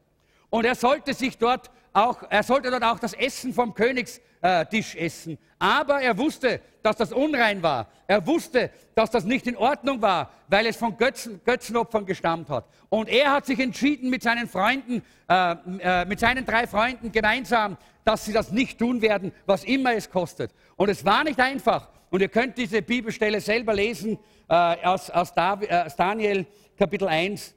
Und 0.49 0.65
er 0.65 0.75
sollte 0.75 1.13
sich 1.13 1.37
dort 1.37 1.71
auch, 1.93 2.23
er 2.31 2.43
sollte 2.43 2.71
dort 2.71 2.85
auch 2.85 2.99
das 2.99 3.13
Essen 3.13 3.53
vom 3.53 3.75
Königstisch 3.75 4.97
essen. 4.97 5.39
Aber 5.59 6.01
er 6.01 6.17
wusste, 6.17 6.61
dass 6.83 6.97
das 6.97 7.13
unrein 7.13 7.63
war. 7.63 7.89
Er 8.07 8.27
wusste, 8.27 8.71
dass 8.95 9.11
das 9.11 9.25
nicht 9.25 9.47
in 9.47 9.57
Ordnung 9.57 10.03
war, 10.03 10.31
weil 10.49 10.67
es 10.67 10.77
von 10.77 10.97
Götzen, 10.97 11.41
Götzenopfern 11.45 12.05
gestammt 12.05 12.49
hat. 12.49 12.67
Und 12.89 13.09
er 13.09 13.33
hat 13.33 13.47
sich 13.47 13.61
entschieden 13.61 14.11
mit 14.11 14.23
seinen 14.23 14.49
Freunden, 14.49 15.03
äh, 15.29 15.53
äh, 15.81 16.05
mit 16.05 16.19
seinen 16.21 16.45
drei 16.45 16.67
Freunden 16.67 17.13
gemeinsam, 17.13 17.77
dass 18.05 18.25
sie 18.25 18.33
das 18.33 18.51
nicht 18.51 18.79
tun 18.79 19.01
werden, 19.01 19.33
was 19.47 19.65
immer 19.65 19.95
es 19.95 20.11
kostet. 20.11 20.53
Und 20.77 20.89
es 20.89 21.05
war 21.05 21.25
nicht 21.25 21.39
einfach. 21.39 21.89
Und 22.11 22.21
ihr 22.21 22.29
könnt 22.29 22.59
diese 22.59 22.83
Bibelstelle 22.83 23.41
selber 23.41 23.73
lesen 23.73 24.19
äh, 24.49 24.55
aus, 24.55 25.09
aus, 25.09 25.33
Dav 25.33 25.63
äh, 25.63 25.85
aus, 25.87 25.97
Daniel 25.97 26.47
Kapitel 26.77 27.09
1. 27.09 27.55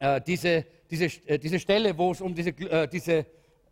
Äh, 0.00 0.20
diese, 0.26 0.64
diese, 0.90 1.06
äh, 1.26 1.38
diese 1.38 1.58
Stelle, 1.58 1.96
wo 1.96 2.12
es 2.12 2.20
um 2.20 2.34
diese, 2.34 2.50
äh, 2.50 2.88
diese 2.88 3.26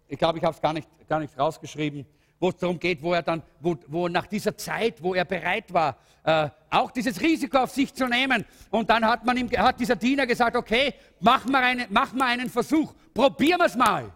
ich 0.08 0.18
glaube, 0.18 0.38
ich 0.38 0.44
habe 0.44 0.54
es 0.54 0.60
gar 0.60 0.72
nicht, 0.72 0.88
gar 1.08 1.20
nicht 1.20 1.36
rausgeschrieben, 1.38 2.06
wo 2.38 2.50
es 2.50 2.56
darum 2.56 2.78
geht, 2.78 3.02
wo 3.02 3.14
er 3.14 3.22
dann, 3.22 3.42
wo, 3.60 3.76
wo 3.88 4.08
nach 4.08 4.26
dieser 4.26 4.56
Zeit, 4.56 5.02
wo 5.02 5.14
er 5.14 5.24
bereit 5.24 5.72
war, 5.72 5.96
äh, 6.22 6.48
auch 6.70 6.90
dieses 6.90 7.20
Risiko 7.20 7.58
auf 7.58 7.70
sich 7.70 7.92
zu 7.94 8.06
nehmen. 8.06 8.44
Und 8.70 8.90
dann 8.90 9.04
hat, 9.04 9.24
man 9.24 9.36
ihm, 9.36 9.50
hat 9.50 9.80
dieser 9.80 9.96
Diener 9.96 10.26
gesagt, 10.26 10.56
okay, 10.56 10.94
mach 11.20 11.44
mal, 11.46 11.62
eine, 11.62 11.86
mach 11.90 12.12
mal 12.12 12.28
einen 12.28 12.50
Versuch, 12.50 12.92
probieren 13.14 13.58
wir 13.58 13.66
es 13.66 13.76
mal. 13.76 14.12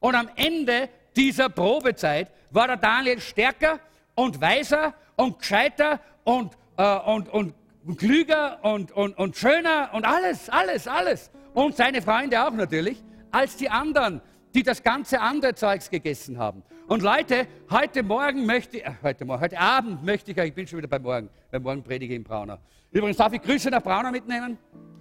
Und 0.00 0.14
am 0.14 0.30
Ende 0.36 0.88
dieser 1.16 1.48
Probezeit 1.48 2.30
war 2.50 2.68
der 2.68 2.76
Daniel 2.76 3.20
stärker 3.20 3.80
und 4.14 4.40
weiser 4.40 4.94
und 5.16 5.40
gescheiter 5.40 6.00
und, 6.24 6.56
äh, 6.76 6.98
und, 7.00 7.28
und 7.28 7.54
klüger 7.96 8.62
und, 8.62 8.92
und, 8.92 9.18
und 9.18 9.36
schöner 9.36 9.90
und 9.92 10.04
alles, 10.04 10.48
alles, 10.48 10.86
alles. 10.86 11.30
Und 11.54 11.76
seine 11.76 12.02
Freunde 12.02 12.42
auch 12.42 12.52
natürlich, 12.52 13.02
als 13.30 13.56
die 13.56 13.68
anderen, 13.68 14.20
die 14.54 14.62
das 14.62 14.82
ganze 14.82 15.20
andere 15.20 15.54
Zeugs 15.54 15.90
gegessen 15.90 16.38
haben. 16.38 16.62
Und 16.86 17.02
Leute, 17.02 17.46
heute 17.70 18.02
Morgen 18.02 18.46
möchte 18.46 18.78
ich, 18.78 18.84
äh, 18.84 18.92
heute, 19.02 19.26
heute 19.26 19.58
Abend 19.58 20.04
möchte 20.04 20.30
ich, 20.30 20.38
ich 20.38 20.54
bin 20.54 20.66
schon 20.66 20.78
wieder 20.78 20.88
bei 20.88 20.98
Morgen, 20.98 21.28
bei 21.50 21.58
Morgen 21.58 21.82
predige 21.82 22.14
in 22.14 22.24
Brauner. 22.24 22.58
Übrigens, 22.90 23.18
darf 23.18 23.32
ich 23.32 23.42
Grüße 23.42 23.70
nach 23.70 23.82
Brauner 23.82 24.10
mitnehmen? 24.10 24.56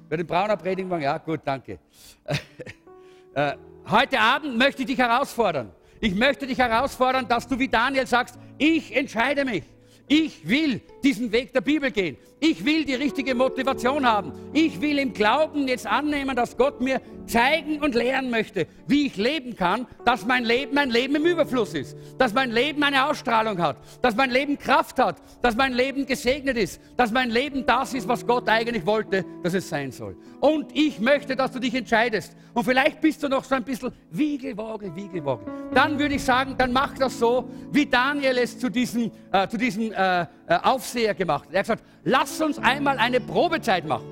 Bei 0.10 0.18
den 0.18 0.28
Brauner 0.28 0.58
predigen 0.58 0.90
morgen? 0.90 1.04
Ja, 1.04 1.18
gut, 1.18 1.42
danke. 1.46 1.80
äh, 3.34 3.54
Heute 3.90 4.20
Abend 4.20 4.58
möchte 4.58 4.82
ich 4.82 4.88
dich 4.88 4.98
herausfordern. 4.98 5.72
Ich 6.02 6.14
möchte 6.14 6.46
dich 6.46 6.58
herausfordern, 6.58 7.26
dass 7.26 7.48
du 7.48 7.58
wie 7.58 7.70
Daniel 7.70 8.06
sagst, 8.06 8.38
ich 8.58 8.94
entscheide 8.94 9.46
mich. 9.46 9.64
Ich 10.10 10.46
will 10.48 10.82
diesen 11.04 11.32
Weg 11.32 11.54
der 11.54 11.62
Bibel 11.62 11.90
gehen. 11.90 12.18
Ich 12.40 12.64
will 12.64 12.86
die 12.86 12.94
richtige 12.94 13.34
Motivation 13.34 14.06
haben. 14.06 14.32
Ich 14.54 14.80
will 14.80 15.00
im 15.00 15.12
Glauben 15.12 15.68
jetzt 15.68 15.88
annehmen, 15.88 16.36
dass 16.36 16.56
Gott 16.56 16.82
mir 16.82 17.02
zeigen 17.26 17.82
und 17.82 17.96
lehren 17.96 18.30
möchte, 18.30 18.68
wie 18.86 19.08
ich 19.08 19.18
leben 19.18 19.56
kann, 19.56 19.88
dass 20.06 20.26
mein 20.26 20.46
Leben 20.46 20.78
ein 20.78 20.90
Leben 20.90 21.16
im 21.16 21.26
Überfluss 21.26 21.74
ist, 21.74 21.98
dass 22.18 22.34
mein 22.34 22.52
Leben 22.52 22.84
eine 22.84 23.10
Ausstrahlung 23.10 23.62
hat, 23.62 23.78
dass 24.02 24.16
mein 24.16 24.30
Leben 24.30 24.58
Kraft 24.58 25.00
hat, 25.00 25.18
dass 25.42 25.56
mein 25.56 25.74
Leben 25.74 26.06
gesegnet 26.06 26.58
ist, 26.58 26.80
dass 26.96 27.12
mein 27.12 27.30
Leben 27.30 27.66
das 27.66 27.94
ist, 27.94 28.08
was 28.08 28.26
Gott 28.26 28.48
eigentlich 28.48 28.86
wollte, 28.86 29.26
dass 29.44 29.54
es 29.54 29.68
sein 29.68 29.92
soll. 29.92 30.16
Und 30.40 30.76
ich 30.76 31.00
möchte, 31.00 31.36
dass 31.36 31.52
du 31.52 31.60
dich 31.60 31.74
entscheidest. 31.74 32.36
Und 32.54 32.64
vielleicht 32.64 33.02
bist 33.02 33.22
du 33.22 33.30
noch 33.30 33.44
so 33.44 33.56
ein 33.56 33.64
bisschen 33.64 33.92
Wiegelwogel, 34.12 34.96
Wiegelwogel. 34.96 35.48
Dann 35.74 36.00
würde 36.00 36.16
ich 36.16 36.24
sagen, 36.24 36.56
dann 36.58 36.72
mach 36.72 36.94
das 36.94 37.20
so, 37.20 37.50
wie 37.72 37.86
Daniel 37.86 38.38
es 38.38 38.58
zu 38.58 38.70
diesem, 38.70 39.12
äh, 39.32 39.48
zu 39.48 39.58
diesem 39.58 39.92
äh, 39.92 40.22
äh, 40.22 40.26
Aufseher 40.64 41.14
gemacht 41.14 41.46
hat. 41.48 41.54
Er 41.54 41.60
hat 41.60 41.66
gesagt, 41.66 41.84
lass 42.04 42.27
uns 42.42 42.60
einmal 42.60 42.98
eine 42.98 43.20
Probezeit 43.20 43.86
machen. 43.86 44.06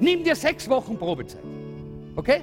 Nimm 0.00 0.24
dir 0.24 0.36
sechs 0.36 0.68
Wochen 0.68 0.98
Probezeit. 0.98 1.42
Okay? 2.14 2.42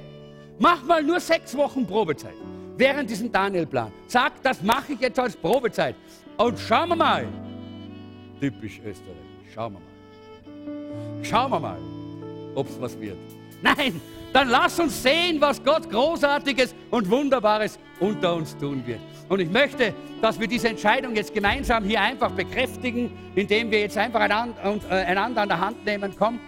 Mach 0.58 0.82
mal 0.84 1.02
nur 1.02 1.20
sechs 1.20 1.56
Wochen 1.56 1.86
Probezeit 1.86 2.34
während 2.76 3.10
diesem 3.10 3.30
Daniel-Plan. 3.30 3.92
Sag, 4.06 4.42
das 4.42 4.62
mache 4.62 4.94
ich 4.94 5.00
jetzt 5.00 5.18
als 5.18 5.36
Probezeit. 5.36 5.94
Und 6.36 6.58
schauen 6.58 6.88
wir 6.88 6.96
mal. 6.96 7.26
Typisch 8.40 8.80
Österreich. 8.84 9.14
Schauen 9.54 9.74
wir 9.74 9.80
mal. 9.80 11.24
Schauen 11.24 11.50
wir 11.50 11.60
mal, 11.60 11.78
ob 12.54 12.68
es 12.68 12.80
was 12.80 13.00
wird. 13.00 13.16
Nein, 13.62 14.00
dann 14.32 14.48
lass 14.48 14.78
uns 14.78 15.02
sehen, 15.02 15.40
was 15.40 15.62
Gott 15.62 15.88
Großartiges 15.88 16.74
und 16.90 17.08
Wunderbares 17.08 17.78
unter 18.00 18.34
uns 18.34 18.56
tun 18.56 18.82
wird. 18.86 19.00
Und 19.28 19.40
ich 19.40 19.50
möchte, 19.50 19.94
dass 20.20 20.38
wir 20.38 20.46
diese 20.46 20.68
Entscheidung 20.68 21.14
jetzt 21.14 21.32
gemeinsam 21.32 21.84
hier 21.84 22.00
einfach 22.00 22.30
bekräftigen, 22.32 23.10
indem 23.34 23.70
wir 23.70 23.80
jetzt 23.80 23.96
einfach 23.96 24.20
einander, 24.20 24.54
äh, 24.90 24.94
einander 24.94 25.42
an 25.42 25.48
der 25.48 25.60
Hand 25.60 25.84
nehmen. 25.84 26.12
Komm, 26.18 26.40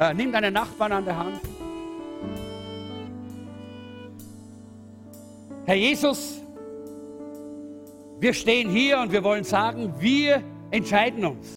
äh, 0.00 0.12
nimm 0.14 0.32
deinen 0.32 0.54
Nachbarn 0.54 0.92
an 0.92 1.04
der 1.04 1.16
Hand. 1.16 1.40
Herr 5.66 5.76
Jesus, 5.76 6.42
wir 8.20 8.34
stehen 8.34 8.68
hier 8.68 8.98
und 8.98 9.12
wir 9.12 9.22
wollen 9.22 9.44
sagen, 9.44 9.94
wir 9.98 10.42
entscheiden 10.70 11.24
uns. 11.24 11.54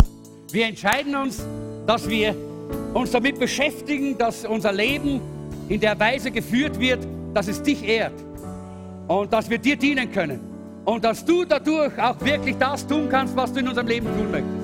Wir 0.51 0.67
entscheiden 0.67 1.15
uns, 1.15 1.43
dass 1.87 2.07
wir 2.07 2.35
uns 2.93 3.11
damit 3.11 3.39
beschäftigen, 3.39 4.17
dass 4.17 4.45
unser 4.45 4.71
Leben 4.71 5.21
in 5.69 5.81
der 5.81 5.99
Weise 5.99 6.31
geführt 6.31 6.79
wird, 6.79 7.05
dass 7.33 7.47
es 7.47 7.61
dich 7.61 7.83
ehrt 7.83 8.13
und 9.07 9.33
dass 9.33 9.49
wir 9.49 9.57
dir 9.57 9.75
dienen 9.75 10.11
können 10.11 10.56
und 10.87 11.03
dass 11.03 11.25
du 11.25 11.43
dadurch 11.43 11.99
auch 11.99 12.15
wirklich 12.21 12.57
das 12.57 12.87
tun 12.87 13.09
kannst, 13.09 13.35
was 13.35 13.51
du 13.51 13.59
in 13.59 13.67
unserem 13.67 13.87
Leben 13.87 14.07
tun 14.07 14.31
möchtest. 14.31 14.55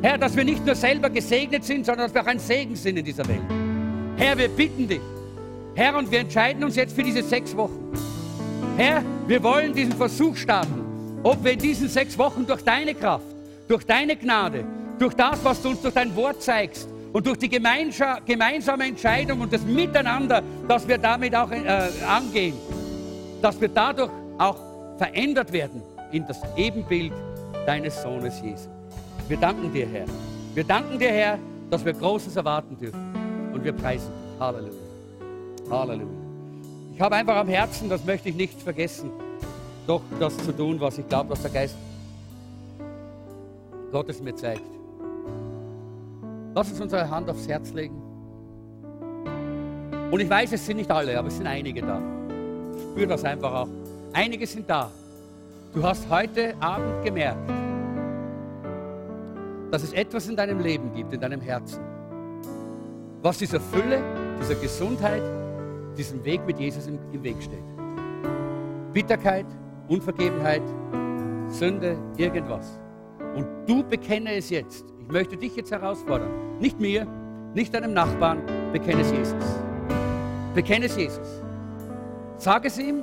Herr, 0.00 0.16
dass 0.16 0.36
wir 0.36 0.44
nicht 0.44 0.64
nur 0.64 0.76
selber 0.76 1.10
gesegnet 1.10 1.64
sind, 1.64 1.84
sondern 1.84 2.06
dass 2.06 2.14
wir 2.14 2.22
auch 2.22 2.26
ein 2.26 2.38
Segen 2.38 2.76
sind 2.76 2.96
in 2.96 3.04
dieser 3.04 3.26
Welt. 3.26 3.42
Herr, 4.16 4.38
wir 4.38 4.48
bitten 4.48 4.86
dich. 4.86 5.00
Herr, 5.74 5.98
und 5.98 6.08
wir 6.12 6.20
entscheiden 6.20 6.62
uns 6.62 6.76
jetzt 6.76 6.94
für 6.94 7.02
diese 7.02 7.24
sechs 7.24 7.56
Wochen. 7.56 7.92
Herr, 8.76 9.02
wir 9.26 9.42
wollen 9.42 9.74
diesen 9.74 9.94
Versuch 9.94 10.36
starten, 10.36 11.20
ob 11.24 11.42
wir 11.42 11.52
in 11.52 11.58
diesen 11.58 11.88
sechs 11.88 12.16
Wochen 12.16 12.46
durch 12.46 12.62
deine 12.62 12.94
Kraft, 12.94 13.26
durch 13.66 13.84
deine 13.84 14.14
Gnade, 14.14 14.64
durch 15.00 15.14
das, 15.14 15.42
was 15.42 15.60
du 15.60 15.70
uns 15.70 15.82
durch 15.82 15.94
dein 15.94 16.14
Wort 16.14 16.40
zeigst 16.40 16.88
und 17.12 17.26
durch 17.26 17.38
die 17.38 17.48
gemeinsame 17.48 18.84
Entscheidung 18.84 19.40
und 19.40 19.52
das 19.52 19.62
Miteinander, 19.62 20.40
dass 20.68 20.86
wir 20.86 20.98
damit 20.98 21.34
auch 21.34 21.50
äh, 21.50 21.88
angehen, 22.08 22.54
dass 23.42 23.60
wir 23.60 23.68
dadurch 23.68 24.10
auch 24.38 24.71
verändert 25.02 25.52
werden 25.52 25.82
in 26.12 26.24
das 26.28 26.40
Ebenbild 26.56 27.12
deines 27.66 28.00
Sohnes 28.00 28.40
Jesus. 28.40 28.68
Wir 29.26 29.36
danken 29.36 29.72
dir, 29.72 29.84
Herr. 29.88 30.06
Wir 30.54 30.62
danken 30.62 30.96
dir, 30.96 31.10
Herr, 31.10 31.38
dass 31.70 31.84
wir 31.84 31.92
Großes 31.92 32.36
erwarten 32.36 32.78
dürfen. 32.78 33.50
Und 33.52 33.64
wir 33.64 33.72
preisen 33.72 34.12
dich. 34.12 34.40
Halleluja. 34.40 34.72
Halleluja. 35.68 36.06
Ich 36.94 37.00
habe 37.00 37.16
einfach 37.16 37.34
am 37.34 37.48
Herzen, 37.48 37.88
das 37.88 38.04
möchte 38.04 38.28
ich 38.28 38.36
nicht 38.36 38.62
vergessen, 38.62 39.10
doch 39.88 40.02
das 40.20 40.36
zu 40.38 40.52
tun, 40.52 40.80
was 40.80 40.98
ich 40.98 41.08
glaube, 41.08 41.30
was 41.30 41.42
der 41.42 41.50
Geist 41.50 41.76
Gottes 43.90 44.22
mir 44.22 44.36
zeigt. 44.36 44.62
Lass 46.54 46.70
uns 46.70 46.80
unsere 46.80 47.10
Hand 47.10 47.28
aufs 47.28 47.48
Herz 47.48 47.72
legen. 47.72 48.00
Und 50.12 50.20
ich 50.20 50.30
weiß, 50.30 50.52
es 50.52 50.64
sind 50.64 50.76
nicht 50.76 50.90
alle, 50.92 51.18
aber 51.18 51.26
es 51.26 51.38
sind 51.38 51.48
einige 51.48 51.80
da. 51.82 52.00
Spür 52.92 53.08
das 53.08 53.24
einfach 53.24 53.52
auch. 53.52 53.81
Einige 54.14 54.46
sind 54.46 54.68
da. 54.68 54.90
Du 55.72 55.82
hast 55.82 56.08
heute 56.10 56.54
Abend 56.60 57.02
gemerkt, 57.02 57.50
dass 59.70 59.82
es 59.82 59.94
etwas 59.94 60.28
in 60.28 60.36
deinem 60.36 60.60
Leben 60.60 60.92
gibt, 60.92 61.14
in 61.14 61.20
deinem 61.20 61.40
Herzen, 61.40 61.80
was 63.22 63.38
dieser 63.38 63.58
Fülle, 63.58 64.02
dieser 64.38 64.56
Gesundheit, 64.56 65.22
diesem 65.96 66.22
Weg 66.26 66.46
mit 66.46 66.58
Jesus 66.58 66.86
im, 66.86 66.98
im 67.10 67.22
Weg 67.22 67.42
steht. 67.42 67.64
Bitterkeit, 68.92 69.46
Unvergebenheit, 69.88 70.62
Sünde, 71.48 71.96
irgendwas. 72.18 72.78
Und 73.34 73.46
du 73.66 73.82
bekenne 73.82 74.34
es 74.34 74.50
jetzt. 74.50 74.84
Ich 75.00 75.08
möchte 75.08 75.38
dich 75.38 75.56
jetzt 75.56 75.70
herausfordern. 75.70 76.58
Nicht 76.60 76.78
mir, 76.78 77.06
nicht 77.54 77.72
deinem 77.72 77.94
Nachbarn, 77.94 78.42
bekenne 78.74 79.00
es 79.00 79.10
Jesus. 79.10 79.34
Bekenne 80.54 80.84
es 80.84 80.96
Jesus. 80.96 81.42
Sag 82.36 82.66
es 82.66 82.78
ihm 82.78 83.02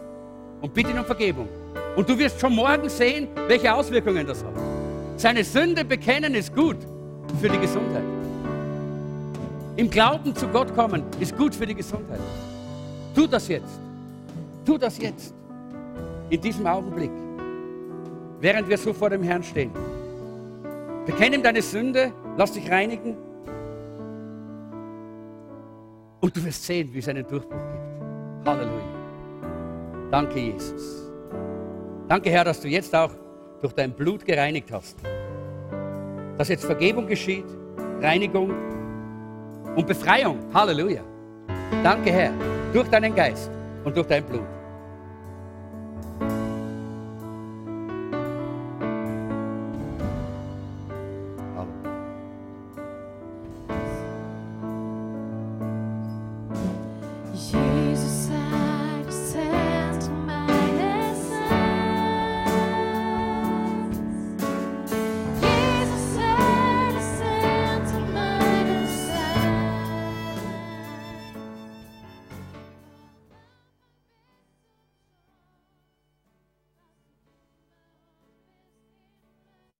und 0.61 0.73
bitte 0.73 0.91
ihn 0.91 0.99
um 0.99 1.05
Vergebung. 1.05 1.47
Und 1.95 2.07
du 2.07 2.17
wirst 2.17 2.39
schon 2.39 2.55
morgen 2.55 2.89
sehen, 2.89 3.27
welche 3.47 3.73
Auswirkungen 3.73 4.25
das 4.25 4.43
hat. 4.43 4.53
Seine 5.17 5.43
Sünde 5.43 5.83
bekennen 5.83 6.33
ist 6.35 6.55
gut 6.55 6.77
für 7.41 7.49
die 7.49 7.59
Gesundheit. 7.59 8.03
Im 9.75 9.89
Glauben 9.89 10.35
zu 10.35 10.47
Gott 10.47 10.73
kommen 10.75 11.03
ist 11.19 11.37
gut 11.37 11.55
für 11.55 11.65
die 11.65 11.75
Gesundheit. 11.75 12.19
Tu 13.15 13.27
das 13.27 13.47
jetzt. 13.47 13.79
Tu 14.65 14.77
das 14.77 14.97
jetzt. 14.97 15.33
In 16.29 16.41
diesem 16.41 16.67
Augenblick. 16.67 17.11
Während 18.39 18.69
wir 18.69 18.77
so 18.77 18.93
vor 18.93 19.09
dem 19.09 19.23
Herrn 19.23 19.43
stehen. 19.43 19.71
Bekenne 21.05 21.37
ihm 21.37 21.43
deine 21.43 21.61
Sünde, 21.61 22.11
lass 22.37 22.51
dich 22.51 22.69
reinigen. 22.69 23.17
Und 26.21 26.35
du 26.35 26.43
wirst 26.43 26.65
sehen, 26.65 26.89
wie 26.93 26.99
es 26.99 27.07
einen 27.07 27.27
Durchbruch 27.27 27.49
gibt. 27.49 28.47
Halleluja. 28.47 28.98
Danke, 30.11 30.39
Jesus. 30.39 31.11
Danke, 32.07 32.29
Herr, 32.29 32.43
dass 32.43 32.61
du 32.61 32.67
jetzt 32.67 32.95
auch 32.95 33.11
durch 33.61 33.73
dein 33.73 33.91
Blut 33.91 34.25
gereinigt 34.25 34.71
hast. 34.71 34.97
Dass 36.37 36.47
jetzt 36.49 36.65
Vergebung 36.65 37.05
geschieht, 37.07 37.45
Reinigung 38.01 38.51
und 39.75 39.85
Befreiung. 39.85 40.39
Halleluja. 40.53 41.03
Danke, 41.83 42.11
Herr 42.11 42.33
durch 42.73 42.87
deinen 42.89 43.15
Geist 43.15 43.49
und 43.83 43.95
durch 43.95 44.07
dein 44.07 44.23
Blut. 44.23 44.58